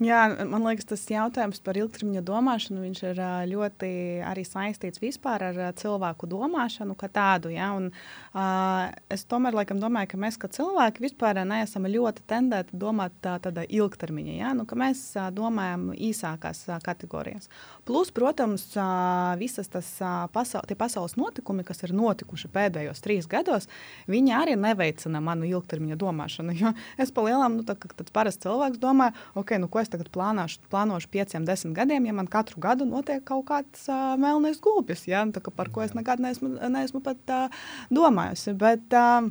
Jā, 0.00 0.22
man 0.48 0.64
liekas, 0.64 0.86
tas 0.88 1.02
jautājums 1.10 1.60
par 1.62 1.76
ilgtermiņa 1.76 2.22
domāšanu 2.24 2.86
ir 2.88 3.18
ļoti 3.50 3.90
arī 4.24 4.42
saistīts 4.46 5.02
vispār 5.02 5.42
ar 5.50 5.58
cilvēku 5.76 6.26
domāšanu 6.30 6.96
kā 6.96 7.10
tādu. 7.12 7.50
Ja? 7.52 7.68
Un, 7.76 7.90
uh, 8.32 8.88
es 9.12 9.26
tomēr 9.28 9.54
laikam, 9.58 9.82
domāju, 9.82 10.14
ka 10.14 10.20
mēs 10.22 10.38
kā 10.40 10.48
cilvēki 10.48 11.04
vispār 11.04 11.42
neesam 11.44 11.84
ļoti 11.84 12.24
tendēti 12.30 12.78
domāt 12.80 13.18
tā, 13.22 13.36
tādā 13.44 13.66
ilgtermiņā. 13.68 14.38
Ja? 14.38 14.54
Nu, 14.56 14.64
mēs 14.64 15.04
uh, 15.18 15.28
domājam 15.34 15.90
īsākās 15.92 16.64
uh, 16.70 16.80
kategorijās. 16.82 17.52
Plus, 17.84 18.10
protams, 18.16 18.64
uh, 18.78 19.36
visas 19.38 19.68
tas 19.70 19.92
uh, 20.00 20.24
pasaul, 20.32 20.64
pasaules 20.78 21.18
notikumi, 21.20 21.66
kas 21.68 21.84
ir 21.84 21.92
notikuši 21.98 22.50
pēdējos 22.56 23.04
trīs 23.04 23.28
gados, 23.30 23.68
viņi 24.10 24.34
arī 24.40 24.56
neveicina 24.56 25.20
manu 25.20 25.46
ilgtermiņa 25.52 26.00
domāšanu. 26.00 26.74
Es 27.02 27.12
palielam, 27.14 27.60
nu, 27.60 27.68
tā, 27.68 27.76
tāds 27.76 28.12
parasts 28.14 28.42
cilvēks 28.42 28.80
domā, 28.82 29.12
ok, 29.38 29.56
nu, 29.60 29.68
ko 29.70 29.81
es 29.82 29.92
tagad 29.92 30.10
plānošu, 30.14 30.62
plānošu 30.72 31.10
pieciem, 31.12 31.46
desmit 31.48 31.76
gadiem, 31.76 32.06
ja 32.08 32.16
man 32.16 32.30
katru 32.30 32.62
gadu 32.62 32.86
notiek 32.88 33.24
kaut 33.28 33.46
kāds 33.50 33.86
uh, 33.90 34.14
melnais 34.20 34.60
gulbis, 34.62 35.06
ja? 35.10 35.24
Nu, 35.26 35.34
kā, 35.36 35.54
par 35.54 35.72
ko 35.74 35.84
es 35.84 35.96
nekad 35.98 36.22
neesmu, 36.22 36.54
neesmu 36.72 37.02
pat 37.04 37.34
uh, 37.34 37.64
domājusi. 37.92 38.56
Bet, 38.58 38.86
uh, 38.96 39.28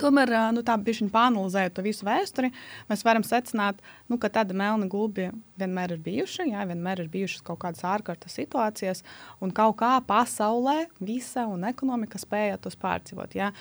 Tomēr, 0.00 0.32
nu, 0.56 0.62
tā 0.66 0.76
bija 0.80 1.08
pāranalizējot 1.12 1.76
to 1.76 1.84
visu 1.84 2.06
vēsturi, 2.08 2.52
mēs 2.88 3.04
varam 3.06 3.24
secināt, 3.26 3.80
nu, 4.08 4.18
ka 4.20 4.30
tāda 4.32 4.56
melna 4.56 4.88
gulbi 4.90 5.28
vienmēr 5.60 5.96
ir 5.96 6.02
bijuši, 6.04 6.48
jā, 6.52 6.64
vienmēr 6.70 7.04
ir 7.04 7.10
bijušas 7.12 7.44
kaut 7.46 7.60
kādas 7.64 7.84
ārkārtas 7.86 8.36
situācijas, 8.38 9.02
un 9.44 9.52
kaut 9.54 9.78
kā 9.82 9.94
pasaulē 10.06 10.86
visa 11.00 11.46
un 11.50 11.66
ekonomika 11.68 12.20
spēja 12.20 12.60
tos 12.62 12.78
pārdzīvot. 12.80 13.36
Jā. 13.38 13.52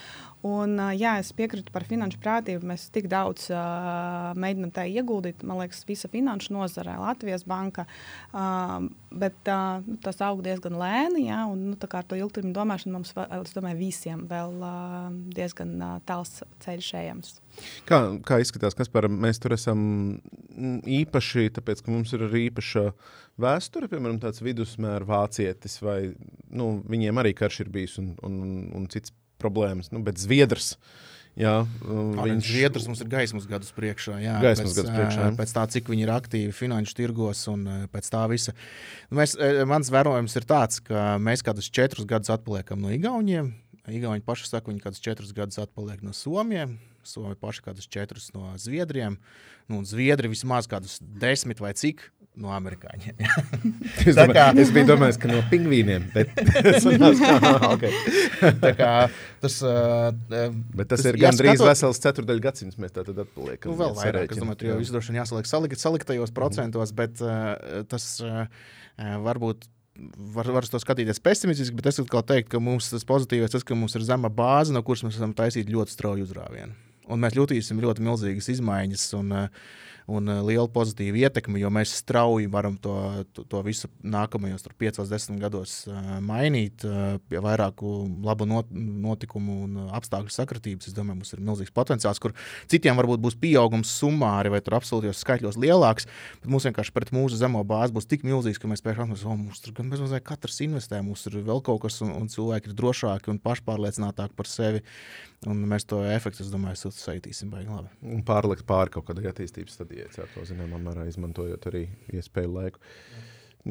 Un, 0.41 0.73
jā, 0.97 1.19
es 1.21 1.29
piekrītu 1.37 1.69
par 1.73 1.83
finanšu 1.85 2.17
prātību. 2.21 2.65
Mēs 2.71 2.87
tik 2.93 3.05
daudz 3.11 3.45
uh, 3.53 4.31
mēģinām 4.41 4.71
tā 4.73 4.87
ieguldīt. 4.89 5.43
Man 5.45 5.59
liekas, 5.61 5.83
visa 5.85 6.09
finanšu 6.09 6.55
nozare, 6.55 6.95
Latvijas 6.97 7.45
banka. 7.45 7.85
Uh, 8.33 8.87
bet 9.13 9.37
uh, 9.51 9.83
nu, 9.85 9.99
tas 10.01 10.17
aug 10.25 10.41
diezgan 10.41 10.79
lēni. 10.81 11.27
Jā, 11.27 11.43
un, 11.51 11.67
nu, 11.69 11.77
ar 11.77 12.07
to 12.09 12.17
ilgtermiņa 12.17 12.57
domāšanu 12.57 12.97
mums, 12.97 13.13
es 13.13 13.53
domāju, 13.53 13.77
visiem 13.83 14.25
vēl 14.31 14.57
uh, 14.65 15.11
diezgan 15.37 15.75
uh, 15.77 15.93
tāls 16.21 16.43
ceļš 16.63 16.89
ejams. 17.01 17.35
Kā, 17.89 17.99
kā 18.25 18.39
izskatās, 18.41 18.75
kas 18.77 18.91
par 18.91 19.07
mēs 19.11 19.41
tur 19.41 19.55
esam 19.55 19.81
īpaši, 20.87 21.49
tāpēc, 21.57 21.83
ka 21.83 21.93
mums 21.93 22.13
ir 22.15 22.25
arī 22.27 22.45
īpaša 22.49 22.87
vēsture, 23.41 23.89
piemēram, 23.91 24.21
tāds 24.21 24.43
vidusmēra 24.43 25.07
vācietis, 25.07 25.79
vai 25.83 26.13
nu, 26.49 26.73
viņiem 26.89 27.21
arī 27.21 27.33
karš 27.37 27.63
ir 27.65 27.71
bijis 27.73 27.97
un, 28.01 28.13
un, 28.27 28.43
un 28.77 28.91
cits 28.91 29.13
problēmas. 29.41 29.91
Nu, 29.93 30.03
bet 30.05 30.21
Zviedrs. 30.21 30.75
Jā, 31.39 31.61
viņš 31.87 32.43
Zviedrs 32.43 32.85
mums 32.89 33.01
ir 33.01 33.07
gaismas 33.07 33.45
gadus 33.47 33.71
priekšā. 33.71 34.17
Jā, 34.19 34.35
gaismas 34.43 34.73
pēc, 34.73 34.81
gadus 34.81 34.91
priekšā. 34.97 35.27
Jā. 35.29 35.35
Pēc 35.37 35.53
tā, 35.55 35.63
cik 35.71 35.91
viņi 35.93 36.03
ir 36.03 36.11
aktīvi 36.11 36.55
finanšu 36.55 36.97
tirgos 36.97 37.45
un 37.47 37.63
pēc 37.93 38.09
tā 38.11 38.25
visa. 38.27 38.53
Nu, 39.07 39.21
mēs, 39.21 39.37
mans 39.69 39.91
vērojums 39.95 40.35
ir 40.35 40.47
tāds, 40.49 40.83
ka 40.83 41.15
mēs 41.23 41.45
kādus 41.47 41.71
četrus 41.71 42.09
gadus 42.09 42.33
atpaliekam 42.35 42.83
no 42.83 42.91
Igauniem. 42.91 43.53
Igauni 43.89 44.21
paši 44.21 44.49
saka, 44.49 44.69
viņi 44.69 44.83
kādus 44.83 45.01
četrus 45.01 45.33
gadus 45.33 45.61
atpaliek 45.61 46.03
no 46.05 46.13
Somiem. 46.13 46.77
Somija 47.03 47.35
paši 47.41 47.63
kādus 47.65 47.89
četrus 47.89 48.29
no 48.35 48.51
Zviedriem. 48.61 49.17
Nu, 49.71 49.81
Zviedri 49.87 50.29
vismaz 50.29 50.67
kādus 50.69 50.99
desmit 51.01 51.61
vai 51.63 51.73
cik 51.73 52.03
no 52.39 52.51
amerikāņiem. 52.55 53.17
es, 54.07 54.15
domāju, 54.15 54.35
kā... 54.37 54.45
es 54.61 54.71
biju 54.71 54.87
domājis, 54.93 55.17
ka 55.19 55.31
no 55.31 55.41
pingvīniem. 55.51 56.05
Bet, 56.13 56.31
okay. 57.73 57.91
kā, 58.77 58.93
tas, 59.43 59.57
uh, 59.65 60.11
bet 60.29 60.87
tas, 60.87 61.01
tas 61.01 61.09
ir 61.09 61.19
gandrīz 61.19 61.57
skatot... 61.57 61.67
vesels 61.71 62.01
ceturdaļ 62.05 62.41
gadsimts. 62.45 62.79
Mēs 62.81 62.95
tā 62.95 63.03
tad 63.07 63.19
atpaliekam. 63.25 63.73
Nu, 63.73 63.79
vēl 63.81 63.97
vairāk, 63.97 64.31
es 64.31 64.39
domāju, 64.39 64.61
tur 64.61 64.71
jau 64.71 64.79
vien 64.79 65.19
jāsaliek 65.19 65.51
salikt, 65.51 65.83
saliktajos 65.83 66.33
procentos, 66.37 66.95
bet 66.95 67.19
uh, 67.25 67.83
tas 67.91 68.07
uh, 68.23 68.45
varbūt 69.27 69.67
var, 70.35 70.49
var 70.55 70.67
to 70.67 70.79
skatīties 70.81 71.21
pesimistiski, 71.23 71.75
bet 71.77 71.91
es 71.91 72.01
atkal 72.01 72.23
teiktu, 72.25 72.55
ka 72.55 72.63
mums 72.63 72.89
tas 72.93 73.05
pozitīvais 73.07 73.53
tas, 73.53 73.65
ka 73.67 73.77
mums 73.77 73.95
ir 73.97 74.05
zema 74.07 74.31
bāze, 74.33 74.73
no 74.75 74.83
kuras 74.85 75.05
mēs 75.05 75.19
varam 75.19 75.35
taisīt 75.37 75.71
ļoti 75.71 75.95
strauju 75.95 76.27
uzrāvienu. 76.27 76.75
Un 77.11 77.21
mēs 77.23 77.35
jutīsim 77.35 77.81
ļoti 77.83 78.03
milzīgas 78.05 78.49
izmaiņas. 78.53 79.07
Un, 79.19 79.33
uh, 79.35 79.71
un 80.09 80.29
eh, 80.31 80.39
liela 80.45 80.67
pozitīva 80.71 81.25
ietekme, 81.25 81.59
jo 81.61 81.69
mēs 81.73 81.93
strauji 82.01 82.49
varam 82.51 82.77
to, 82.81 82.95
to, 83.35 83.45
to 83.49 83.61
visu 83.65 83.89
nākamajos 84.03 84.65
5-10 84.81 85.39
gados 85.41 85.75
eh, 85.87 86.11
mainīt 86.25 86.85
eh, 86.87 87.17
pie 87.29 87.41
vairāku 87.43 87.93
labu 88.25 88.47
notikumu 88.47 89.57
un 89.65 89.79
apstākļu 89.97 90.33
sakritības. 90.33 90.89
Es 90.89 90.97
domāju, 90.97 91.21
mums 91.21 91.33
ir 91.35 91.43
milzīgs 91.45 91.73
potenciāls, 91.75 92.21
kur 92.21 92.35
citiem 92.71 92.97
varbūt 92.99 93.21
būs 93.23 93.37
pieaugums 93.41 93.91
summāri 94.01 94.53
vai 94.53 94.61
absolūtos 94.61 95.21
skaitļos 95.25 95.59
lielāks, 95.61 96.07
bet 96.41 96.51
mums 96.51 96.67
vienkārši 96.69 96.95
pret 96.95 97.13
mūsu 97.15 97.39
zemo 97.39 97.63
bāzi 97.67 97.95
būs 97.95 98.09
tik 98.09 98.25
milzīgs, 98.27 98.61
ka 98.61 98.69
mēs 98.71 98.83
pēkšņi 98.85 99.19
oh, 99.25 99.35
mums 99.35 99.63
tur 99.63 99.75
gan 99.77 99.91
mazliet 99.91 100.25
katrs 100.27 100.61
investē, 100.63 101.01
mums 101.05 101.25
ir 101.29 101.41
vēl 101.45 101.61
kaut 101.65 101.83
kas, 101.85 101.99
un, 102.05 102.13
un 102.15 102.31
cilvēki 102.31 102.71
ir 102.71 102.77
drošāki 102.77 103.33
un 103.33 103.41
pašpārliecinātāki 103.43 104.37
par 104.37 104.49
sevi. 104.49 104.85
Un 105.49 105.63
mēs 105.65 105.87
to 105.89 106.03
efektu, 106.05 106.43
es 106.43 106.51
domāju, 106.53 106.91
sajūtīsim 106.93 107.49
baigi 107.49 107.71
labi. 107.73 107.89
Un 108.05 108.21
pārlikt 108.25 108.61
pāri 108.69 108.93
kaut 108.93 109.07
kādai 109.07 109.25
attīstības 109.31 109.79
stadijai, 109.91 110.23
ar 110.23 110.31
to 110.33 110.45
zināmā 110.47 110.79
mērā 110.79 111.05
izmantojot 111.09 111.67
arī 111.67 111.87
iespēju 112.15 112.53
laiku. 112.55 112.79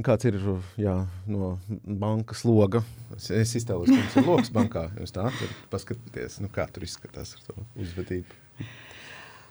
Kāds 0.06 0.24
ir 0.28 0.36
jā, 0.78 1.06
no 1.26 1.58
bankas 1.84 2.44
loga? 2.44 2.84
Es, 3.16 3.30
es 3.30 3.56
iztēlos, 3.58 3.88
ka 3.90 4.04
tas 4.04 4.20
ir 4.20 4.28
logs 4.28 4.52
bankā. 4.54 4.90
Jūs 5.00 5.16
tā 5.16 5.24
tur 5.34 5.50
paskatieties, 5.72 6.38
nu, 6.44 6.50
kā 6.52 6.68
tur 6.70 6.86
izskatās 6.86 7.34
ar 7.34 7.42
to 7.48 7.64
uzvedību. 7.74 8.38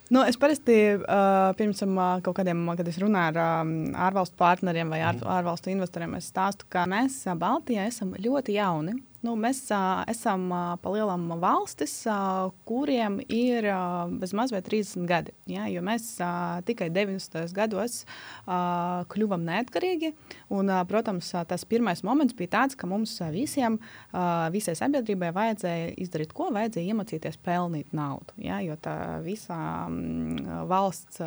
Nu, 0.09 0.23
es 0.25 0.39
parasti 0.39 0.77
uh, 0.95 1.51
pirms 1.59 1.83
tam 1.83 1.97
uh, 1.99 2.21
kaut 2.25 2.39
kādiem, 2.39 2.63
kad 2.79 2.87
es 2.87 2.97
runāju 3.01 3.35
ar 3.35 3.65
um, 3.65 3.73
ārvalstu 4.07 4.39
partneriem 4.39 4.89
vai 4.89 5.03
ār, 5.05 5.19
ārvalstu 5.21 5.73
investoriem, 5.73 6.15
es 6.17 6.31
stāstu, 6.31 6.65
ka 6.71 6.87
mēs 6.89 7.19
Baltijā 7.37 7.85
esam 7.91 8.15
ļoti 8.17 8.55
jauni. 8.55 8.95
Nu, 9.19 9.33
mēs 9.35 9.65
uh, 9.75 10.05
esam 10.07 10.45
palielam 10.79 11.25
valstis, 11.41 11.91
uh, 12.07 12.53
kuriem 12.63 13.17
ir 13.27 13.65
bezmaz 14.21 14.53
30 14.55 15.03
gadi. 15.09 15.33
Ja, 15.51 15.65
mēs 15.83 16.05
uh, 16.23 16.61
tikai 16.63 16.87
90. 16.95 17.51
gados 17.55 18.05
kļuvām 18.47 19.43
neatkarīgi. 19.43 20.13
Un, 20.55 20.71
protams, 20.87 21.33
tas 21.49 21.65
pirmais 21.67 21.99
moments 22.07 22.35
bija 22.37 22.53
tāds, 22.55 22.77
ka 22.79 22.87
mums 22.89 23.17
visiem, 23.33 23.75
visai 24.53 24.73
sabiedrībai 24.79 25.29
vajadzēja 25.35 25.91
izdarīt 26.01 26.31
ko? 26.35 26.47
Vajadzēja 26.55 26.93
iemācīties 26.93 27.37
pelnīt 27.45 27.91
naudu. 27.95 28.33
Ja, 28.41 28.57
jo 28.63 28.77
tā 28.81 29.19
visa 29.25 29.57
valsts 30.69 31.21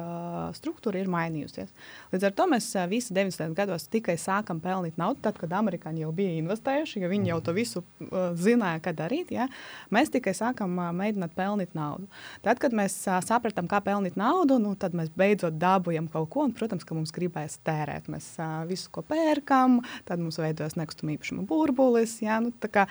struktūra 0.58 1.02
ir 1.02 1.12
mainījusies. 1.12 1.70
Līdz 2.14 2.28
ar 2.28 2.36
to 2.40 2.48
mēs 2.54 2.72
visi 2.90 3.14
90. 3.14 3.54
gados 3.58 3.86
tikai 3.92 4.16
sākam 4.20 4.62
pelnīt 4.64 4.98
naudu, 5.00 5.22
tad, 5.28 5.38
kad 5.38 5.54
amerikāņi 5.60 6.06
jau 6.06 6.12
bija 6.16 6.34
investējuši, 6.40 7.04
jo 7.04 7.12
viņi 7.12 7.34
jau 7.34 7.40
to 7.46 7.56
visu 7.56 7.81
uh, 7.82 8.32
zināja, 8.38 8.80
kā 8.84 8.92
darīt. 8.96 9.32
Ja? 9.34 9.48
Mēs 9.94 10.12
tikai 10.14 10.34
sākām 10.36 10.74
uh, 10.78 10.90
mēģināt 10.96 11.34
pelnīt 11.36 11.76
naudu. 11.78 12.08
Tad, 12.44 12.60
kad 12.62 12.74
mēs 12.76 12.96
sapratām, 13.04 13.68
kā 13.70 13.82
pelnīt 13.84 14.18
naudu, 14.20 14.58
nu, 14.62 14.74
tad 14.78 14.96
mēs 14.98 15.12
beidzot 15.18 15.58
dabūjām 15.62 16.08
kaut 16.12 16.30
ko. 16.32 16.46
Un, 16.48 16.56
protams, 16.56 16.86
ka 16.88 16.96
mums 16.96 17.14
gribēs 17.14 17.58
tērēt. 17.66 18.10
Mēs 18.12 18.32
visu, 18.70 18.90
ko 18.94 19.04
pērkam, 19.06 19.80
tad 20.08 20.22
mums 20.22 20.40
veidojas 20.42 20.78
nekustamā 20.80 21.16
īpašuma 21.16 21.46
burbulis. 21.48 22.18
Ja? 22.24 22.40
Nu, 22.44 22.52
kā, 22.72 22.88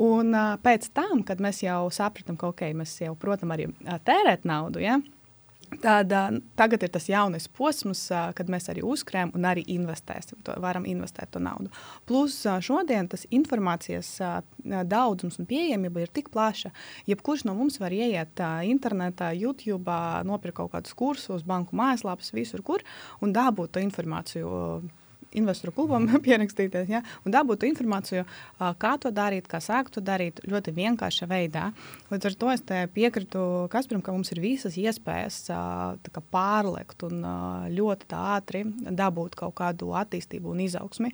un 0.00 0.36
pēc 0.64 0.90
tam, 0.96 1.24
kad 1.26 1.42
mēs 1.42 1.64
jau 1.64 1.86
sapratām, 1.94 2.38
ka 2.40 2.52
okay, 2.52 2.76
mēs 2.76 2.98
jau, 3.04 3.16
protams, 3.18 3.56
arī 3.56 3.72
tērēt 4.06 4.48
naudu. 4.48 4.82
Ja? 4.84 5.00
Uh, 5.72 6.38
tagad 6.54 6.82
ir 6.84 6.90
tas 6.92 7.08
jaunais 7.08 7.48
posms, 7.48 8.04
kad 8.36 8.50
mēs 8.52 8.68
arī 8.68 8.82
uzkrājam 8.84 9.32
un 9.36 9.46
arī 9.48 9.64
investēsim. 9.72 10.42
To, 10.46 10.54
varam 10.62 10.84
investēt 10.88 11.32
to 11.32 11.40
naudu. 11.42 11.72
Plus 12.06 12.36
šodien 12.60 13.08
tas 13.08 13.24
informācijas 13.32 14.14
daudzums 14.62 15.40
un 15.40 15.48
pieejamība 15.48 16.04
ir 16.04 16.12
tik 16.12 16.30
plaša. 16.34 16.72
Jebkurš 17.08 17.46
no 17.48 17.56
mums 17.58 17.80
var 17.82 17.94
ieiet 17.94 18.42
internetā, 18.68 19.32
YouTube, 19.32 19.98
nopirkt 20.28 20.60
kaut 20.60 20.74
kādus 20.74 20.94
kursus, 20.98 21.46
banku 21.46 21.76
mājaslapas, 21.78 22.34
visur, 22.36 22.62
kur 22.62 22.84
un 23.20 23.32
dabūt 23.34 23.74
to 23.74 23.82
informāciju. 23.82 24.82
Investoru 25.38 25.74
klubam 25.76 26.08
pierakstīties 26.26 26.90
ja, 26.92 27.02
un 27.26 27.34
dabūt 27.34 27.66
informāciju, 27.68 28.24
kā 28.82 28.92
to 29.02 29.12
darīt, 29.14 29.48
kā 29.50 29.62
sākt 29.62 29.96
to 29.96 30.04
darīt 30.04 30.42
ļoti 30.48 30.74
vienkāršā 30.76 31.28
veidā. 31.30 31.70
Līdz 32.12 32.30
ar 32.30 32.38
to 32.40 32.52
es 32.52 32.64
piekrītu 32.94 33.44
Kasparam, 33.72 34.02
ka 34.04 34.14
mums 34.14 34.32
ir 34.34 34.42
visas 34.42 34.76
iespējas 34.80 35.40
kā, 35.48 36.24
pārlekt 36.32 37.04
un 37.08 37.24
ļoti 37.72 38.10
ātri 38.18 38.64
dabūt 38.90 39.36
kaut 39.38 39.56
kādu 39.60 39.92
attīstību 39.98 40.52
un 40.52 40.62
izaugsmi. 40.66 41.12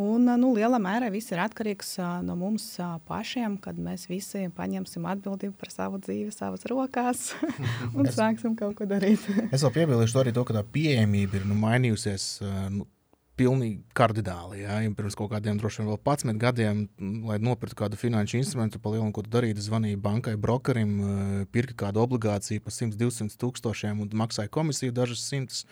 Un, 0.00 0.24
nu, 0.40 0.54
lielā 0.56 0.78
mērā 0.80 1.10
viss 1.12 1.34
ir 1.34 1.42
atkarīgs 1.42 1.98
no 2.24 2.36
mums 2.40 2.64
pašiem, 3.08 3.58
kad 3.60 3.76
mēs 3.76 4.06
visi 4.08 4.46
paņemsim 4.56 5.04
atbildību 5.10 5.52
par 5.60 5.72
savu 5.72 6.00
dzīvi 6.00 6.32
savas 6.32 6.64
rokās 6.70 7.26
un 7.96 8.08
es, 8.08 8.16
sāksim 8.16 8.56
kaut 8.56 8.78
ko 8.78 8.88
darīt. 8.88 9.20
es 9.52 9.60
vēl 9.60 9.74
piebildīšu 9.76 10.22
arī 10.22 10.32
to, 10.32 10.46
ka 10.48 10.56
tā 10.56 10.64
pieejamība 10.64 11.42
ir 11.42 11.46
nu, 11.50 11.58
mainījusies. 11.60 12.26
Nu, 12.72 12.88
pilnīgi 13.38 13.80
kardināli. 13.96 14.62
Ja? 14.62 14.78
ja 14.84 14.92
pirms 14.96 15.16
kaut 15.18 15.32
kādiem 15.32 15.58
droši 15.60 15.82
vien 15.82 15.90
vēl 15.90 16.00
11 16.00 16.40
gadiem, 16.40 16.84
lai 17.28 17.38
nopirktu 17.42 17.78
kādu 17.78 17.98
finanšu 18.00 18.38
instrumentu, 18.40 18.80
pa 18.82 18.92
lielu, 18.92 19.08
ko 19.14 19.24
tu 19.24 19.32
darīji, 19.32 19.64
zvanīja 19.68 20.00
bankai, 20.02 20.36
brokerim, 20.40 20.96
eh, 21.00 21.36
pirka 21.52 21.78
kādu 21.86 22.04
obligāciju 22.04 22.64
par 22.64 22.76
100-200 22.76 23.38
tūkstošiem 23.40 24.02
un 24.04 24.16
maksāja 24.22 24.52
komisiju 24.52 24.94
dažas 24.96 25.24
simtus. 25.28 25.64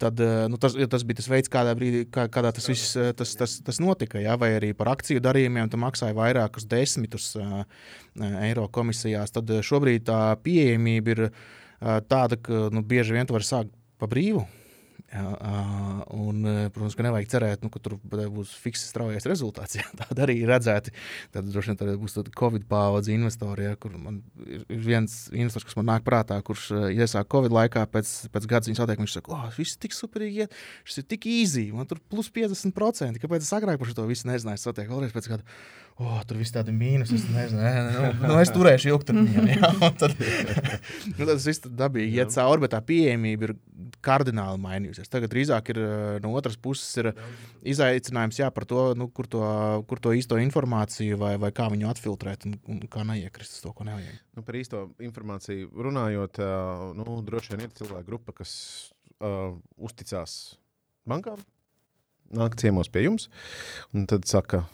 Tad, 0.00 0.20
eh, 0.20 0.44
nu, 0.52 0.58
tas, 0.60 0.74
tas 0.76 1.04
bija 1.08 1.20
tas 1.22 1.28
veids, 1.32 1.52
kādā 1.52 1.72
brīdī 1.76 2.04
kā, 2.12 2.26
kādā 2.32 2.52
tas 2.56 2.68
viss 2.68 2.96
eh, 3.00 3.12
tas, 3.16 3.32
tas, 3.36 3.60
tas 3.64 3.80
notika. 3.80 4.20
Ja? 4.20 4.36
Vai 4.40 4.54
arī 4.56 4.72
par 4.76 4.92
akciju 4.92 5.24
darījumiem 5.24 5.70
tu 5.72 5.80
maksāji 5.80 6.16
vairākus 6.16 6.68
desmitus 6.68 7.30
uh, 7.40 7.64
eiro 8.44 8.68
komisijās. 8.68 9.32
Tad 9.32 9.48
šobrīd 9.64 10.04
tā 10.08 10.20
pieejamība 10.44 11.14
ir 11.14 11.24
uh, 11.28 11.98
tāda, 12.08 12.36
ka 12.36 12.68
nu, 12.72 12.84
bieži 12.84 13.16
vien 13.16 13.28
tu 13.28 13.36
vari 13.36 13.48
sākt 13.48 13.72
pa 13.96 14.08
brīvu. 14.08 14.44
Un, 15.16 16.42
protams, 16.74 16.96
ka 16.96 17.06
nevajag 17.06 17.30
cerēt, 17.32 17.64
nu, 17.64 17.70
ka 17.72 17.80
tur 17.82 17.96
būs 18.02 18.54
fiks 18.62 18.86
straujais 18.90 19.28
rezultāts. 19.28 19.76
Ja? 19.80 19.84
Tāda 19.98 20.24
arī 20.24 20.38
ir 20.40 20.48
redzēta. 20.48 20.92
Tad 21.34 21.50
droši 21.50 21.74
vien 21.74 21.98
būs 22.00 22.14
tāda 22.16 22.30
Covid 22.36 22.64
paudze 22.70 23.12
investori, 23.12 23.66
ja? 23.66 23.74
kur 23.80 23.92
man 24.00 24.22
ir 24.46 24.64
viens 24.70 25.26
investors, 25.34 25.66
kas 25.68 25.76
man 25.76 25.90
nāk 25.90 26.06
prātā, 26.06 26.38
kurš 26.44 26.70
iesāk 26.94 27.28
Covid 27.32 27.52
laikā, 27.52 27.84
pēc, 27.92 28.12
pēc 28.32 28.48
gada 28.48 28.70
viņa 28.70 28.80
sateikt, 28.80 29.02
viņš 29.04 29.16
saka, 29.18 29.34
oh, 29.36 29.50
viss 29.58 29.76
ir 29.76 29.82
tik 29.84 29.96
superīgi, 29.96 30.48
šis 30.88 31.02
ir 31.02 31.08
tik 31.12 31.28
easy, 31.28 31.66
man 31.76 31.90
tur 31.90 32.00
plus 32.08 32.32
50%. 32.32 33.20
Kāpēc 33.20 33.44
es 33.44 33.52
agrāk 33.58 33.82
par 33.82 33.92
šo 33.92 34.08
visu 34.08 34.30
nezināju? 34.30 34.56
Es 34.56 34.64
satieku 34.64 34.96
vēlreiz 34.96 35.12
pēc 35.16 35.28
gada 35.34 35.58
oh, 36.02 36.18
tur 36.28 36.38
viss 36.40 36.52
tādi 36.54 36.74
mīnus. 36.76 37.12
Es 37.14 37.24
nezinu, 37.32 37.62
ne, 37.62 37.72
nu, 37.94 38.08
nu, 38.20 38.36
es 38.42 38.52
turēšu 38.54 38.90
ilgtermiņā. 38.92 39.44
Ja? 39.54 39.70
Tad, 39.96 40.14
nu, 41.14 41.14
tad 41.18 41.30
tas 41.32 41.46
viss 41.48 41.64
dabīgi 41.66 42.20
iet 42.20 42.34
cauri, 42.34 42.64
bet 42.64 42.74
tā 42.74 42.80
pieejamība 42.84 43.48
ir 43.48 43.54
kardināli 44.04 44.60
mainījusies. 44.62 45.10
Tagad 45.12 45.32
drīzāk 45.32 45.72
ir 45.74 45.80
no 46.24 46.32
otras 46.38 46.58
puses 46.60 46.90
ir 47.02 47.10
izaicinājums 47.66 48.40
jā, 48.42 48.50
par 48.54 48.68
to, 48.68 48.88
nu, 48.98 49.08
kur, 49.14 49.28
to, 49.30 49.42
kur 49.88 50.02
to 50.02 50.12
īsto 50.16 50.38
informāciju 50.42 51.18
vai, 51.22 51.34
vai 51.42 51.52
kā 51.56 51.68
viņu 51.72 51.90
atfiltrēt 51.92 52.46
un, 52.48 52.58
un 52.72 52.84
kā 52.92 53.06
neiekrist 53.08 53.58
uz 53.58 53.64
to, 53.64 53.72
ko 53.76 53.88
nevajag. 53.88 54.20
Nu, 54.36 54.44
par 54.46 54.60
īsto 54.60 54.86
informāciju 55.02 55.72
runājot, 55.86 56.42
nu, 56.98 57.18
droši 57.26 57.54
vien 57.54 57.66
ir 57.66 57.74
cilvēku 57.76 58.10
grupa, 58.10 58.36
kas 58.42 58.52
uh, 59.24 59.56
uzticās 59.80 60.56
bankām, 61.08 61.40
nāk 62.36 62.56
ciemos 62.60 62.90
pie 62.92 63.06
jums 63.06 63.28
un 63.94 64.06
tad 64.10 64.26
saka, 64.28 64.64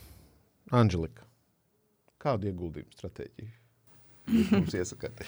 Anģelika, 0.72 1.26
kādu 2.24 2.48
ieguldījumu 2.48 2.94
stratēģiju? 2.96 3.61
Mums 4.30 4.74
iesakāt. 4.76 5.22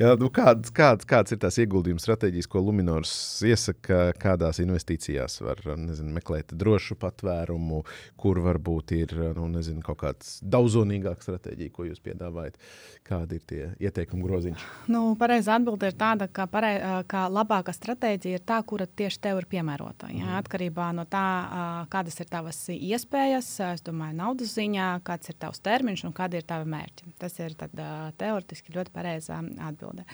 Jā, 0.00 0.14
nu 0.18 0.30
kāds, 0.32 0.72
kāds, 0.74 1.04
kāds 1.08 1.34
ir 1.34 1.40
tās 1.42 1.58
ieguldījuma 1.60 2.00
stratēģijas, 2.00 2.48
ko 2.48 2.62
Luminors 2.64 3.12
iesaka, 3.44 4.14
kādās 4.18 4.60
investīcijās 4.62 5.40
var 5.44 5.60
nezinu, 5.76 6.14
meklēt 6.16 6.54
drošu 6.56 6.96
patvērumu, 6.98 7.82
kur 8.18 8.40
varbūt 8.46 8.94
ir 8.96 9.12
nu, 9.36 9.50
nezinu, 9.52 9.82
kaut 9.84 10.00
kāds 10.00 10.38
daudzonīgāks 10.40 11.28
stratēģija, 11.28 11.74
ko 11.74 11.88
jūs 11.90 12.00
piedāvājat? 12.04 12.56
Kādi 13.08 13.38
ir 13.38 13.44
tie 13.48 13.62
ieteikumi 13.88 14.24
groziņš? 14.24 14.64
Nu, 14.92 15.02
pareiza 15.20 15.54
atbilde 15.56 15.88
ir 15.88 15.96
tāda, 16.00 16.28
ka, 16.32 16.48
parei, 16.50 16.74
ka 17.08 17.26
labākā 17.32 17.72
stratēģija 17.76 18.40
ir 18.40 18.44
tā, 18.48 18.58
kura 18.68 18.88
tieši 18.88 19.22
tev 19.28 19.42
ir 19.42 19.48
piemērota. 19.48 20.10
Jā, 20.12 20.24
mm. 20.24 20.40
Atkarībā 20.42 20.90
no 20.96 21.04
tā, 21.08 21.24
kādas 21.92 22.20
ir 22.20 22.28
tavas 22.32 22.58
iespējas, 22.74 23.48
es 23.74 23.84
domāju, 23.86 24.18
naudas 24.18 24.56
ziņā, 24.56 24.90
kāds 25.08 25.32
ir 25.32 25.38
tavs 25.40 25.62
termiņš 25.64 26.04
un 26.08 26.16
kādi 26.16 26.40
ir 26.40 26.48
tavi 26.48 26.68
mērķi. 26.72 27.14
Tas 27.20 27.40
ir 27.40 27.56
tad, 27.58 27.72
tev 28.20 28.37
teorētiski 28.38 28.74
ļoti 28.76 28.94
pareizā 28.94 29.40
atbilde. 29.66 30.04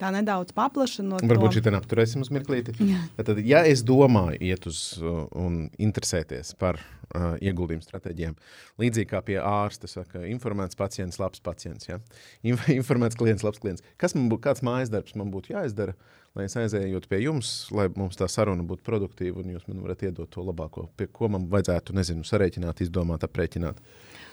Tā 0.00 0.10
nedaudz 0.12 0.52
paplašinot. 0.56 1.24
Varbūt 1.24 1.56
šī 1.56 1.62
tā 1.64 1.72
apturēsim 1.76 2.24
uz 2.24 2.30
mirklīti. 2.32 2.74
Tad, 3.16 3.38
ja 3.44 3.62
es 3.64 3.82
domāju, 3.86 4.40
iet 4.44 4.66
uz 4.68 4.98
uh, 5.00 5.24
un 5.40 5.70
interesēties 5.80 6.52
par 6.60 6.80
uh, 6.80 7.36
ieguldījumu 7.40 7.84
stratēģiem, 7.84 8.36
līdzīgi 8.82 9.08
kā 9.12 9.22
pie 9.24 9.38
ārsta 9.40 9.88
saka, 9.88 10.26
informēts 10.28 10.76
pacients, 10.76 11.20
labs 11.22 11.40
pacients, 11.40 11.88
ja? 11.88 12.00
informēts 12.76 13.16
klients, 13.16 13.46
labs 13.46 13.62
klients. 13.62 13.84
Kas 14.00 14.16
man 14.16 14.28
būtu, 14.32 14.44
kāds 14.50 14.64
mājas 14.66 14.92
darbs 14.92 15.16
man 15.16 15.32
būtu 15.32 15.56
jāizdara, 15.56 15.96
lai 16.36 16.44
es 16.50 16.56
aizējot 16.60 17.08
pie 17.08 17.22
jums, 17.24 17.54
lai 17.72 17.88
mums 17.96 18.20
tā 18.20 18.28
saruna 18.28 18.66
būtu 18.68 18.84
produktīva 18.84 19.40
un 19.40 19.54
jūs 19.54 19.64
man 19.70 19.80
varat 19.86 20.04
iedot 20.04 20.28
to 20.28 20.44
labāko, 20.44 20.90
pie 21.00 21.08
ko 21.08 21.30
man 21.32 21.48
vajadzētu, 21.52 21.96
nezinu, 21.96 22.26
sarēķināt, 22.28 22.84
izdomāt, 22.84 23.24
aprēķināt. 23.24 23.80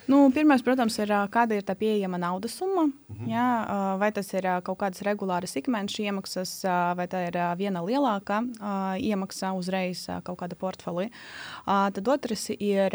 Nu, 0.07 0.31
Pirmais, 0.35 0.63
protams, 0.65 0.97
ir 0.99 1.11
kāda 1.31 1.55
ir 1.55 1.63
tā 1.63 1.75
pieejama 1.79 2.19
naudas 2.19 2.57
summa. 2.57 2.85
Mm 2.85 2.93
-hmm. 3.09 3.27
jā, 3.31 3.97
vai 3.97 4.11
tas 4.11 4.33
ir 4.33 4.43
kaut 4.63 4.77
kādas 4.77 5.01
regulāras 5.01 5.55
ikmēneša 5.55 6.03
iemaksas, 6.03 6.63
vai 6.95 7.07
tā 7.07 7.27
ir 7.27 7.57
viena 7.57 7.81
lielāka 7.81 8.43
iemaksa 8.99 9.53
uzreiz 9.53 10.07
kaut 10.23 10.39
kāda 10.39 10.55
portfelī. 10.55 11.09
Tad 11.65 12.07
otrs 12.07 12.49
ir, 12.49 12.91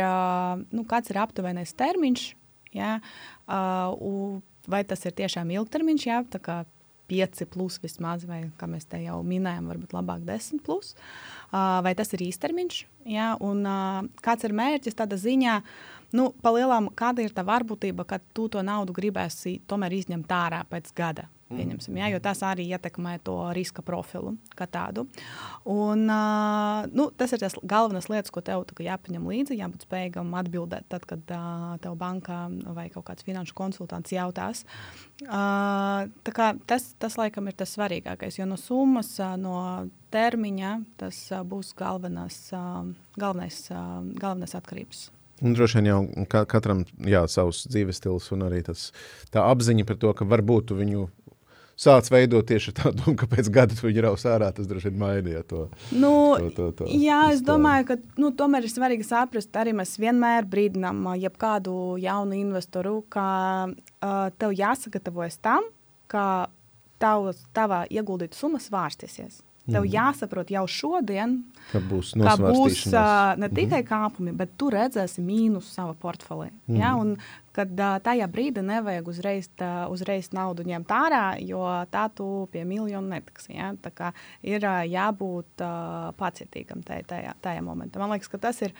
nu, 0.70 0.84
kāds 0.84 1.10
ir 1.10 1.18
aptuvenais 1.18 1.72
termiņš. 1.72 2.34
Jā, 2.72 3.00
vai 4.68 4.84
tas 4.84 5.04
ir 5.06 5.12
tiešām 5.12 5.50
ilgtermiņš, 5.50 6.06
jā, 6.06 6.24
tā 6.28 6.38
kā 6.38 6.64
5 7.08 7.46
plus 7.48 7.78
vismaz, 7.80 8.26
vai 8.28 8.50
kā 8.60 8.68
mēs 8.68 8.84
te 8.88 9.00
jau 9.00 9.22
minējām, 9.24 9.70
varbūt 9.72 9.94
labāk 9.96 10.24
10 10.28 10.60
plus. 10.64 10.94
Vai 11.50 11.94
tas 11.96 12.12
ir 12.12 12.26
īstermiņš, 12.28 12.82
jā, 13.08 13.30
un 13.40 13.64
kāds 14.24 14.44
ir 14.44 14.52
mērķis 14.52 14.98
tādā 14.98 15.16
ziņā, 15.16 15.62
nu, 16.16 16.30
palielam, 16.42 16.90
kāda 16.96 17.24
ir 17.24 17.34
tā 17.36 17.44
varbūtība, 17.46 18.06
ka 18.08 18.20
tu 18.34 18.48
to 18.52 18.62
naudu 18.64 18.94
gribēsi 18.96 19.58
tomēr 19.68 19.98
izņemt 20.00 20.38
ārā 20.38 20.62
pēc 20.70 20.94
gada. 20.96 21.28
Pieņemsim, 21.48 21.96
ja, 21.96 22.10
jo 22.12 22.18
tas 22.20 22.42
arī 22.44 22.66
ietekmē 22.76 23.14
to 23.24 23.34
riska 23.56 23.80
profilu 23.80 24.34
kā 24.56 24.66
tādu. 24.68 25.06
Un, 25.64 26.04
uh, 26.12 26.84
nu, 26.92 27.06
tas 27.16 27.32
ir 27.32 27.40
tas 27.40 27.56
galvenais 27.64 28.10
lietas, 28.12 28.32
ko 28.34 28.42
tev 28.44 28.66
jāpaņem 28.84 29.24
līdzi, 29.30 29.56
jābūt 29.56 29.86
spējīgam 29.86 30.34
atbildēt, 30.42 30.84
tad, 30.92 31.08
kad 31.08 31.32
uh, 31.32 31.72
tev 31.80 31.96
bankā 32.00 32.42
vai 32.76 32.90
kaut 32.92 33.08
kāds 33.08 33.24
finanšu 33.24 33.56
konsultants 33.56 34.12
jautās. 34.12 34.66
Uh, 35.24 36.12
tas, 36.68 36.92
tas, 37.00 37.16
laikam, 37.16 37.48
ir 37.48 37.56
tas 37.56 37.72
svarīgākais, 37.78 38.42
jo 38.42 38.48
no 38.48 38.60
summas, 38.60 39.14
uh, 39.16 39.38
no 39.40 39.88
termiņa 40.12 40.74
tas 41.00 41.30
uh, 41.32 41.46
būs 41.48 41.72
galvenās, 41.80 42.42
uh, 42.52 42.82
galvenais, 43.16 43.64
uh, 43.72 44.02
galvenais 44.20 44.58
atkarības. 44.58 45.08
Un 45.44 45.54
droši 45.54 45.78
vien 45.78 45.90
jau 45.92 46.00
katram 46.50 46.82
ir 47.06 47.28
savs 47.30 47.66
dzīves 47.70 48.00
stils, 48.00 48.26
un 48.34 48.42
arī 48.48 48.64
tas, 48.66 48.88
tā 49.34 49.44
apziņa 49.46 49.86
par 49.86 49.98
to, 50.02 50.10
ka 50.18 50.26
varbūt 50.26 50.74
viņu 50.74 51.06
sācis 51.78 52.10
veidot 52.10 52.46
tieši 52.48 52.74
tādu 52.74 53.02
domu, 53.02 53.14
ka 53.20 53.28
pēc 53.30 53.50
gada 53.54 53.76
viņi 53.78 54.04
raus 54.04 54.26
ārā. 54.28 54.50
Tas 54.54 54.66
droši 54.66 54.90
vien 54.90 55.00
mainīja 55.02 55.44
to. 55.46 55.64
Nu, 55.94 56.12
to, 56.40 56.50
to, 56.56 56.68
to 56.80 56.90
jā, 56.90 57.20
es 57.34 57.42
domāju, 57.46 57.86
ka 57.92 57.98
nu, 58.20 58.32
tomēr 58.34 58.66
ir 58.66 58.72
svarīgi 58.72 59.06
saprast, 59.06 59.54
arī 59.58 59.76
mēs 59.78 59.94
vienmēr 60.02 60.48
brīdinām 60.50 61.06
jebkādu 61.22 61.96
jaunu 62.02 62.38
investoru, 62.38 63.00
ka 63.12 63.26
uh, 63.70 64.22
tev 64.38 64.56
jāsagatavojas 64.58 65.38
tam, 65.44 65.70
ka 66.10 66.24
tavs, 67.02 67.44
tavā 67.54 67.84
ieguldīta 67.94 68.38
summa 68.38 68.58
svārstīsies. 68.62 69.44
Tev 69.68 69.84
mm. 69.84 69.90
jāsaprot 69.92 70.50
jau 70.52 70.64
šodien, 70.70 71.34
ka 71.68 71.80
būs, 71.84 72.14
ka 72.16 72.36
būs 72.40 72.86
uh, 72.88 73.34
ne 73.36 73.50
tikai 73.52 73.82
mm. 73.82 73.88
kāpumi, 73.88 74.32
bet 74.36 74.54
tu 74.60 74.70
redzēsi 74.72 75.24
mīnus 75.24 75.68
savā 75.76 75.92
portfelī. 76.00 76.48
Mm. 76.66 76.78
Ja? 76.80 76.94
Un, 76.96 77.16
kad 77.56 77.72
uh, 77.76 77.98
tajā 78.04 78.28
brīdī 78.32 78.62
nevajag 78.64 79.10
uzreiz, 79.12 79.50
tā, 79.60 79.72
uzreiz 79.92 80.30
naudu 80.36 80.64
ņemt 80.68 80.94
ārā, 80.94 81.24
jo 81.44 81.64
tā 81.92 82.06
tu 82.16 82.46
pie 82.54 82.64
miljona 82.68 83.18
netiksi. 83.18 83.52
Ja? 83.58 83.74
Tā 83.82 83.92
kā 83.92 84.12
ir 84.46 84.64
uh, 84.64 84.80
jābūt 84.88 85.66
uh, 85.66 86.08
pacietīgam 86.20 86.80
tajā, 86.86 87.04
tajā, 87.12 87.36
tajā 87.44 87.66
momentā. 87.66 88.00
Man 88.00 88.14
liekas, 88.14 88.32
ka 88.32 88.40
tas 88.48 88.62
ir 88.64 88.72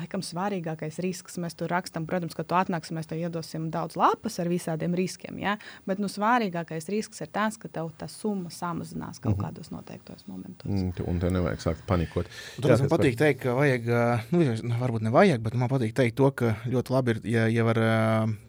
laikam 0.00 0.24
svarīgākais 0.24 0.98
risks. 1.04 1.38
Mēs 1.42 1.56
tur 1.58 1.70
rakstām, 1.72 2.06
protams, 2.08 2.36
ka 2.36 2.44
tu 2.44 2.56
atnāksi, 2.58 2.94
mēs 2.96 3.10
tev 3.10 3.20
iedosim 3.22 3.68
daudz 3.72 3.98
lapas 4.00 4.40
ar 4.42 4.50
visādiem 4.50 4.96
riskiem. 4.96 5.38
Ja? 5.42 5.56
Bet 5.88 6.02
nu, 6.02 6.10
svarīgākais 6.10 6.90
risks 6.92 7.22
ir 7.24 7.30
tas, 7.32 7.58
ka 7.60 7.70
tev 7.72 7.92
tā 8.00 8.08
summa 8.10 8.50
samazinās 8.50 9.20
kaut 9.20 9.36
mm 9.36 9.40
-hmm. 9.40 9.46
kādos 9.46 9.70
noteiktos 9.70 10.26
momentos. 10.26 10.70
Mm, 10.70 10.92
un 11.06 11.20
tev 11.20 11.32
nevajag 11.32 11.60
sākt 11.60 11.86
panikot. 11.86 12.26
Tur 12.60 12.70
man 12.70 12.88
patīk 12.88 13.16
par... 13.16 13.26
teikt, 13.26 13.40
ka 13.42 13.54
vajag, 13.54 13.82
nu, 14.32 14.38
varbūt 14.80 15.02
ne 15.02 15.10
vajag, 15.10 15.40
bet 15.40 15.54
man 15.54 15.68
patīk 15.68 15.94
teikt 15.94 16.16
to, 16.16 16.30
ka 16.30 16.56
ļoti 16.66 16.90
labi 16.90 17.10
ir, 17.10 17.20
ja, 17.24 17.46
ja 17.48 17.64
var 17.64 17.76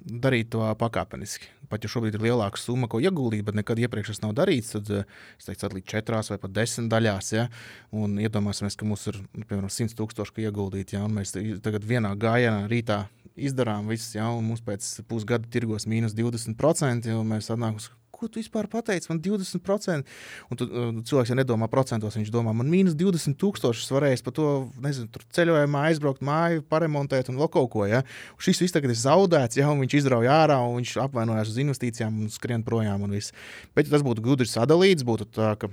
darīt 0.05 0.49
to 0.49 0.75
pakāpeniski 0.75 1.60
pat 1.71 1.85
ja 1.85 1.91
šobrīd 1.91 2.17
ir 2.17 2.25
lielāka 2.27 2.59
summa, 2.59 2.89
ko 2.91 2.99
ieguldīt, 3.03 3.45
bet 3.47 3.57
nekad 3.57 3.79
iepriekš 3.81 4.13
tas 4.13 4.21
nav 4.25 4.35
darīts, 4.37 4.73
tad 4.75 4.91
eh, 4.93 5.15
es 5.39 5.47
teiktu, 5.47 5.69
atlīdz 5.69 5.87
četrās 5.93 6.31
vai 6.33 6.39
pat 6.41 6.55
desmit 6.55 6.91
daļās. 6.91 7.31
Ja? 7.35 7.47
Un 7.95 8.19
iedomāsimies, 8.21 8.77
ka 8.79 8.87
mums 8.87 9.07
ir 9.11 9.21
nu, 9.23 9.45
piemēram 9.45 9.71
100 9.71 9.97
tūkstoši 9.99 10.47
ieguldīti, 10.47 10.97
ja? 10.97 11.05
un 11.07 11.17
mēs 11.19 11.35
tagad 11.63 11.87
vienā 11.87 12.13
gājienā 12.19 12.67
rītā 12.71 13.05
izdarām 13.35 13.89
visu, 13.91 14.17
ja? 14.19 14.29
un 14.35 14.45
mums 14.51 14.63
pēc 14.65 14.93
pusgada 15.09 15.47
tirgos 15.51 15.87
mīnus 15.89 16.17
20%, 16.17 17.11
un 17.15 17.33
mēs 17.35 17.51
atnākam 17.53 17.79
ko 18.21 18.29
tu 18.29 18.41
vispār 18.41 18.69
pateici, 18.71 19.09
man 19.11 19.19
20%. 19.23 20.15
Un 20.51 20.59
tu, 20.59 20.67
uh, 20.69 20.93
cilvēks 21.07 21.33
jau 21.33 21.37
nedomā 21.39 21.69
procentos, 21.71 22.17
viņš 22.19 22.31
domā, 22.33 22.53
man 22.57 22.69
mīnus 22.71 22.95
20 22.99 23.37
tūkstošus 23.41 23.91
varēs 23.95 24.25
par 24.25 24.35
to, 24.37 24.47
nezinu, 24.83 25.09
ceļojumā 25.35 25.85
aizbraukt 25.89 26.25
māju, 26.25 26.65
paremontēt 26.71 27.31
un 27.33 27.41
vēl 27.41 27.51
kaut 27.53 27.71
ko. 27.73 27.85
Ja? 27.89 28.03
Un 28.37 28.45
šis 28.45 28.63
viss 28.63 28.77
tagad 28.77 28.93
ir 28.93 28.99
zaudēts, 29.01 29.59
ja 29.59 29.71
viņš 29.71 29.99
izrauja 30.01 30.41
ārā 30.43 30.59
un 30.63 30.79
viņš 30.79 30.97
apvainojās 31.07 31.53
uz 31.53 31.61
investīcijām 31.65 32.25
un 32.25 32.33
skrien 32.33 32.65
projām 32.67 33.07
un 33.07 33.17
viss. 33.17 33.35
Bet 33.75 33.89
ja 33.89 33.97
tas 33.97 34.05
būtu 34.05 34.23
gudri 34.25 34.49
sadalīts, 34.49 35.07
būtu 35.07 35.31
tā, 35.33 35.55
ka 35.59 35.71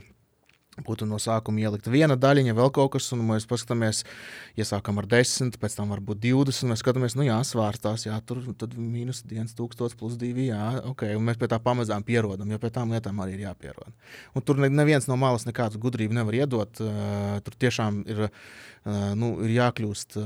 būtu 0.87 1.07
no 1.09 1.19
sākuma 1.23 1.63
ielikt 1.63 1.89
viena 1.91 2.17
daļiņa, 2.19 2.55
vēl 2.57 2.71
kaut 2.75 2.93
kas, 2.95 3.09
un 3.15 3.25
mēs 3.29 3.47
paskatāmies, 3.49 4.05
iesākam 4.59 5.01
ar 5.01 5.09
10, 5.11 5.59
pēc 5.61 5.77
tam 5.79 5.93
varbūt 5.95 6.21
20, 6.25 6.71
mēs 6.71 6.83
skatāmies, 6.83 7.17
nu 7.19 7.27
jā, 7.27 7.39
svārstās, 7.47 8.07
jā, 8.09 8.19
tur 8.27 8.43
mīnus 8.77 9.23
1000 9.29 9.99
plus 9.99 10.19
2, 10.21 10.49
jā, 10.49 10.63
ok, 10.93 11.07
un 11.19 11.27
mēs 11.29 11.41
pie 11.41 11.51
tā 11.51 11.61
pamazām 11.63 12.05
pierodam, 12.07 12.51
jo 12.53 12.61
pie 12.63 12.73
tām 12.75 12.95
lietām 12.95 13.23
arī 13.25 13.39
ir 13.39 13.47
jāpierod. 13.49 13.95
Un 14.35 14.47
tur 14.47 14.61
neviens 14.67 15.09
no 15.11 15.19
malas 15.21 15.47
nekādu 15.49 15.81
gudrību 15.83 16.19
nevar 16.19 16.41
iedot, 16.43 16.83
tur 17.45 17.59
tiešām 17.65 18.03
ir, 18.09 18.29
nu, 19.19 19.35
ir 19.47 19.57
jākļūst 19.59 20.21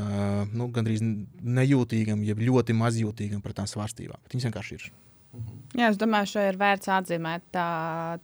nu, 0.53 0.69
gandrīz 0.75 1.05
nejūtīgam, 1.05 2.27
jeb 2.27 2.43
ļoti 2.43 2.77
mazjūtīgam 2.77 3.45
pret 3.45 3.61
tām 3.61 3.71
svārstībām, 3.71 4.21
viņas 4.33 4.51
vienkārši 4.51 4.79
ir. 4.81 4.93
Mhm. 5.33 5.59
Jā, 5.79 5.88
es 5.88 5.97
domāju, 5.97 6.35
ka 6.35 6.45
ir 6.51 6.59
vērts 6.61 6.90
atzīmēt 6.92 7.45
tā, 7.55 7.66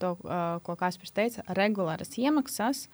to, 0.03 0.15
ko 0.65 0.77
Kaspars 0.77 1.15
teica. 1.17 1.45
Regulāras 1.57 2.13
iemaksas 2.21 2.87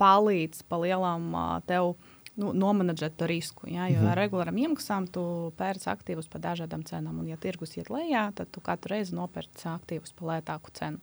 palīdz 0.00 0.64
palielam 0.70 1.30
tev 1.70 1.92
nu, 2.38 2.50
nomanģēt 2.50 3.14
to 3.18 3.28
risku. 3.30 3.68
Ja? 3.70 3.86
Jo 3.86 4.00
mm 4.00 4.04
-hmm. 4.04 4.10
ar 4.10 4.18
regulārām 4.18 4.58
iemaksām 4.58 5.06
tu 5.06 5.52
pērci 5.56 5.90
aktīvus 5.94 6.28
par 6.30 6.40
dažādām 6.40 6.82
cenām. 6.84 7.20
Un, 7.20 7.28
ja 7.28 7.36
tirgus 7.36 7.76
iet 7.76 7.90
lejā, 7.90 8.32
tad 8.34 8.50
tu 8.50 8.60
katru 8.60 8.94
reizi 8.94 9.14
nopērci 9.14 9.68
aktīvus 9.68 10.12
par 10.14 10.28
lētāku 10.28 10.70
cenu. 10.72 10.98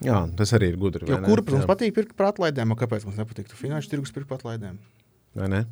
Jā, 0.00 0.28
tas 0.36 0.52
arī 0.52 0.68
ir 0.68 0.76
gudri. 0.76 1.06
Kur 1.06 1.42
mums 1.50 1.66
patīk 1.66 1.94
pirkt 1.94 2.16
par 2.16 2.26
atlaidēm, 2.26 2.70
un 2.70 2.76
kāpēc 2.76 3.04
mums 3.04 3.16
nepatīk? 3.16 3.48
Finanšu 3.48 3.90
tirgus 3.90 4.12
pirkt 4.12 4.28
par 4.28 4.38
atlaidēm. 4.38 4.78
Vai 5.34 5.48
ne? 5.48 5.66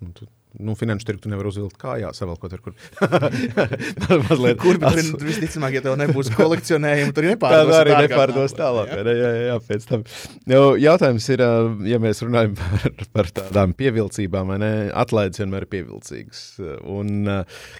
Un 0.00 0.12
tu 0.12 0.26
nu, 0.58 0.74
finanšu 0.78 1.06
tirgu 1.06 1.30
nevar 1.30 1.48
uzvilkt 1.50 1.76
kājā, 1.80 2.10
savalkot 2.16 2.54
ar 2.56 2.62
kur. 2.64 2.74
kur 4.60 4.80
tur 4.82 5.26
visticamāk, 5.26 5.76
ja 5.78 5.82
tev 5.84 5.96
nebūs 6.00 6.32
kolekcionējumi, 6.38 7.14
tur 7.16 7.28
nepārdos. 7.30 7.70
Tā 7.70 7.80
arī 7.84 7.96
nepārdos 8.06 8.56
tālāk. 8.58 8.92
Jā, 8.92 9.14
jā, 9.20 9.30
jā, 9.46 9.58
pēc 9.68 9.86
tam. 9.90 10.04
Jau, 10.50 10.64
jautājums 10.80 11.28
ir, 11.34 11.44
ja 11.90 12.00
mēs 12.02 12.22
runājam 12.26 12.56
par, 12.60 13.06
par 13.14 13.30
tādām 13.40 13.74
pievilcībām, 13.78 14.54
vai 14.54 14.58
ne, 14.62 14.72
atlaides 15.04 15.42
vienmēr 15.42 15.68
ir 15.68 15.72
pievilcīgas. 15.76 16.44
Un 16.90 17.30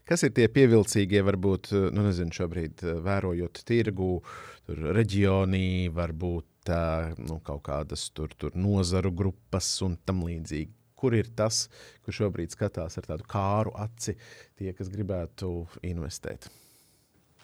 kas 0.08 0.26
ir 0.26 0.34
tie 0.36 0.46
pievilcīgie, 0.52 1.24
varbūt, 1.26 1.72
nu 1.90 2.06
nezinu, 2.06 2.34
šobrīd 2.36 2.86
vērojot 3.04 3.64
tirgu, 3.68 4.20
tur 4.68 4.90
reģionī, 4.94 5.90
varbūt 5.94 6.46
tā, 6.68 6.82
nu, 7.18 7.40
kaut 7.44 7.64
kādas 7.66 8.10
tur, 8.14 8.32
tur 8.38 8.54
nozaru 8.58 9.12
grupas 9.16 9.72
un 9.86 9.96
tam 10.06 10.22
līdzīgi 10.26 10.79
kur 11.00 11.16
ir 11.16 11.30
tas, 11.36 11.66
kurš 12.04 12.24
šobrīd 12.24 12.56
skatās 12.56 13.00
ar 13.00 13.08
tādu 13.08 13.28
kāru 13.30 13.74
aci, 13.80 14.16
tie, 14.60 14.74
kas 14.76 14.92
gribētu 14.92 15.64
investēt. 15.86 16.50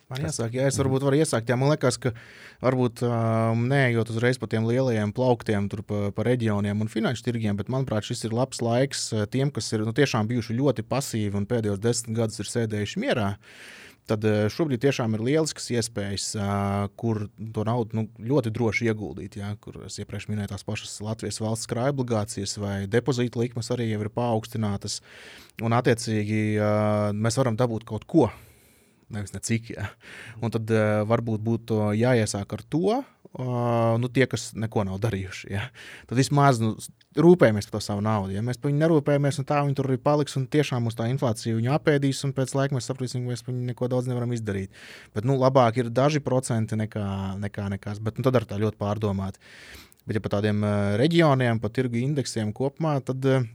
Man 0.07 0.23
jāsaka, 0.23 0.55
ja 0.55 0.69
es 0.71 0.77
varbūt 0.79 1.03
varu 1.03 1.19
iesākt, 1.19 1.49
jā, 1.51 1.57
man 1.59 1.73
liekas, 1.73 1.97
ka 1.99 2.12
varbūt 2.62 3.01
um, 3.09 3.64
neejot 3.66 4.12
uzreiz 4.12 4.38
pa 4.38 4.47
tiem 4.47 4.69
lielajiem 4.69 5.11
plauktiem, 5.16 5.66
tur 5.73 5.83
pa, 5.83 6.12
pa 6.14 6.27
reģioniem 6.29 6.85
un 6.85 6.90
finanšu 6.92 7.27
tirgiem, 7.27 7.59
bet 7.59 7.73
manuprāt, 7.75 8.07
šis 8.07 8.23
ir 8.29 8.37
labs 8.37 8.62
laiks 8.62 9.09
tiem, 9.35 9.51
kas 9.51 9.73
ir 9.75 9.83
nu, 9.83 9.97
tiešām 9.97 10.31
bijuši 10.31 10.55
ļoti 10.61 10.87
pasīvi 10.87 11.40
un 11.40 11.49
pēdējos 11.51 11.83
desmit 11.83 12.21
gadus 12.21 12.38
ir 12.45 12.53
sēdējuši 12.53 13.03
mierā. 13.03 13.33
Uh, 13.35 13.86
tad 14.11 14.25
eh, 14.27 14.47
šobrīd 14.53 14.83
tiešām 14.85 15.16
ir 15.16 15.25
lielisks 15.27 15.69
iespējas, 15.75 16.29
eh, 16.38 16.87
kur 17.01 17.27
to 17.37 17.66
naudu 17.66 18.01
nu, 18.01 18.07
ļoti 18.19 18.53
droši 18.55 18.90
ieguldīt. 18.90 19.38
Ja, 19.40 19.53
kur 19.61 19.83
es 19.87 19.99
iepriekš 20.03 20.29
minēju 20.31 20.53
tās 20.55 20.66
pašas 20.66 20.97
Latvijas 21.05 21.40
valsts 21.42 21.71
krājuma 21.71 21.95
obligācijas 21.97 22.57
vai 22.62 22.77
depozīta 22.90 23.40
likmes 23.42 23.71
arī 23.75 23.90
ir 23.95 24.12
paaugstinātas. 24.12 25.01
Un, 25.64 25.77
attiecīgi, 25.77 26.42
eh, 26.57 27.12
mēs 27.16 27.40
varam 27.40 27.59
dabūt 27.59 27.88
kaut 27.88 28.07
ko 28.11 28.31
nevis 29.12 29.35
necik. 29.35 29.71
Ja. 29.71 29.90
Un 30.42 30.51
tad 30.55 30.71
uh, 30.75 31.05
varbūt 31.07 31.42
būtu 31.47 31.77
jāiesāk 31.95 32.57
ar 32.57 32.62
to, 32.66 32.97
uh, 33.40 33.96
nu, 34.01 34.09
tie, 34.12 34.27
kas 34.31 34.51
neko 34.57 34.85
nav 34.88 35.01
darījuši. 35.03 35.49
Ja. 35.53 35.66
Tad 36.09 36.20
vismaz 36.20 36.61
nu, 36.62 36.75
rūpējamies 37.20 37.68
par 37.68 37.79
to 37.79 37.83
savu 37.85 38.05
naudu. 38.05 38.35
Ja 38.37 38.44
mēs 38.44 38.61
par 38.61 38.70
viņu 38.70 38.81
nerūpējamies, 38.83 39.40
un 39.42 39.49
tā 39.49 39.61
viņi 39.64 39.77
tur 39.79 39.90
arī 39.90 39.99
paliks, 40.03 40.37
un 40.40 40.46
tiešām 40.53 40.87
mums 40.87 40.99
tā 40.99 41.09
inflācija 41.12 41.57
viņu 41.59 41.75
apēdīs, 41.77 42.22
un 42.29 42.35
pēc 42.37 42.55
laika 42.59 42.77
mēs 42.77 42.88
sapratīsim, 42.90 43.25
ka 43.25 43.35
mēs 43.35 43.46
viņu 43.49 43.66
neko 43.72 43.90
daudz 43.92 44.11
nevaram 44.11 44.33
izdarīt. 44.37 44.72
Bet 45.16 45.29
nu, 45.29 45.38
labāk 45.40 45.83
ir 45.83 45.92
daži 45.94 46.22
procenti 46.25 46.79
nekā, 46.79 47.07
nekā 47.42 47.68
nekas, 47.77 48.01
bet 48.05 48.20
nu, 48.20 48.27
tad 48.27 48.40
ar 48.40 48.49
tā 48.49 48.61
ļoti 48.62 48.81
pārdomāt. 48.81 49.40
Bet 50.07 50.18
ja 50.18 50.22
par 50.22 50.37
tādiem 50.38 50.62
uh, 50.62 50.96
reģioniem, 51.01 51.61
par 51.62 51.72
tirgu 51.75 51.99
indeksiem 52.03 52.53
kopumā, 52.57 52.99
tad 53.05 53.25
uh, 53.27 53.46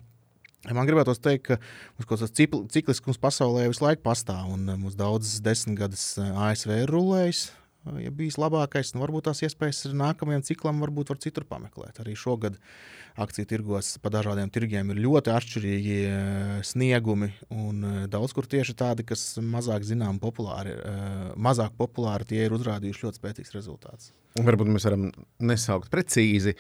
Man 0.69 0.85
gribētos 0.85 1.17
teikt, 1.17 1.47
ka 1.47 1.55
mums 1.97 2.05
kaut 2.05 2.21
kāds 2.21 2.69
cikliskums 2.75 3.17
pasaulē 3.17 3.63
visu 3.71 3.81
laiku 3.81 4.03
pastāv, 4.05 4.51
un 4.53 4.67
mums 4.83 4.93
daudzas 4.93 5.39
desmitgades 5.41 6.03
ASV 6.21 6.83
ir 6.83 6.93
rulējis. 6.93 7.47
Ja 7.81 8.11
bijis 8.13 8.37
labākais, 8.37 8.91
nu 8.93 9.01
varbūt 9.01 9.25
tās 9.25 9.39
iespējas 9.41 9.87
nākamajam 9.97 10.43
ciklam 10.45 10.83
varbūt 10.83 11.09
var 11.09 11.19
citur 11.23 11.47
pameklēt. 11.49 11.97
Arī 12.03 12.13
šogad 12.13 12.59
akciju 13.17 13.49
tirgos 13.49 13.95
pa 14.03 14.11
dažādiem 14.13 14.51
tirgiem 14.53 14.93
ir 14.93 15.01
ļoti 15.01 15.33
atšķirīgi 15.33 15.97
sniegumi. 16.69 17.31
Un 17.49 18.05
daudz 18.13 18.37
kur 18.37 18.45
tieši 18.45 18.77
tādi, 18.77 19.07
kas 19.09 19.25
mazāk 19.41 19.87
zinām, 19.87 20.21
populāri, 20.21 20.77
mazāk 21.41 21.73
populāri, 21.79 22.29
tie 22.29 22.45
ir 22.45 22.53
uzrādījuši 22.59 23.07
ļoti 23.07 23.21
spēcīgs 23.23 23.57
rezultāts. 23.57 24.13
Varbūt 24.31 24.69
mēs 24.71 24.85
varam 24.87 25.09
nesaukt 25.43 25.89
precīzi, 25.91 26.53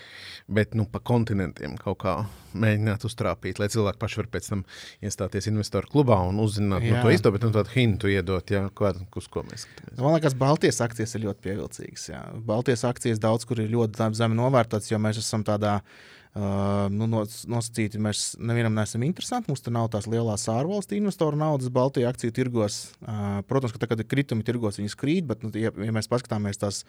bet 0.51 0.73
nu, 0.75 0.83
pa 0.91 0.99
kontinentiem 0.99 1.77
kaut 1.79 2.01
kā 2.03 2.15
mēģināt 2.51 3.05
uztrāpīt, 3.07 3.61
lai 3.61 3.69
cilvēki 3.71 4.01
paši 4.01 4.19
var 4.19 4.27
pēc 4.33 4.49
tam 4.51 4.63
iestāties 5.07 5.47
investoru 5.47 5.87
klubā 5.93 6.17
un 6.27 6.41
uzzināt 6.43 6.83
nu, 6.83 6.97
to 6.99 7.13
īsto, 7.15 7.31
bet 7.31 7.45
nu, 7.47 7.53
tādu 7.55 7.71
hintu 7.71 8.11
iedot, 8.11 8.51
jā, 8.51 8.65
ko, 8.75 8.91
uz 8.91 9.29
ko 9.31 9.45
mēs 9.47 9.63
skatāmies. 9.63 10.01
Man 10.03 10.17
liekas, 10.17 10.35
Baltijas 10.43 10.81
akcijas 10.83 11.15
ir 11.15 11.23
ļoti 11.29 11.45
pievilcīgas. 11.47 12.07
Jā. 12.11 12.23
Baltijas 12.51 12.83
akcijas 12.91 13.23
daudz 13.23 13.47
kur 13.47 13.63
ir 13.63 13.71
ļoti 13.71 14.11
zemi 14.19 14.41
novērtētas, 14.41 14.91
jo 14.91 14.99
mēs 14.99 15.23
esam 15.23 15.47
tādā 15.47 15.79
veidā 15.79 16.19
Uh, 16.31 16.85
nu, 16.95 17.09
nosacīti 17.11 17.99
mēs 17.99 18.37
nevienam 18.39 18.71
neesam 18.77 19.03
interesanti. 19.03 19.49
Mums 19.51 19.63
tur 19.65 19.73
nav 19.75 19.89
tās 19.91 20.05
lielās 20.07 20.45
ārvalstu 20.47 20.95
investoru 20.95 21.35
naudas 21.35 21.67
Baltijas 21.75 22.13
akciju 22.13 22.35
tirgos. 22.37 22.77
Uh, 23.03 23.41
protams, 23.49 23.73
ka 23.75 23.81
tagad 23.83 23.99
ir 23.99 24.07
kritumi 24.07 24.45
tirgos, 24.47 24.79
viņas 24.79 24.95
krīt, 24.95 25.27
bet, 25.27 25.43
nu, 25.43 25.51
ja, 25.59 25.73
ja 25.75 25.95
mēs 25.95 26.07
paskatāmies 26.11 26.61
tās 26.61 26.85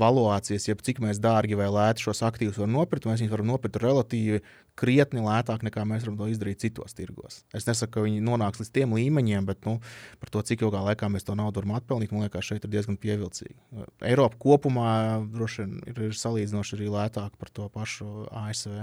valuācijas, 0.00 0.66
jeb 0.72 0.82
cik 0.82 0.98
mēs 1.04 1.22
dārgi 1.22 1.58
vai 1.60 1.70
lēti 1.70 2.08
šos 2.08 2.24
aktīvus 2.26 2.58
varam 2.58 2.80
nopirkt, 2.80 3.06
mēs 3.06 3.22
viņus 3.22 3.36
varam 3.36 3.52
nopirkt 3.52 3.78
relatīvi 3.78 4.42
krietni 4.80 5.22
lētāk 5.24 5.64
nekā 5.66 5.84
mēs 5.88 6.04
varam 6.06 6.16
to 6.20 6.28
izdarīt 6.32 6.62
citos 6.62 6.96
tirgos. 6.96 7.42
Es 7.56 7.66
nesaku, 7.68 7.92
ka 7.96 8.04
viņi 8.04 8.22
nonāks 8.24 8.62
līdz 8.62 8.72
tiem 8.74 8.94
līmeņiem, 8.96 9.46
bet 9.48 9.66
nu, 9.68 9.76
par 10.22 10.32
to, 10.32 10.42
cik 10.46 10.64
ilgā 10.64 10.82
laikā 10.88 11.10
mēs 11.12 11.26
to 11.26 11.36
naudu 11.38 11.60
varam 11.60 11.76
atpelnīt, 11.78 12.14
man 12.14 12.24
liekas, 12.24 12.48
šeit 12.48 12.64
ir 12.66 12.72
diezgan 12.72 12.98
pievilcīgi. 13.00 13.56
Eiropa 14.08 14.40
kopumā 14.40 14.90
droši 15.34 15.64
vien 15.64 15.76
ir, 15.90 16.02
ir 16.10 16.16
salīdzinoši 16.16 16.78
arī 16.78 16.90
lētāk 16.94 17.36
par 17.40 17.52
to 17.52 17.68
pašu 17.72 18.26
ASV. 18.42 18.79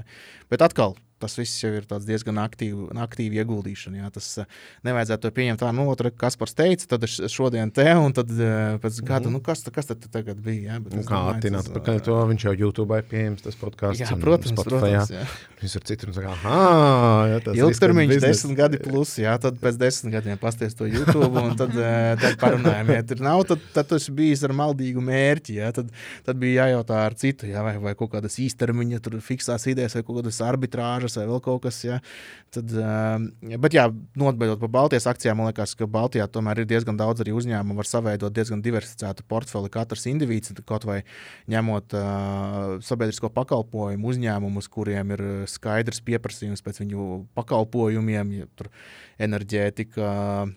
Bet 0.51 0.61
atkal, 0.65 0.95
tas 1.21 1.37
viss 1.39 1.63
jau 1.63 1.71
ir 1.75 1.87
diezgan 1.87 2.39
aktīvi, 2.41 2.89
aktīvi 3.03 3.41
ieguldīšana. 3.41 4.01
Jā. 4.01 4.11
Tas 4.17 4.29
uh, 4.43 4.47
nevajadzētu 4.87 5.25
to 5.25 5.33
pieņemt 5.37 5.61
tā, 5.63 5.71
nu, 5.75 5.87
otra, 5.91 6.11
kas 6.11 6.37
par 6.39 6.51
teicu, 6.51 6.87
tad 6.89 7.05
es 7.07 7.17
šodien 7.33 7.71
te, 7.73 7.87
un 7.97 8.15
tad 8.15 8.31
uh, 8.33 8.77
pēc 8.83 9.01
gada, 9.01 9.27
-hmm. 9.27 9.37
nu, 9.37 9.43
kas, 9.43 9.63
kas 9.73 9.89
tad 9.89 10.05
tagad 10.13 10.39
bija. 10.43 10.73
Jā, 10.73 10.79
nu, 10.83 11.03
kā 11.07 11.21
attīstīt, 11.33 11.73
pakaļ 11.77 12.01
to 12.07 12.17
viņš 12.31 12.47
jau 12.49 12.55
YouTube 12.65 13.01
pieejams, 13.09 13.45
tas 13.45 13.55
podkāsts. 13.59 14.03
Jā, 14.03 14.17
protams, 14.21 14.53
Spotify, 14.53 14.79
protams 14.79 15.13
jā. 15.13 15.25
Viņš 15.61 15.75
ir 15.79 15.85
citur, 15.89 16.09
un 16.11 16.13
saka, 16.13 16.33
ah, 16.45 17.23
jā, 17.31 17.37
tas 17.45 17.55
ir 17.55 17.63
ilgtermiņš, 17.63 18.19
desmit 18.21 18.57
gadi 18.57 18.79
plus, 18.81 19.15
jā, 19.17 19.33
tad 19.41 19.57
pēc 19.61 19.79
desmit 19.81 20.13
gadiem 20.13 20.37
pasties 20.41 20.75
to 20.77 20.85
YouTube, 20.85 21.31
un 21.41 21.55
tad, 21.57 21.73
tad 22.21 22.35
parunājam, 22.41 22.91
ja 22.93 23.05
tur 23.07 23.23
nav, 23.25 23.41
tad, 23.49 23.63
tad 23.73 23.87
tas 23.89 24.05
bijis 24.13 24.43
ar 24.45 24.53
maldīgu 24.57 25.01
mērķi, 25.01 25.55
jā, 25.61 25.71
tad, 25.73 25.89
tad 26.27 26.41
bija 26.41 26.67
jājautā 26.67 26.99
ar 27.07 27.15
citu, 27.17 27.47
jā, 27.49 27.63
vai, 27.65 27.73
vai 27.81 27.95
kaut 27.97 28.11
kādas 28.13 28.37
īstermiņa, 28.43 29.01
tur 29.05 29.17
fiksās 29.23 29.65
idejas, 29.71 29.95
vai 29.97 30.03
kaut 30.03 30.19
kādas 30.19 30.41
arbitrāžas 30.45 31.06
maržas 31.07 31.21
vai 31.21 31.27
vēl 31.29 31.41
kaut 31.43 31.63
kas. 31.63 31.79
Ja. 31.85 31.99
Tad, 32.53 32.71
uh, 32.71 33.57
bet, 33.59 33.75
jā, 33.75 33.87
notbeidzot 34.15 34.61
par 34.61 34.71
Baltijas 34.71 35.07
akcijām, 35.07 35.39
man 35.39 35.49
liekas, 35.49 35.75
ka 35.77 35.87
Baltijā 35.87 36.27
tomēr 36.31 36.63
ir 36.63 36.69
diezgan 36.69 36.97
daudz 36.97 37.23
arī 37.23 37.35
uzņēmumu, 37.35 37.77
var 37.77 37.87
saveidot 37.87 38.35
diezgan 38.35 38.61
diversificētu 38.63 39.25
portfeli. 39.27 39.71
Katrs 39.71 40.07
indivīds, 40.07 40.53
kaut 40.67 40.87
vai 40.87 41.01
ņemot 41.51 41.97
uh, 41.97 42.77
sabiedrisko 42.83 43.31
pakalpojumu 43.35 44.13
uzņēmumus, 44.13 44.69
kuriem 44.71 45.15
ir 45.17 45.25
skaidrs 45.51 46.03
pieprasījums 46.07 46.63
pēc 46.63 46.83
viņu 46.83 47.25
pakalpojumiem, 47.37 48.39
ja 48.41 48.47
tur 48.55 48.71
enerģētika. 49.19 50.07
Uh, 50.07 50.55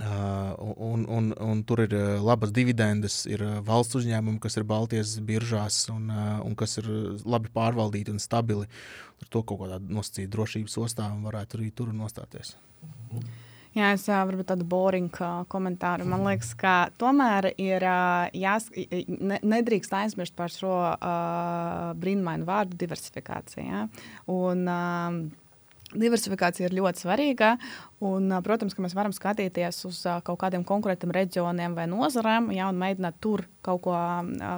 Uh, 0.00 0.74
un, 0.76 1.04
un, 1.06 1.30
un 1.38 1.60
tur 1.62 1.84
ir 1.84 1.92
uh, 1.94 2.18
labas 2.18 2.50
dividendes, 2.50 3.20
ir 3.30 3.44
uh, 3.46 3.60
valsts 3.62 4.00
uzņēmumi, 4.00 4.40
kas 4.42 4.58
ir 4.58 4.66
Baltijas 4.66 5.12
biržās 5.22 5.84
un, 5.92 6.08
uh, 6.10 6.40
un 6.42 6.56
kas 6.58 6.80
ir 6.82 6.88
labi 7.22 7.52
pārvaldīti 7.54 8.10
un 8.10 8.18
stabili. 8.18 8.66
Ar 9.22 9.30
to 9.30 9.44
kaut 9.46 9.60
kādā 9.60 9.78
nosacīta 9.78 10.32
drošības 10.34 10.74
ostā 10.82 11.06
varētu 11.22 11.60
arī 11.60 11.70
tur 11.78 11.92
nostāties. 11.94 12.56
Jā, 13.74 13.92
es 13.94 14.08
varbūt 14.10 14.50
tādu 14.50 14.66
boringu 14.66 15.30
komentāru. 15.50 16.08
Man 16.10 16.26
liekas, 16.26 16.50
ka 16.58 16.74
tomēr 16.98 17.52
ir 17.54 17.86
jās, 18.34 18.66
ne, 18.74 19.38
nedrīkst 19.46 19.94
aizmirst 19.98 20.34
par 20.34 20.50
šo 20.50 20.74
uh, 20.90 21.94
brīnumainu 22.02 22.50
vārdu 22.50 22.82
diversifikāciju. 22.82 23.66
Ja? 23.70 23.86
Un, 24.26 24.66
uh, 24.66 25.40
Diversifikācija 25.94 26.66
ir 26.66 26.74
ļoti 26.74 27.04
svarīga, 27.04 27.52
Un, 28.04 28.28
protams, 28.44 28.74
ka 28.76 28.82
mēs 28.84 28.92
varam 28.96 29.14
skatīties 29.16 29.78
uz 29.88 30.02
kaut 30.26 30.36
kādiem 30.42 30.64
konkrētiem 30.66 31.12
reģioniem 31.14 31.76
vai 31.76 31.86
nozarēm, 31.88 32.50
ja, 32.52 32.68
un 32.68 32.76
mēģināt 32.80 33.16
tur 33.24 33.46
kaut 33.64 33.80
ko, 33.86 33.94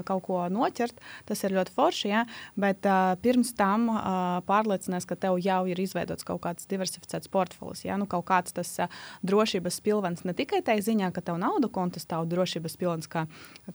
kaut 0.08 0.22
ko 0.26 0.40
noķert. 0.50 0.98
Tas 1.28 1.42
ir 1.46 1.54
ļoti 1.54 1.74
forši. 1.76 2.08
Ja, 2.10 2.24
bet 2.58 2.86
uh, 2.86 3.14
pirms 3.22 3.52
tam 3.58 3.88
uh, 3.92 4.38
pārliecinies, 4.46 5.06
ka 5.08 5.18
tev 5.20 5.38
jau 5.42 5.60
ir 5.70 5.78
izveidots 5.82 6.26
kaut 6.26 6.42
kāds 6.44 6.66
diversificēts 6.70 7.30
portfels. 7.30 7.84
Ja, 7.86 7.98
nu, 8.00 8.08
kaut 8.10 8.26
kāds 8.28 8.56
tas 8.56 8.72
uh, 8.82 8.90
drošības 9.26 9.78
pilvens 9.86 10.26
ne 10.26 10.34
tikai 10.36 10.62
tajā 10.66 10.88
ziņā, 10.88 11.12
ka 11.14 11.22
tev 11.26 11.38
nauda 11.42 11.70
konta 11.72 12.02
stāv 12.02 12.26
drošības 12.30 12.76
pilvens, 12.80 13.10
kā 13.10 13.26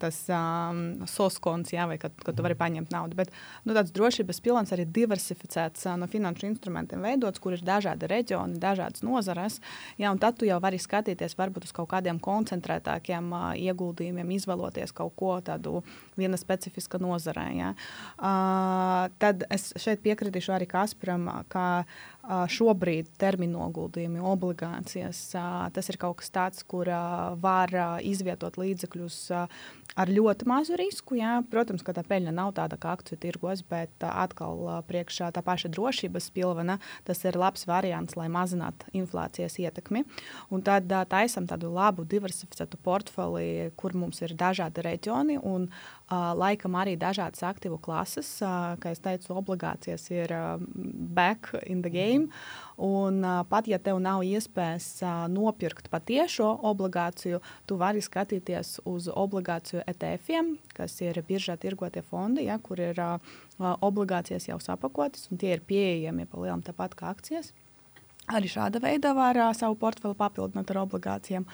tas 0.01 0.19
um, 0.31 0.83
soskons, 1.07 1.71
ja, 1.75 1.87
vai 1.87 1.99
ka, 2.01 2.11
ka 2.25 2.35
tu 2.35 2.43
vari 2.45 2.59
paņemt 2.59 2.91
naudu. 2.91 3.19
Bet 3.19 3.31
nu, 3.63 3.75
tāds 3.77 3.95
drošības 3.95 4.43
pilvens 4.43 4.75
arī 4.75 4.87
diversificēts 4.99 5.87
uh, 5.87 5.95
no 5.99 6.11
finanšu 6.11 6.49
instrumentiem 6.51 7.07
veidots, 7.07 7.39
kur 7.39 7.55
ir 7.55 7.65
dažādi 7.65 8.11
reģioni, 8.11 8.59
dažādas 8.61 9.07
nozares. 9.07 9.60
Ja, 10.01 10.13
tad 10.21 10.39
tu 10.39 10.47
jau 10.49 10.59
vari 10.63 10.79
skatīties 10.81 11.37
varbūt 11.39 11.67
uz 11.69 11.75
kaut 11.75 11.89
kādiem 11.93 12.19
koncentrētākiem 12.23 13.31
uh, 13.33 13.49
ieguldījumiem, 13.59 14.35
izvēloties 14.37 14.95
kaut 14.97 15.15
ko 15.19 15.37
tādu 15.45 15.81
viena 16.19 16.39
specifiska 16.39 17.01
nozarē. 17.01 17.47
Ja. 17.57 17.73
Uh, 18.17 19.11
tad 19.21 19.45
es 19.51 19.71
šeit 19.81 20.03
piekritīšu 20.05 20.55
arī 20.55 20.69
Kasparam, 20.71 21.29
ka 21.51 21.83
šobrīd 22.29 23.09
terminoguldījumi, 23.21 24.21
obligācijas, 24.21 25.19
tas 25.73 25.89
ir 25.89 25.97
kaut 26.01 26.19
kas 26.21 26.29
tāds, 26.33 26.63
kur 26.63 26.89
var 27.41 27.73
izvietot 28.05 28.59
līdzekļus 28.61 29.17
ar 29.31 30.11
ļoti 30.11 30.47
mazu 30.47 30.77
risku. 30.79 31.17
Jā. 31.19 31.39
Protams, 31.51 31.83
ka 31.83 31.95
tā 31.97 32.03
peļņa 32.07 32.33
nav 32.35 32.53
tāda 32.59 32.77
kā 32.81 32.93
akciju 32.95 33.19
tirgos, 33.21 33.63
bet 33.67 34.05
atkal 34.05 34.83
priekšā 34.87 35.31
tā 35.35 35.43
paša 35.45 35.71
drošības 35.73 36.29
pilvena, 36.35 36.77
tas 37.07 37.23
ir 37.25 37.39
labs 37.39 37.65
variants, 37.67 38.15
lai 38.19 38.29
mazinātu 38.31 38.91
inflācijas 38.95 39.57
ietekmi. 39.59 40.05
Un 40.53 40.63
tad 40.67 40.91
taisam 41.11 41.49
tādu 41.49 41.73
labu 41.73 42.05
diversificētu 42.07 42.79
portfeli, 42.85 43.71
kur 43.75 43.97
mums 43.97 44.21
ir 44.21 44.37
dažādi 44.37 44.85
reģioni 44.85 45.41
un 45.41 45.67
laikam 46.11 46.75
arī 46.79 46.97
dažādas 46.99 47.43
aktīvu 47.47 47.79
klases. 47.83 48.29
Kā 48.41 48.91
jau 48.93 49.01
teicu, 49.05 49.33
obligācijas 49.39 50.07
ir 50.11 50.33
back 51.15 51.53
in 51.65 51.81
the 51.81 51.89
game. 51.89 52.27
Un, 52.81 53.21
pat 53.49 53.67
ja 53.69 53.77
tev 53.79 53.99
nav 54.01 54.23
iespējas 54.25 55.03
nopirkt 55.31 55.91
patiešo 55.93 56.49
obligāciju, 56.71 57.41
tu 57.69 57.77
vari 57.77 58.01
skatīties 58.01 58.79
uz 58.89 59.07
obligāciju 59.11 59.85
ETF-iem, 59.85 60.55
kas 60.75 60.97
ir 61.05 61.21
biržā 61.27 61.57
tirgotie 61.61 62.01
fondi, 62.01 62.47
ja, 62.49 62.57
kur 62.59 62.81
ir 62.81 62.97
obligācijas 63.59 64.49
jau 64.49 64.59
sapakotas 64.61 65.29
un 65.31 65.41
tie 65.41 65.55
ir 65.55 65.65
pieejami 65.65 66.25
pa 66.29 66.41
lielam 66.41 66.65
tāpat 66.65 66.97
kā 66.97 67.11
akcijas. 67.13 67.53
Arī 68.29 68.47
šāda 68.51 68.79
veida 68.79 69.15
var 69.17 69.37
uh, 69.39 69.49
savu 69.57 69.75
portfeli 69.81 70.15
papildināt 70.15 70.69
ar 70.71 70.83
obligācijām. 70.83 71.47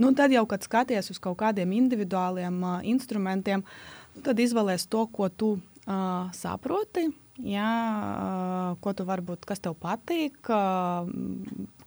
Nu, 0.00 0.12
tad 0.16 0.32
jau, 0.32 0.44
kad 0.48 0.62
skaties 0.64 1.10
uz 1.12 1.18
kaut 1.20 1.40
kādiem 1.42 1.74
individuāliem 1.76 2.60
uh, 2.62 2.78
instrumentiem, 2.88 3.64
uh, 3.66 4.01
Tad 4.20 4.40
izvēlēties 4.42 4.88
to, 4.92 5.06
ko 5.08 5.28
tu 5.32 5.54
uh, 5.56 6.28
saproti. 6.36 7.08
Jā, 7.42 8.76
ko 8.84 8.92
tu 8.92 9.06
varbūt, 9.08 9.46
kas 9.48 9.62
tev 9.64 9.72
patīk, 9.80 10.50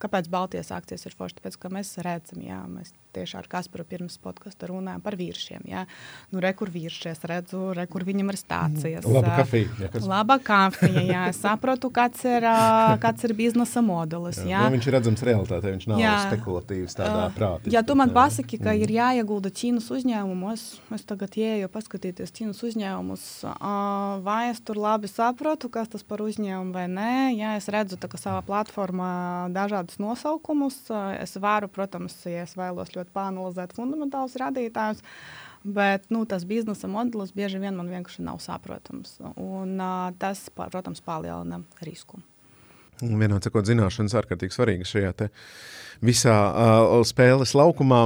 kāpēc 0.01 0.29
Baltijas 0.33 0.73
akcijas 0.75 1.05
ir 1.05 1.15
foršas? 1.17 1.39
Tāpēc, 1.39 1.59
ka 1.61 1.71
mēs 1.73 1.93
redzam, 2.05 2.41
jā, 2.45 2.61
mēs 2.71 2.93
tieši 3.15 3.37
ar 3.39 3.47
Kasparu 3.47 3.85
pirms 3.87 4.17
podkāstu 4.19 4.67
runājam 4.73 5.03
par 5.03 5.15
vīriešiem. 5.19 5.63
Jā. 5.69 5.85
Nu, 6.33 6.41
re, 6.43 6.51
kur 6.57 6.71
vīrieši 6.73 7.13
es 7.13 7.23
redzu, 7.29 7.61
re, 7.77 7.85
kur 7.91 8.03
viņam 8.07 8.33
ir 8.33 8.39
stācijas. 8.39 9.07
Laba 9.07 9.37
kafija. 9.39 9.71
Jā, 9.79 9.91
kas... 9.93 10.07
Laba 10.09 10.37
kafija, 10.43 11.05
jā. 11.13 11.21
Es 11.31 11.39
saprotu, 11.43 11.91
kāds 11.95 12.25
ir, 12.27 12.47
kāds 13.03 13.27
ir 13.27 13.35
biznesa 13.37 13.83
modelis. 13.85 14.41
Jā. 14.43 14.55
Jā. 14.55 14.65
Nu, 14.65 14.75
viņš 14.75 14.87
ir 14.87 14.95
redzams 14.95 15.23
realitātē, 15.27 15.71
viņš 15.75 15.87
nav 15.91 16.01
jā. 16.01 16.13
spekulatīvs 16.29 16.97
tādā 16.97 17.25
prātā. 17.35 17.71
Ja 17.73 17.83
tu 17.87 17.95
man 17.99 18.11
pasaki, 18.15 18.59
ka 18.61 18.71
mm. 18.71 18.83
ir 18.85 18.93
jāiegulda 18.95 19.51
Ķīnas 19.55 19.89
uzņēmumos, 19.95 20.65
es 20.95 21.07
tagad 21.07 21.35
ieju 21.39 21.71
paskatīties 21.73 22.33
Ķīnas 22.35 22.61
uzņēmumus, 22.67 23.25
vai 24.25 24.41
es 24.51 24.61
tur 24.65 24.79
labi 24.81 25.11
saprotu, 25.11 25.71
kas 25.73 25.91
tas 25.91 26.05
par 26.07 26.23
uzņēmumu 26.25 26.75
vai 26.75 26.85
nē. 26.91 27.15
Jā, 27.35 27.55
es 27.59 27.69
redzu 27.73 27.99
tā, 27.99 28.09
savā 28.19 28.41
platformā 28.47 29.11
dažādus 29.85 29.99
nosaukumus. 29.99 30.89
Es 31.21 31.35
varu, 31.37 31.67
protams, 31.67 32.25
ja 32.25 32.43
es 32.43 32.55
vēlos 32.55 32.93
ļoti 32.95 33.11
pāranalizēt 33.13 33.75
fundamentālus 33.75 34.35
rādītājus. 34.35 35.01
Bet 35.63 36.11
nu, 36.11 36.25
tas 36.25 36.45
biznesa 36.45 36.87
modelis 36.87 37.33
bieži 37.33 37.59
vien 37.59 37.75
man 37.75 37.89
vienkārši 37.89 38.21
nav 38.21 38.39
saprotams. 38.39 39.19
Un, 39.35 39.79
uh, 39.79 40.13
tas, 40.19 40.49
protams, 40.53 41.01
palielina 41.01 41.63
risku. 41.81 42.19
Vienā 43.01 43.41
cikot, 43.41 43.65
zināšanas 43.65 44.13
ārkārtīgi 44.15 44.53
svarīgas 44.53 44.93
šajā 44.93 45.29
visā 46.01 46.35
uh, 46.35 47.01
spēles 47.03 47.55
laukumā. 47.55 48.05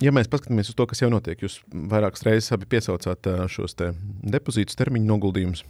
Ja 0.00 0.12
mēs 0.12 0.28
paskatāmies 0.28 0.68
uz 0.68 0.76
to, 0.76 0.86
kas 0.86 1.00
jau 1.00 1.08
notiek, 1.10 1.40
jūs 1.40 1.62
vairākas 1.72 2.22
reizes 2.28 2.52
abi 2.52 2.68
piesaucāt 2.68 3.26
uh, 3.26 3.48
šos 3.48 3.74
te 3.74 3.94
depozītus, 4.22 4.76
termiņu 4.76 5.08
noguldījumus. 5.08 5.64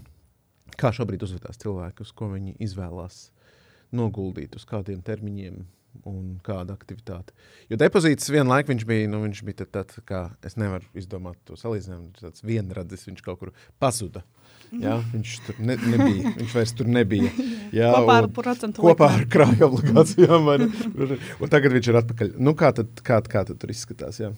Kā 0.79 0.91
šobrīd 0.93 1.23
uzvedās 1.23 1.59
cilvēki, 1.63 2.03
uz 2.03 2.13
ko 2.13 2.33
viņi 2.35 2.59
izvēlās 2.67 3.29
noguldīt, 3.97 4.57
uz 4.59 4.67
kādiem 4.69 5.03
termiņiem, 5.05 5.63
un 6.09 6.39
kāda 6.45 6.75
aktivitāte. 6.77 7.35
Jo 7.71 7.79
depozīts 7.81 8.31
vienlaikus 8.31 8.73
viņš 8.73 8.85
bija, 8.89 9.09
nu, 9.11 9.23
viņš 9.25 9.41
bija 9.47 9.67
tāds, 9.67 10.01
kā 10.09 10.29
es 10.47 10.59
nevaru 10.61 10.87
izdomāt 10.99 11.39
to 11.49 11.57
salīdzinājumu. 11.59 12.11
Viņš 12.13 12.27
tāds 12.27 12.45
vienradis, 12.47 13.07
viņš 13.09 13.25
kaut 13.25 13.41
kur 13.43 13.53
pazuda. 13.83 14.23
Jā, 14.69 14.99
viņš 15.15 15.35
tur 15.47 15.61
ne, 15.65 15.79
nebija. 15.81 16.35
Viņš 16.37 16.55
vairs 16.59 16.75
tur 16.77 16.91
nebija. 16.93 17.31
Jā, 17.79 17.89
kopā 17.97 18.19
ar 18.23 18.29
procentu 18.37 18.85
kopā 18.85 19.09
ar 19.17 19.25
krāju 19.33 19.69
obligācijām. 19.71 20.53
un, 20.55 20.69
un 21.43 21.53
tagad 21.53 21.75
viņš 21.77 21.91
ir 21.91 22.01
atpakaļ. 22.03 22.37
Nu, 22.41 22.55
kā, 22.59 22.73
tad, 22.77 22.93
kā, 23.05 23.21
kā 23.25 23.45
tad 23.49 23.61
tur 23.61 23.73
izskatās? 23.73 24.21
Jā? 24.21 24.33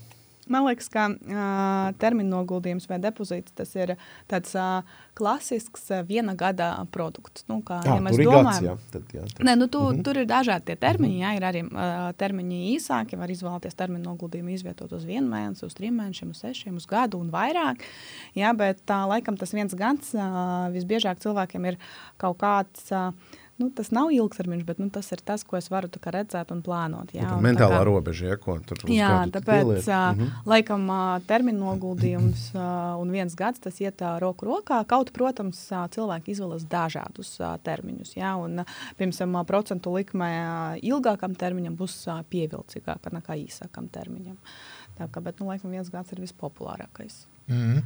Man 0.50 0.66
liekas, 0.66 0.88
ka 0.90 1.06
uh, 1.10 1.92
termiņa 2.02 2.30
noguldījums 2.32 2.88
vai 2.90 2.98
depozīts 3.02 3.54
tas 3.54 3.70
ir 3.78 3.94
tāds 4.30 4.56
uh, 4.58 4.82
klasisks 5.18 5.84
uh, 5.94 6.00
viena 6.06 6.34
gada 6.38 6.72
produkts. 6.90 7.44
Nu, 7.50 7.60
kā, 7.66 7.78
jā, 7.86 7.96
ja 7.98 8.04
mēs 8.04 8.18
domājam, 8.18 8.48
gads, 8.48 8.64
jā, 8.66 8.74
tad, 8.94 9.14
jā, 9.14 9.26
tad. 9.30 9.44
Nē, 9.46 9.54
nu, 9.60 9.68
tu, 9.70 9.82
mhm. 9.84 9.98
-huh. 9.98 10.04
tur 10.08 10.18
ir 10.18 10.26
dažādi 10.26 10.64
tie 10.70 10.76
termiņi. 10.76 11.16
Uh 11.16 11.22
-huh. 11.22 11.30
jā, 11.30 11.36
ir 11.36 11.44
arī 11.50 11.62
uh, 11.66 12.12
termiņi 12.22 12.58
īsāki, 12.76 13.18
var 13.18 13.30
izvēlēties 13.30 13.78
termiņa 13.78 14.04
noguldījumu, 14.10 14.50
izvietot 14.50 14.92
uz 14.92 15.04
vienu 15.04 15.28
mēnesi, 15.30 15.66
uz 15.66 15.74
trim 15.74 15.94
mēnešiem, 16.00 16.30
uz 16.30 16.40
sešiem, 16.40 16.76
uz 16.76 16.86
gadu 16.86 17.18
un 17.18 17.30
vairāk. 17.30 17.78
Jā, 18.34 18.56
bet 18.56 18.82
uh, 18.90 19.06
laikam 19.06 19.36
tas 19.36 19.52
viens 19.52 19.74
gads 19.74 20.14
uh, 20.14 20.66
visbiežāk 20.74 21.18
cilvēkiem 21.18 21.64
ir 21.64 21.78
kaut 22.16 22.38
kāds. 22.38 22.90
Uh, 22.90 23.14
nu, 23.60 23.68
tas 23.76 23.90
nav 23.94 24.10
ilgtermiņš, 24.14 24.64
bet 24.66 24.80
nu, 24.80 24.88
tas 24.92 25.10
ir 25.14 25.20
tas, 25.26 25.44
ko 25.46 25.58
es 25.58 25.68
varu 25.72 25.90
redzēt 25.90 26.52
un 26.54 26.62
plānot. 26.64 27.12
Jā, 27.14 27.28
un 27.36 27.44
mentālā 27.44 27.80
kā, 27.80 27.84
robeža, 27.86 28.30
ja, 28.32 28.38
ko 28.40 28.56
tur 28.64 28.80
jā, 28.88 29.10
tāpēc, 29.34 29.70
uh, 29.84 29.94
mm 29.94 30.20
-hmm. 30.20 30.30
laikam, 30.52 30.86
uh, 30.88 31.20
termiņu 31.28 31.60
noguldījums 31.60 32.46
uh, 32.54 32.96
un 33.00 33.12
viens 33.12 33.34
gads 33.36 33.60
tas 33.60 33.80
iet 33.80 34.00
uh, 34.02 34.18
roku 34.22 34.46
rokā. 34.46 34.80
Kaut, 34.86 35.12
protams, 35.12 35.60
uh, 35.72 35.84
cilvēki 35.90 36.32
izvēlas 36.34 36.64
dažādus 36.64 37.36
uh, 37.40 37.58
termiņus. 37.62 38.16
Jā, 38.16 38.34
un, 38.40 38.58
uh, 38.58 38.64
piemēram, 38.98 39.36
uh, 39.36 39.46
procentu 39.46 39.94
likme 39.94 40.30
uh, 40.30 40.80
ilgākam 40.82 41.36
termiņam 41.36 41.76
būs 41.76 42.06
uh, 42.08 42.24
pievilcīgāka 42.30 43.12
nekā 43.12 43.36
īsākam 43.46 43.88
termiņam. 43.88 44.36
Tā 44.98 45.08
kā, 45.08 45.20
bet, 45.20 45.40
nu, 45.40 45.46
laikam, 45.46 45.70
viens 45.70 45.90
gads 45.90 46.12
ir 46.12 46.20
vispopulārākais. 46.20 47.26
Mm 47.46 47.56
-hmm. 47.56 47.82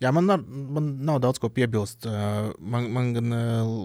Jā, 0.00 0.10
man, 0.16 0.24
nav, 0.24 0.44
man 0.48 0.94
nav 1.04 1.18
daudz 1.20 1.40
ko 1.42 1.50
piebilst. 1.52 2.06
Man, 2.08 2.88
man 2.94 3.12
gan 3.12 3.34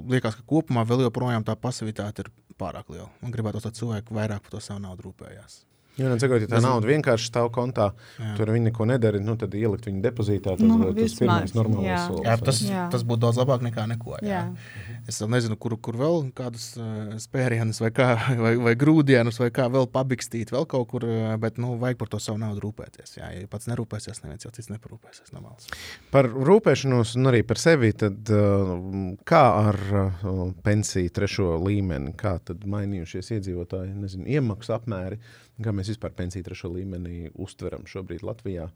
liekas, 0.07 0.37
ka 0.39 0.45
kopumā 0.47 0.85
vēl 0.87 1.03
joprojām 1.09 1.43
tā 1.43 1.57
pasivitāte 1.59 2.23
ir 2.23 2.29
pārāk 2.55 2.87
liela. 2.93 3.09
Man 3.19 3.35
gribētu, 3.35 3.59
lai 3.59 3.75
cilvēki 3.75 4.15
vairāk 4.15 4.45
par 4.45 4.55
to 4.55 4.63
savu 4.63 4.79
naudu 4.85 5.09
rūpējās. 5.09 5.65
Jā, 5.95 6.09
nu, 6.11 6.17
cikot, 6.19 6.43
ja 6.43 6.49
tā 6.51 6.59
nauda 6.59 6.89
vienkārši 6.89 7.29
stāv 7.29 7.49
kontā, 7.55 7.89
jā. 8.19 8.33
tur 8.35 8.49
viņi 8.51 8.67
neko 8.67 8.87
nedara, 8.89 9.19
nu, 9.23 9.37
tad 9.39 9.53
ielikt 9.55 9.87
viņu 9.87 10.01
depozītā. 10.03 10.57
Tas, 10.59 10.67
nu, 10.67 10.89
tas 10.97 11.13
pirmais 11.15 11.53
normālais 11.55 11.87
jā. 11.87 11.99
solis. 12.09 12.25
Jā, 12.27 12.35
tas, 12.49 12.59
jā. 12.67 12.81
tas 12.91 13.05
būtu 13.07 13.23
daudz 13.23 13.39
labāk 13.39 13.63
nekā 13.63 13.85
neko. 13.93 14.17
Jā. 14.19 14.41
Jā. 14.41 14.97
Es 15.07 15.21
nezinu, 15.23 15.55
kur, 15.61 15.77
kur 15.79 15.95
vēl 16.01 16.27
kādus 16.35 16.65
uh, 16.81 17.13
spērienus 17.21 17.79
vai, 17.79 17.93
kā, 17.95 18.09
vai, 18.43 18.51
vai 18.67 18.73
grūdienus 18.79 19.39
vai 19.39 19.47
kā 19.55 19.69
vēl 19.71 19.87
pabikstīt, 19.93 20.51
vēl 20.51 20.67
kaut 20.75 20.89
kur, 20.91 21.07
bet 21.39 21.61
nu, 21.63 21.77
vajag 21.79 22.01
par 22.01 22.11
to 22.11 22.19
savu 22.23 22.41
naudu 22.43 22.65
rūpēties. 22.65 23.15
Jā, 23.21 23.31
ja 23.37 23.47
pats 23.51 23.71
nerūpēsies, 23.71 24.19
neviens 24.25 24.43
jau 24.43 24.51
cits 24.55 24.67
neparūpēsies 24.73 25.31
no 25.31 25.45
malas. 25.45 25.71
Par 26.11 26.27
rūpēšanos 26.27 27.15
un 27.21 27.31
arī 27.31 27.45
par 27.47 27.61
sevi, 27.61 27.93
tad 27.95 28.35
uh, 28.35 28.75
kā 29.23 29.45
ar 29.71 29.81
uh, 29.95 30.43
pensiju 30.65 31.15
trešo 31.15 31.55
līmeni, 31.63 32.11
kā 32.19 32.35
tad 32.43 32.67
mainījušies 32.67 33.31
iedzīvotāji, 33.39 33.95
nezinu, 34.03 34.27
iemaksu 34.35 34.75
apmēri? 34.75 35.23
Kā 35.63 35.73
mēs 35.75 35.91
vispār 35.93 36.15
pensiju 36.15 36.45
trešo 36.47 36.71
līmenī 36.73 37.29
uztveram 37.33 37.87
šobrīd 37.89 38.25
Latvijā. 38.25 38.69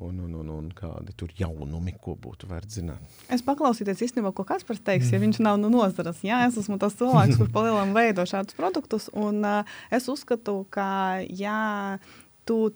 Un, 0.00 0.16
un, 0.24 0.32
un, 0.40 0.48
un 0.48 0.68
kādi 0.72 1.12
tur 1.20 1.28
jaunumi, 1.36 1.92
ko 2.00 2.14
būtu 2.16 2.48
vērts 2.48 2.78
zināt? 2.78 3.16
Es 3.28 3.42
paklausīties 3.44 4.00
īstenībā, 4.06 4.30
ko 4.32 4.46
Kaspars 4.48 4.80
teiks, 4.80 5.10
ja 5.12 5.20
viņš 5.20 5.42
nav 5.44 5.58
no 5.60 5.68
nozares. 5.68 6.22
Jā, 6.24 6.38
es 6.48 6.56
esmu 6.62 6.78
tas 6.80 6.96
cilvēks, 6.96 7.36
kurš 7.36 7.52
palielinām 7.52 7.92
veido 7.92 8.24
šādus 8.24 8.56
produktus. 8.56 9.10
Un 9.12 9.44
uh, 9.44 9.74
es 9.92 10.08
uzskatu, 10.08 10.62
ka, 10.72 11.20
ja 11.28 12.00
tu 12.48 12.72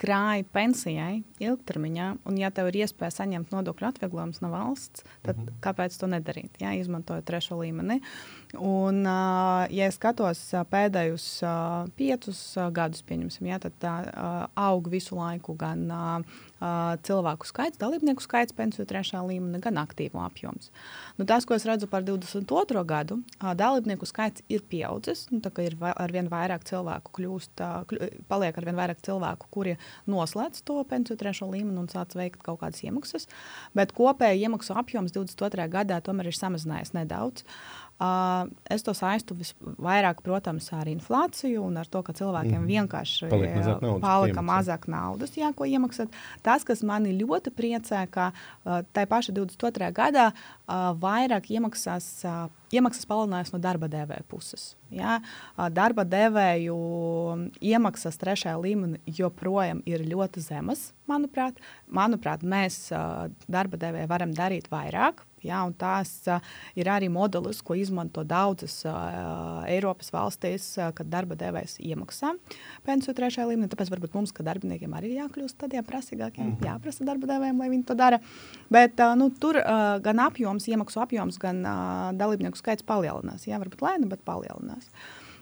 krāji 0.00 0.44
pensijai 0.54 1.22
ilgtermiņā, 1.42 2.08
un 2.26 2.38
ja 2.40 2.50
tev 2.54 2.70
ir 2.70 2.80
iespēja 2.82 3.12
saņemt 3.20 3.52
nodokļu 3.54 3.88
atvieglojumus 3.92 4.40
no 4.42 4.50
valsts, 4.52 5.04
tad 5.22 5.36
mm 5.36 5.44
-hmm. 5.44 5.60
kāpēc 5.62 5.98
to 6.00 6.08
nedarīt? 6.10 6.58
Jā, 6.60 6.74
izmantojot 6.80 7.24
trešo 7.24 7.60
līmeni. 7.60 8.00
Un, 8.60 9.02
ja 9.74 9.88
es 9.88 9.96
skatos 9.98 10.40
pēdējos 10.70 11.26
piecus 11.98 12.40
gadus, 12.74 13.02
pieņemsim, 13.06 13.48
jā, 13.50 13.58
tad 13.62 13.86
aug 14.60 14.90
visu 14.92 15.18
laiku 15.18 15.56
gan 15.58 15.86
cilvēku 17.04 17.48
skaits, 17.48 17.80
dalībnieku 17.80 18.22
skaits 18.24 18.54
pensiju 18.56 18.86
trešā 18.88 19.20
līmenī, 19.26 19.60
gan 19.64 19.80
aktīvu 19.82 20.20
apjoms. 20.22 20.70
Nu, 21.18 21.26
tas, 21.28 21.44
ko 21.44 21.56
es 21.56 21.66
redzu 21.68 21.88
par 21.90 22.06
22. 22.06 22.84
gadu, 22.88 23.18
dalībnieku 23.40 24.08
skaits 24.08 24.44
ir 24.48 24.64
pieaudzis. 24.70 25.26
Nu, 25.32 25.42
ir 25.60 25.76
ar 25.90 26.14
vien 26.14 26.30
vairāk 26.32 26.64
cilvēku 26.68 27.12
kļūst, 27.18 27.64
paliek 28.30 28.60
ar 28.60 28.68
vien 28.70 28.78
vairāk 28.80 29.02
cilvēku, 29.04 29.50
kuri 29.52 29.76
noslēdz 30.10 30.64
to 30.64 30.80
pensiju 30.88 31.20
trešo 31.20 31.50
līmeni 31.50 31.82
un 31.82 31.90
sāc 31.92 32.16
veikt 32.16 32.44
kaut 32.46 32.62
kādas 32.62 32.84
iemaksas. 32.86 33.28
Bet 33.76 33.92
kopēji 33.96 34.46
iemaksu 34.46 34.76
apjoms 34.78 35.12
22. 35.16 35.68
gadā 35.72 36.00
tomēr 36.04 36.30
ir 36.30 36.38
samazinājies 36.38 36.94
nedaudz. 36.96 37.44
Uh, 37.44 37.83
es 38.74 38.82
to 38.82 38.92
saistu 38.96 39.36
vairāk, 39.78 40.18
protams, 40.26 40.66
ar 40.74 40.88
inflāciju 40.90 41.62
un 41.62 41.78
ar 41.78 41.86
to, 41.86 42.00
ka 42.02 42.14
cilvēkiem 42.16 42.58
mm. 42.58 42.70
vienkārši 42.72 43.28
palika 43.30 43.54
mazāk 43.54 43.84
naudas, 43.84 44.02
palika 44.02 44.44
mazāk 44.44 44.88
naudas 44.90 45.36
jā, 45.38 45.50
ko 45.54 45.68
iemaksāt. 45.68 46.16
Tas, 46.42 46.66
kas 46.66 46.82
mani 46.82 47.14
ļoti 47.14 47.52
priecē, 47.54 48.02
ka 48.10 48.32
tajā 48.64 49.10
pašā 49.10 49.34
22. 49.36 49.92
gadā 49.94 50.32
vairāk 51.00 51.52
iemaksās. 51.54 52.10
Iemaksas 52.74 53.06
palielinājās 53.06 53.52
no 53.54 53.60
darba 53.62 53.86
devēja 53.86 54.24
puses. 54.26 54.72
Ja? 54.90 55.20
Darba 55.70 56.02
devēju 56.02 56.78
iemaksas 57.62 58.18
trešajā 58.18 58.56
līmenī 58.58 59.14
joprojām 59.20 59.84
ir 59.86 60.02
ļoti 60.10 60.42
zemas. 60.42 60.88
Manuprāt, 61.06 61.62
manuprāt 61.86 62.42
mēs 62.42 62.88
darba 63.46 63.78
devēja 63.78 64.10
varam 64.10 64.34
darīt 64.34 64.66
vairāk, 64.72 65.22
Ja, 65.44 65.62
tās 65.78 66.12
uh, 66.30 66.42
ir 66.78 66.88
arī 66.90 67.10
modelis, 67.12 67.60
ko 67.64 67.76
izmanto 67.78 68.24
daudzas 68.26 68.80
uh, 68.88 69.64
Eiropas 69.70 70.12
valstīs, 70.14 70.66
uh, 70.78 70.90
kad 70.96 71.10
darba 71.12 71.36
devējs 71.38 71.76
iemaksā 71.84 72.34
pensiju 72.86 73.16
trešajā 73.18 73.48
līmenī. 73.50 73.70
Tāpēc 73.72 73.92
varbūt 73.94 74.16
mums, 74.16 74.34
kā 74.34 74.46
darbiniekiem, 74.46 74.94
arī 74.96 75.12
ir 75.12 75.22
jākļūst 75.22 75.60
tādiem 75.60 75.86
prasīgākiem, 75.86 76.44
mm 76.46 76.56
-hmm. 76.56 76.70
jāprasa 76.70 77.08
darba 77.08 77.30
devējiem, 77.34 77.60
lai 77.60 77.70
viņi 77.74 77.86
to 77.90 77.98
dara. 77.98 78.20
Bet 78.70 79.00
nu, 79.16 79.30
tur 79.30 79.60
gan 80.02 80.20
apjoms, 80.20 80.68
iemaksu 80.68 81.00
apjoms, 81.00 81.38
gan 81.38 81.62
dalībnieku 82.16 82.58
skaits 82.58 82.82
palielinās. 82.82 83.46
Jā, 83.46 83.60
varbūt 83.62 83.84
lēni, 83.84 84.08
bet 84.08 84.24
palielinās. 84.24 84.90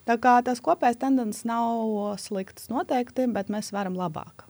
Tā 0.06 0.18
kā 0.18 0.40
tas 0.42 0.60
kopējais 0.60 0.98
tendences 0.98 1.44
nav 1.46 2.16
slikts 2.18 2.70
noteikti, 2.72 3.28
bet 3.30 3.52
mēs 3.54 3.70
varam 3.72 3.94
labāk. 3.94 4.46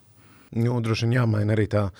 Nu, 0.52 0.80
droši 0.84 1.06
vien 1.06 1.20
jāmaina 1.20 1.54
arī 1.56 1.66
tā 1.72 1.90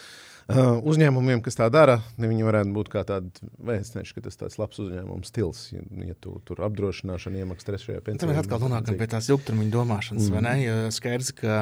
Uh, 0.50 0.78
uzņēmumiem, 0.90 1.40
kas 1.44 1.56
tā 1.58 1.68
dara, 1.72 2.00
viņi 2.20 2.46
varētu 2.46 2.72
būt 2.74 2.90
kā 2.92 3.04
tādi 3.06 3.30
vēstneši, 3.62 4.16
ka 4.16 4.24
tas 4.26 4.38
tāds 4.40 4.58
labs 4.58 4.80
uzņēmuma 4.82 5.26
stils, 5.26 5.60
ja, 5.70 5.82
ja 6.08 6.16
tu 6.18 6.34
tur 6.48 6.64
apdrošināšana 6.66 7.42
iemaksā 7.44 7.68
trešajā 7.70 8.02
pensijā. 8.02 8.24
Tad 8.24 8.32
mēs 8.32 8.40
atkal 8.42 8.62
nonākam 8.64 8.98
pie 8.98 9.08
tās 9.12 9.30
ilgtermiņa 9.30 9.72
domāšanas, 9.72 10.26
mm. 10.26 10.34
vai 10.34 10.42
ne? 10.46 10.54
Jo 10.62 10.76
skaidrs, 10.94 11.30
ka 11.38 11.58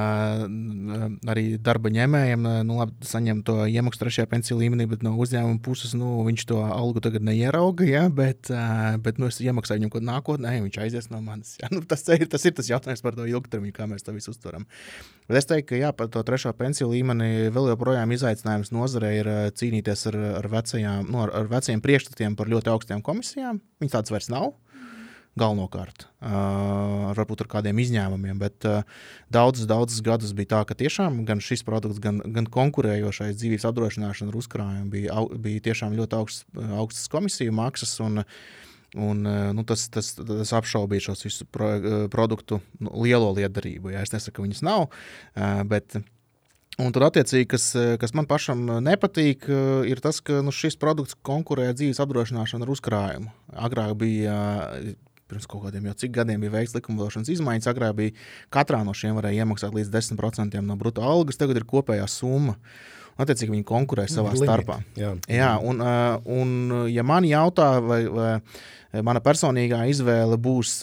arī 1.35 1.45
darba 1.61 1.93
ņēmējiem 1.95 2.49
nu, 2.67 2.79
labi, 2.81 2.97
saņem 3.07 3.45
to 3.47 3.59
iemaksu 3.69 4.03
trešajā 4.05 4.31
pensiju 4.33 4.59
līmenī, 4.63 4.89
bet 4.91 5.05
no 5.07 5.15
uzņēmuma 5.21 5.61
puses 5.65 5.95
nu, 5.99 6.17
viņš 6.27 6.47
to 6.51 6.63
algu 6.65 7.05
tagad 7.05 7.27
neierauga, 7.27 7.87
ja? 7.89 8.07
bet, 8.09 8.51
bet 9.05 9.21
nu, 9.21 9.29
es 9.31 9.43
iemaksāju 9.45 9.83
viņam 9.83 9.93
kaut 9.93 10.01
ko 10.01 10.09
nākotnē, 10.09 10.57
viņš 10.65 10.81
aizies 10.87 11.11
no 11.13 11.23
manis. 11.25 11.57
Ja? 11.61 11.69
Nu, 11.81 11.85
tas, 11.87 12.03
ir, 12.11 12.27
tas 12.29 12.43
ir 12.45 12.53
tas 12.57 12.67
jautājums 12.67 13.01
par 13.05 13.15
to 13.15 13.25
ilgtermiņu, 13.31 13.73
kā 13.77 13.87
mēs 13.89 14.03
to 14.05 14.13
visu 14.13 14.33
uztveram. 14.35 14.67
Bet 15.31 15.39
es 15.39 15.47
teiktu, 15.47 15.69
ka 15.71 15.79
jā, 15.79 15.93
par 15.95 16.09
to 16.11 16.21
trešo 16.27 16.51
pensiju 16.59 16.89
līmeni 16.91 17.53
vēl 17.55 17.71
joprojām 17.71 18.11
izaicinājums 18.17 18.70
nozarei 18.75 19.19
ir 19.21 19.31
eh, 19.31 19.45
cīnīties 19.57 20.09
ar, 20.11 20.19
ar, 20.41 20.49
vecajām, 20.53 21.11
nu, 21.11 21.23
ar, 21.25 21.35
ar 21.43 21.51
veciem 21.51 21.83
priekšstatiem 21.85 22.37
par 22.39 22.51
ļoti 22.51 22.73
augstām 22.73 23.05
komisijām. 23.05 23.63
Viņas 23.83 23.97
tādas 23.97 24.15
vairs 24.15 24.31
nav. 24.33 24.53
Galvenokārt, 25.39 26.09
uh, 26.27 27.13
varbūt 27.15 27.45
ar 27.45 27.49
kādiem 27.53 27.79
izņēmumiem, 27.79 28.41
bet 28.43 28.67
uh, 28.67 28.81
daudzus, 29.31 29.69
daudzus 29.71 30.03
gadus 30.03 30.33
bija 30.35 30.51
tā, 30.57 30.63
ka 30.67 30.75
tiešām 30.75 31.21
gan 31.29 31.39
šis 31.39 31.63
produkts, 31.65 32.01
gan, 32.03 32.19
gan 32.35 32.49
konkurējošais 32.51 33.39
dzīvības 33.39 33.69
apdrošināšana 33.71 34.35
ar 34.35 34.41
uzkrājumu 34.41 34.91
bija, 34.91 35.15
au, 35.15 35.29
bija 35.31 35.63
tiešām 35.69 35.95
ļoti 36.01 36.19
augsts, 36.19 36.49
augstas 36.59 37.07
komisiju 37.15 37.55
maksas. 37.55 37.95
Un, 38.03 38.25
uh, 38.25 38.67
Un, 38.99 39.23
nu, 39.55 39.63
tas, 39.63 39.85
tas, 39.87 40.09
tas 40.19 40.51
apšaubīja 40.59 41.11
šos 41.11 41.21
visu 41.23 41.45
pro, 41.47 41.69
produktu 42.11 42.59
nu, 42.83 42.91
lielo 43.05 43.29
liederību. 43.37 43.93
Ja? 43.95 44.03
Es 44.03 44.11
nesaku, 44.11 44.41
ka 44.41 44.43
viņas 44.43 44.65
nav, 44.67 44.89
bet 45.71 45.95
Un 46.81 46.95
tur, 46.95 47.05
attiecīgi, 47.07 47.49
kas, 47.51 47.67
kas 48.01 48.15
man 48.17 48.29
pašam 48.31 48.63
nepatīk, 48.85 49.47
ir 49.91 50.01
tas, 50.03 50.23
ka 50.25 50.41
nu, 50.45 50.55
šis 50.55 50.79
produkts 50.81 51.19
konkurē 51.27 51.71
dzīves 51.77 52.01
apdrošināšanu 52.03 52.67
ar 52.67 52.73
uzkrājumu. 52.75 53.33
Agrāk 53.69 53.93
bija, 54.01 54.37
pirms 55.31 55.49
kaut 55.51 55.67
kādiem 55.67 55.91
jau 55.91 55.97
cik 56.05 56.15
gadiem 56.17 56.41
bija 56.43 56.55
veikts 56.57 56.77
likumdošanas 56.79 57.33
izmaiņas, 57.35 57.69
agrāk 57.71 57.99
bija 57.99 58.17
katrā 58.55 58.81
no 58.87 58.95
šiem 58.97 59.19
varēja 59.19 59.45
iemaksāt 59.45 59.77
līdz 59.77 59.93
10% 59.99 60.65
no 60.67 60.79
brutto 60.81 61.05
algas, 61.07 61.39
tagad 61.41 61.61
ir 61.61 61.69
kopējā 61.69 62.09
summa. 62.11 62.57
Attiecīgi 63.21 63.53
viņi 63.53 63.67
konkurē 63.69 64.07
savā 64.09 64.33
Limit. 64.33 64.49
starpā. 64.49 64.79
Jā. 64.97 65.11
Jā, 65.29 65.51
un, 65.61 65.83
un, 66.25 66.53
ja 66.89 67.05
man 67.05 67.27
jautā, 67.29 67.75
vai, 67.85 67.99
vai 68.09 69.03
mana 69.07 69.21
personīgā 69.21 69.83
izvēle 69.93 70.39
būs 70.41 70.79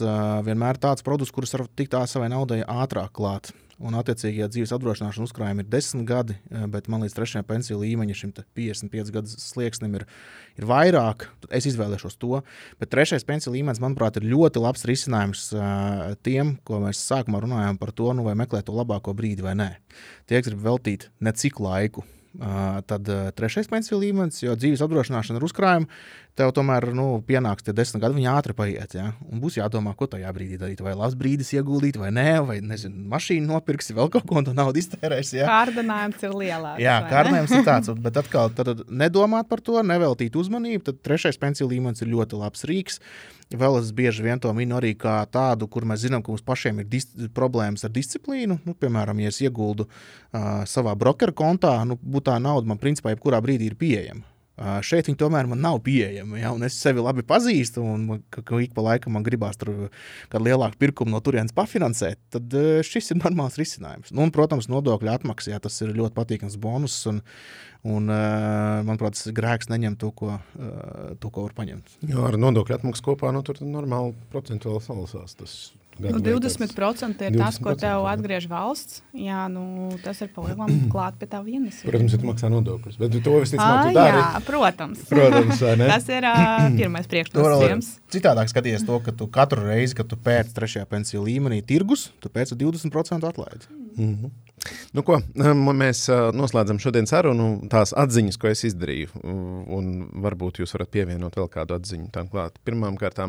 vienmēr 0.45 0.78
tāds 0.84 1.06
produkts, 1.06 1.34
kurus 1.34 1.56
var 1.56 1.66
tikt 1.74 1.95
tā 1.95 2.04
savai 2.06 2.30
naudai 2.30 2.62
ātrāk 2.62 3.16
klāt. 3.18 3.50
Un, 3.78 3.93
attiecīgi, 3.93 4.41
ja 4.41 4.47
dzīves 4.49 4.71
apdrošināšana 4.73 5.28
uzkrājuma 5.28 5.61
ir 5.61 5.67
10 5.69 6.01
gadi, 6.09 6.34
bet 6.73 6.88
man 6.89 7.03
līdz 7.05 7.13
trešajam 7.13 7.45
pensiju 7.45 7.78
līmeņam, 7.84 8.17
šim 8.17 8.32
55 8.57 9.13
gadu 9.13 9.30
slieksnim, 9.30 9.99
ir, 9.99 10.07
ir 10.57 10.65
vairāk, 10.65 11.28
es 11.53 11.69
izvēlēšos 11.69 12.17
to. 12.17 12.41
Bet 12.82 12.89
trešais 12.95 13.28
pensiju 13.28 13.53
līmenis, 13.53 13.82
manuprāt, 13.84 14.17
ir 14.17 14.25
ļoti 14.34 14.65
labs 14.65 14.88
risinājums 14.89 15.47
tiem, 16.25 16.55
ko 16.65 16.82
mēs 16.88 17.05
sākumā 17.05 17.43
runājām 17.45 17.78
par 17.78 17.93
to, 17.93 18.09
nu, 18.17 18.25
vai 18.25 18.34
meklēt 18.39 18.65
to 18.65 18.73
labāko 18.78 19.13
brīdi 19.17 19.45
vai 19.45 19.53
nē. 19.61 19.71
Tie, 20.25 20.41
grib 20.41 20.65
veltīt 20.65 21.11
necik 21.21 21.61
laiku 21.61 22.07
Tad 22.38 23.07
trešais 23.34 23.69
pensiju 23.71 23.97
līmenis, 23.97 24.43
jo 24.43 24.53
dzīves 24.53 24.84
apdrošināšana 24.86 25.39
ar 25.39 25.45
uzkrājumu, 25.47 25.88
tev 26.38 26.51
tomēr 26.55 26.89
nu, 26.95 27.07
pienāks 27.25 27.65
tie 27.65 27.73
desmit 27.75 28.03
gadi, 28.03 28.17
viņi 28.19 28.29
ātri 28.31 28.55
paiet. 28.57 28.95
Ja? 28.97 29.09
Un 29.27 29.41
būs 29.41 29.57
jādomā, 29.57 29.93
ko 29.97 30.07
tajā 30.11 30.31
brīdī 30.35 30.59
darīt. 30.61 30.83
Vai 30.85 30.93
labs 30.97 31.17
brīdis 31.17 31.53
ieguldīt, 31.57 31.97
vai 32.01 32.11
nē, 32.13 32.27
vai 32.47 32.57
nezinu, 32.65 33.07
mašīnu 33.11 33.49
nopirksi, 33.49 33.95
vēl 33.97 34.11
kaut 34.13 34.27
ko 34.29 34.43
no 34.45 34.53
naudas 34.57 34.85
iztērēsi. 34.85 35.39
Ja? 35.41 35.47
Kārdinājums 35.49 36.27
ir 36.27 36.35
lielāks. 36.43 36.83
Jā, 36.83 36.99
kārdinājums 37.09 37.55
ir 37.57 37.65
tāds, 37.67 37.93
bet 38.05 38.21
atkal 38.21 38.53
tad 38.57 38.85
nedomāt 38.88 39.49
par 39.49 39.63
to, 39.65 39.79
neveltīt 39.81 40.38
uzmanību. 40.38 40.85
Tad 40.91 41.01
trešais 41.07 41.41
pensiju 41.41 41.71
līmenis 41.73 42.05
ir 42.05 42.13
ļoti 42.13 42.39
labs 42.43 42.67
rīks. 42.69 43.01
Vēl 43.57 43.77
es 43.79 43.93
bieži 43.95 44.25
vien 44.25 44.41
to 44.43 44.51
minu 44.53 44.75
arī 44.75 44.91
kā 44.99 45.21
tādu, 45.31 45.69
kur 45.71 45.85
mēs 45.88 46.03
zinām, 46.03 46.23
ka 46.23 46.33
mums 46.33 46.43
pašiem 46.43 46.81
ir 46.83 47.29
problēmas 47.35 47.88
ar 47.88 47.93
disciplīnu. 47.95 48.59
Nu, 48.67 48.75
piemēram, 48.75 49.21
ja 49.23 49.31
es 49.31 49.39
ieguldu 49.39 49.88
uh, 49.88 50.65
savā 50.67 50.97
brokeru 50.99 51.31
kontā, 51.31 51.77
nu, 51.88 51.95
tā 52.19 52.35
nauda 52.43 52.67
man 52.67 52.81
principā 52.81 53.15
jebkurā 53.15 53.39
brīdī 53.43 53.71
ir 53.71 53.79
pieejama. 53.79 54.36
Uh, 54.58 54.80
šeit 54.82 55.05
viņi 55.05 55.20
tomēr 55.22 55.45
man 55.45 55.60
nav 55.62 55.76
pieejami. 55.86 56.39
Ja, 56.41 56.49
es 56.66 56.80
sevi 56.82 57.03
labi 57.03 57.22
pazīstu, 57.28 57.84
un 57.86 58.08
ik 58.18 58.74
pa 58.74 58.86
laikam 58.86 59.14
man 59.14 59.26
gribās 59.26 59.60
tur 59.62 59.91
kādu 60.32 60.47
lielāku 60.47 60.80
pirkumu 60.82 61.14
no 61.14 61.22
turienes 61.22 61.53
pafinansēt, 61.58 62.18
tad 62.34 62.58
uh, 62.58 62.80
šis 62.86 63.14
ir 63.14 63.22
normāls 63.22 63.60
risinājums. 63.62 64.10
Nu, 64.10 64.26
un, 64.26 64.34
protams, 64.34 64.70
nodokļu 64.74 65.14
atmaksā 65.14 65.53
ja, 65.53 65.62
tas 65.62 65.78
ir 65.86 65.93
ļoti 65.97 66.18
patīkams 66.18 66.58
bonus. 66.62 66.97
Un, 67.12 67.22
un, 67.86 68.10
uh, 68.10 68.82
manuprāt, 68.88 69.14
tas 69.14 69.30
ir 69.30 69.38
grēks 69.38 69.70
neņemt 69.70 70.01
to, 70.01 70.10
ko, 70.18 70.34
uh, 70.39 71.10
to, 71.22 71.30
ko 71.30 71.45
var 71.45 71.53
paņemt. 71.62 71.99
Jo 72.10 72.26
ar 72.26 72.41
nodokļu 72.41 72.80
atmaksu 72.80 73.12
kopā 73.12 73.30
nu, 73.36 73.45
tur 73.45 73.62
normāli 73.62 74.18
procentuāli 74.34 74.82
salasās. 74.89 75.38
Tas 75.38 75.60
Nu, 76.00 76.20
20% 76.22 77.26
ir 77.26 77.34
20%. 77.34 77.38
tas, 77.38 77.58
ko 77.62 77.74
tev 77.78 78.06
atgriež 78.10 78.48
valsts. 78.52 79.02
Jā, 79.18 79.48
nu, 79.52 79.89
tas 80.04 80.20
ir 80.22 80.32
palielam 80.36 80.72
klāt 80.93 81.18
pie 81.22 81.30
tā 81.30 81.41
vienas. 81.45 81.80
Protams, 81.86 82.18
tu 82.18 82.30
maksā 82.30 82.52
nodokļus. 82.54 83.00
Bet 83.02 83.18
to 83.26 83.38
visticamāk, 83.41 83.89
tu 83.89 83.98
dari. 83.98 84.22
Jā, 84.22 84.41
protams. 84.48 85.06
protams 85.10 85.64
tas 85.93 86.10
ir 86.14 86.28
uh, 86.30 86.68
pirmais 86.78 87.10
priekšnosacījums. 87.12 87.93
Citādāk 88.14 88.52
skaties 88.54 88.86
to, 88.88 89.00
ka 89.04 89.16
tu 89.18 89.30
katru 89.32 89.66
reizi, 89.68 89.98
kad 89.98 90.10
tu 90.10 90.20
pēc 90.22 90.54
trešajā 90.58 90.86
pensiju 90.89 91.26
līmenī 91.26 91.64
tirgus, 91.66 92.10
tu 92.24 92.32
pēc 92.34 92.54
20% 92.58 93.28
atlaidi. 93.28 93.68
Mm 93.98 94.14
-hmm. 94.14 94.47
Nu, 94.95 95.03
ko, 95.05 95.20
mēs 95.78 96.08
noslēdzam 96.36 96.80
šodienas 96.82 97.12
sarunu, 97.14 97.68
tās 97.72 97.93
atziņas, 97.97 98.39
ko 98.41 98.49
es 98.49 98.64
izdarīju. 98.68 99.22
Un 99.78 99.91
varbūt 100.24 100.62
jūs 100.64 100.74
varat 100.76 100.91
pievienot 100.95 101.38
vēl 101.38 101.49
kādu 101.53 101.78
atziņu 101.78 102.10
tam 102.16 102.28
klāt. 102.32 102.58
Pirmkārt, 102.68 103.22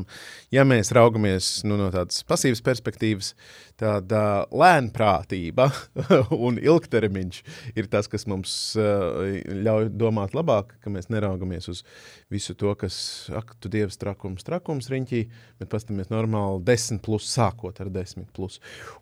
ja 0.54 0.64
mēs 0.64 0.90
raugamies 0.96 1.50
nu, 1.68 1.76
no 1.80 1.90
tādas 1.94 2.24
pasīvas 2.28 2.64
perspektīvas, 2.64 3.34
tad 3.67 3.67
uh, 3.86 4.44
lēnprātība 4.50 5.68
un 6.46 6.58
ilgtermiņš 6.60 7.40
ir 7.78 7.88
tas, 7.92 8.08
kas 8.10 8.26
mums 8.30 8.52
uh, 8.78 9.40
ļauj 9.48 9.90
domāt 9.98 10.36
labāk, 10.36 10.74
ka 10.82 10.92
mēs 10.92 11.10
neraugamies 11.12 11.70
uz 11.72 11.84
visu 12.32 12.56
to, 12.58 12.74
kas, 12.78 12.98
ak, 13.34 13.54
tu 13.62 13.70
dievs, 13.72 13.98
trakums, 14.00 14.46
trakums 14.46 14.90
riņķī, 14.92 15.22
bet 15.60 15.72
paskatāmies 15.72 16.12
normāli 16.12 16.62
10 16.68 17.02
plus, 17.04 17.28
sākot 17.32 17.80
ar 17.84 17.92
10 17.94 18.28
plus. 18.36 18.58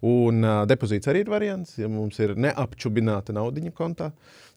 Un 0.07 0.45
uh, 0.45 0.65
depozīts 0.69 1.11
arī 1.13 1.25
ir 1.25 1.33
variants, 1.33 1.79
ja 1.81 1.91
mums 1.93 2.21
ir 2.23 2.37
neapčubināta 2.39 3.37
naudiņa 3.37 3.75
kontā, 3.77 4.13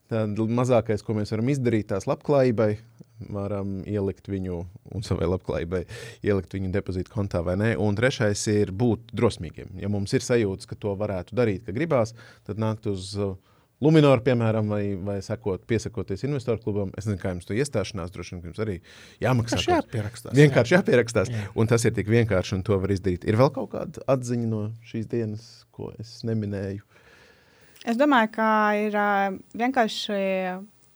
tad 0.09 0.39
mazākais, 0.59 1.03
ko 1.05 1.15
mēs 1.17 1.31
varam 1.35 1.51
izdarīt 1.53 1.91
tās 1.91 2.07
labklājībai, 2.09 2.71
varam 3.27 3.79
ielikt 3.89 4.29
viņu 4.31 4.61
un 4.95 5.05
savai 5.05 5.27
labklājībai, 5.29 5.83
ielikt 6.25 6.55
viņu 6.55 6.71
depozītu 6.73 7.13
kontā 7.13 7.43
vai 7.45 7.57
nē. 7.59 7.73
Un 7.81 7.97
trešais 7.99 8.45
ir 8.53 8.71
būt 8.71 9.13
drosmīgiem. 9.15 9.75
Ja 9.81 9.91
mums 9.91 10.15
ir 10.15 10.25
sajūta, 10.25 10.69
ka 10.69 10.79
to 10.79 10.95
varētu 10.99 11.37
darīt, 11.37 11.65
ka 11.67 11.75
gribās, 11.75 12.15
tad 12.47 12.61
nākt 12.61 12.87
uz 12.89 13.11
uh, 13.19 13.35
Luminoru, 13.79 14.19
piemēram, 14.25 14.67
vai, 14.67 14.83
vai 15.07 15.17
sekot, 15.23 15.61
piesakoties 15.67 16.25
investoru 16.27 16.59
klubam. 16.59 16.89
Es 16.99 17.05
nezinu, 17.07 17.21
kā 17.21 17.31
jums 17.31 17.47
to 17.47 17.55
iestāšanās, 17.55 18.11
droši 18.11 18.35
vien 18.35 18.49
jums 18.49 18.59
arī 18.59 18.75
jāmaksā. 19.23 19.55
Tas 19.55 19.67
jāpierakstās. 19.69 20.35
Vienkārši 20.35 20.75
jā. 20.75 20.79
jāpierakstās. 20.81 21.31
Jā. 21.31 21.45
Un 21.55 21.69
tas 21.71 21.87
ir 21.87 21.93
tik 21.95 22.11
vienkārši, 22.11 22.57
un 22.57 22.65
to 22.67 22.75
var 22.75 22.91
izdarīt. 22.91 23.23
Ir 23.23 23.39
vēl 23.39 23.53
kaut 23.55 23.71
kāda 23.71 24.03
atziņa 24.11 24.49
no 24.51 24.65
šīs 24.89 25.07
dienas, 25.13 25.47
ko 25.71 25.93
es 25.95 26.17
neminēju. 26.27 26.83
Es 27.87 27.95
domāju, 27.95 28.33
ka 28.35 28.49
ir 28.75 28.99
vienkārši 29.63 30.19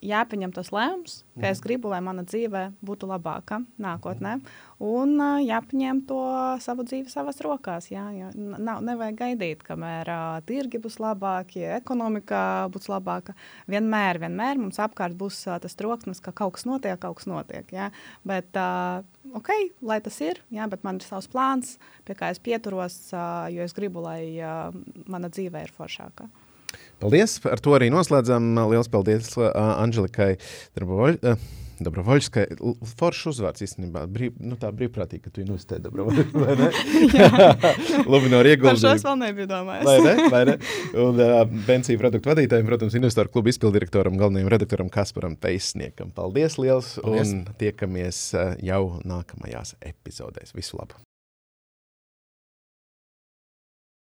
jāpieņem 0.04 0.52
tas 0.54 0.70
lēmums, 0.74 1.22
ka 1.38 1.48
es 1.48 1.58
mhm. 1.58 1.64
gribu, 1.66 1.90
lai 1.92 2.00
mana 2.04 2.24
dzīve 2.26 2.66
būtu 2.84 3.08
labāka 3.08 3.60
nākotnē. 3.80 4.36
Un 4.84 5.16
jāpieņem 5.40 6.02
to 6.08 6.20
savu 6.60 6.84
dzīvi 6.84 7.12
savās 7.12 7.38
rokās. 7.44 7.88
Jā, 7.92 8.04
jā. 8.12 8.30
Nav, 8.34 8.82
nevajag 8.84 9.16
gaidīt, 9.22 9.64
kamēr 9.64 10.10
uh, 10.12 10.38
tirgi 10.46 10.80
būs 10.82 10.98
labāki, 11.02 11.62
ekonomika 11.78 12.40
būs 12.74 12.90
labāka. 12.92 13.36
Vienmēr, 13.70 14.20
vienmēr 14.26 14.60
mums 14.60 14.80
apkārt 14.82 15.16
būs 15.18 15.44
uh, 15.48 15.56
tas 15.62 15.78
troksnis, 15.78 16.20
ka 16.24 16.34
kaut 16.36 16.58
kas 16.58 16.68
notiek, 16.68 16.98
kaut 17.00 17.20
kas 17.20 17.30
notiek. 17.30 17.70
Jā. 17.74 17.90
Bet, 18.28 18.50
uh, 18.58 19.06
ok, 19.38 19.52
lai 19.86 20.00
tas 20.04 20.20
ir, 20.26 20.42
jā, 20.54 20.68
bet 20.70 20.84
man 20.86 21.00
ir 21.00 21.06
savs 21.06 21.30
plāns, 21.32 21.76
pie 22.04 22.18
kā 22.18 22.34
es 22.34 22.42
pieturos, 22.42 22.98
uh, 23.14 23.46
jo 23.54 23.64
es 23.64 23.76
gribu, 23.76 24.04
lai 24.04 24.20
uh, 24.42 24.74
mana 25.08 25.32
dzīve 25.32 25.64
ir 25.64 25.72
foršāka. 25.74 26.28
Paldies! 27.02 27.36
Ar 27.50 27.60
to 27.62 27.76
arī 27.76 27.90
noslēdzam. 27.94 28.54
Lielas 28.70 28.90
paldies 28.92 29.34
uh, 29.40 29.50
Anželikai 29.82 30.34
Darboļai. 30.78 31.18
Uh, 31.20 31.52
Dabrovoļskai, 31.82 32.44
foršs 32.98 33.30
uzvārds 33.32 33.64
īstenībā. 33.66 34.04
Brīv, 34.10 34.36
nu, 34.42 34.58
tā 34.60 34.70
brīvprātīgi, 34.74 35.22
ka 35.24 35.32
tu 35.34 35.42
investē 35.42 35.80
Dabrovoļskai. 35.82 36.68
Luminor 38.12 38.46
ieguldījumi. 38.52 38.68
Par 38.68 38.80
šos 38.82 39.06
vēl 39.06 39.18
nebija 39.24 39.48
domājis. 39.50 39.88
vai 39.88 39.96
ne? 40.04 40.28
Vai 40.34 40.42
ne? 40.50 40.56
Un 41.06 41.22
uh, 41.24 41.40
pensiju 41.66 42.02
produktu 42.02 42.30
vadītājiem, 42.30 42.68
protams, 42.68 42.98
investoru 42.98 43.32
klubu 43.34 43.50
izpildirektoram, 43.52 44.18
galvenajam 44.20 44.52
redaktoram 44.54 44.92
Kasparam 44.92 45.34
Teisniekam. 45.40 46.14
Paldies 46.14 46.60
liels 46.62 46.94
paldies. 47.00 47.34
un 47.34 47.42
tiekamies 47.60 48.22
uh, 48.38 48.54
jau 48.62 48.84
nākamajās 49.02 49.74
epizodēs. 49.82 50.54
Visu 50.54 50.78
labu! 50.78 51.02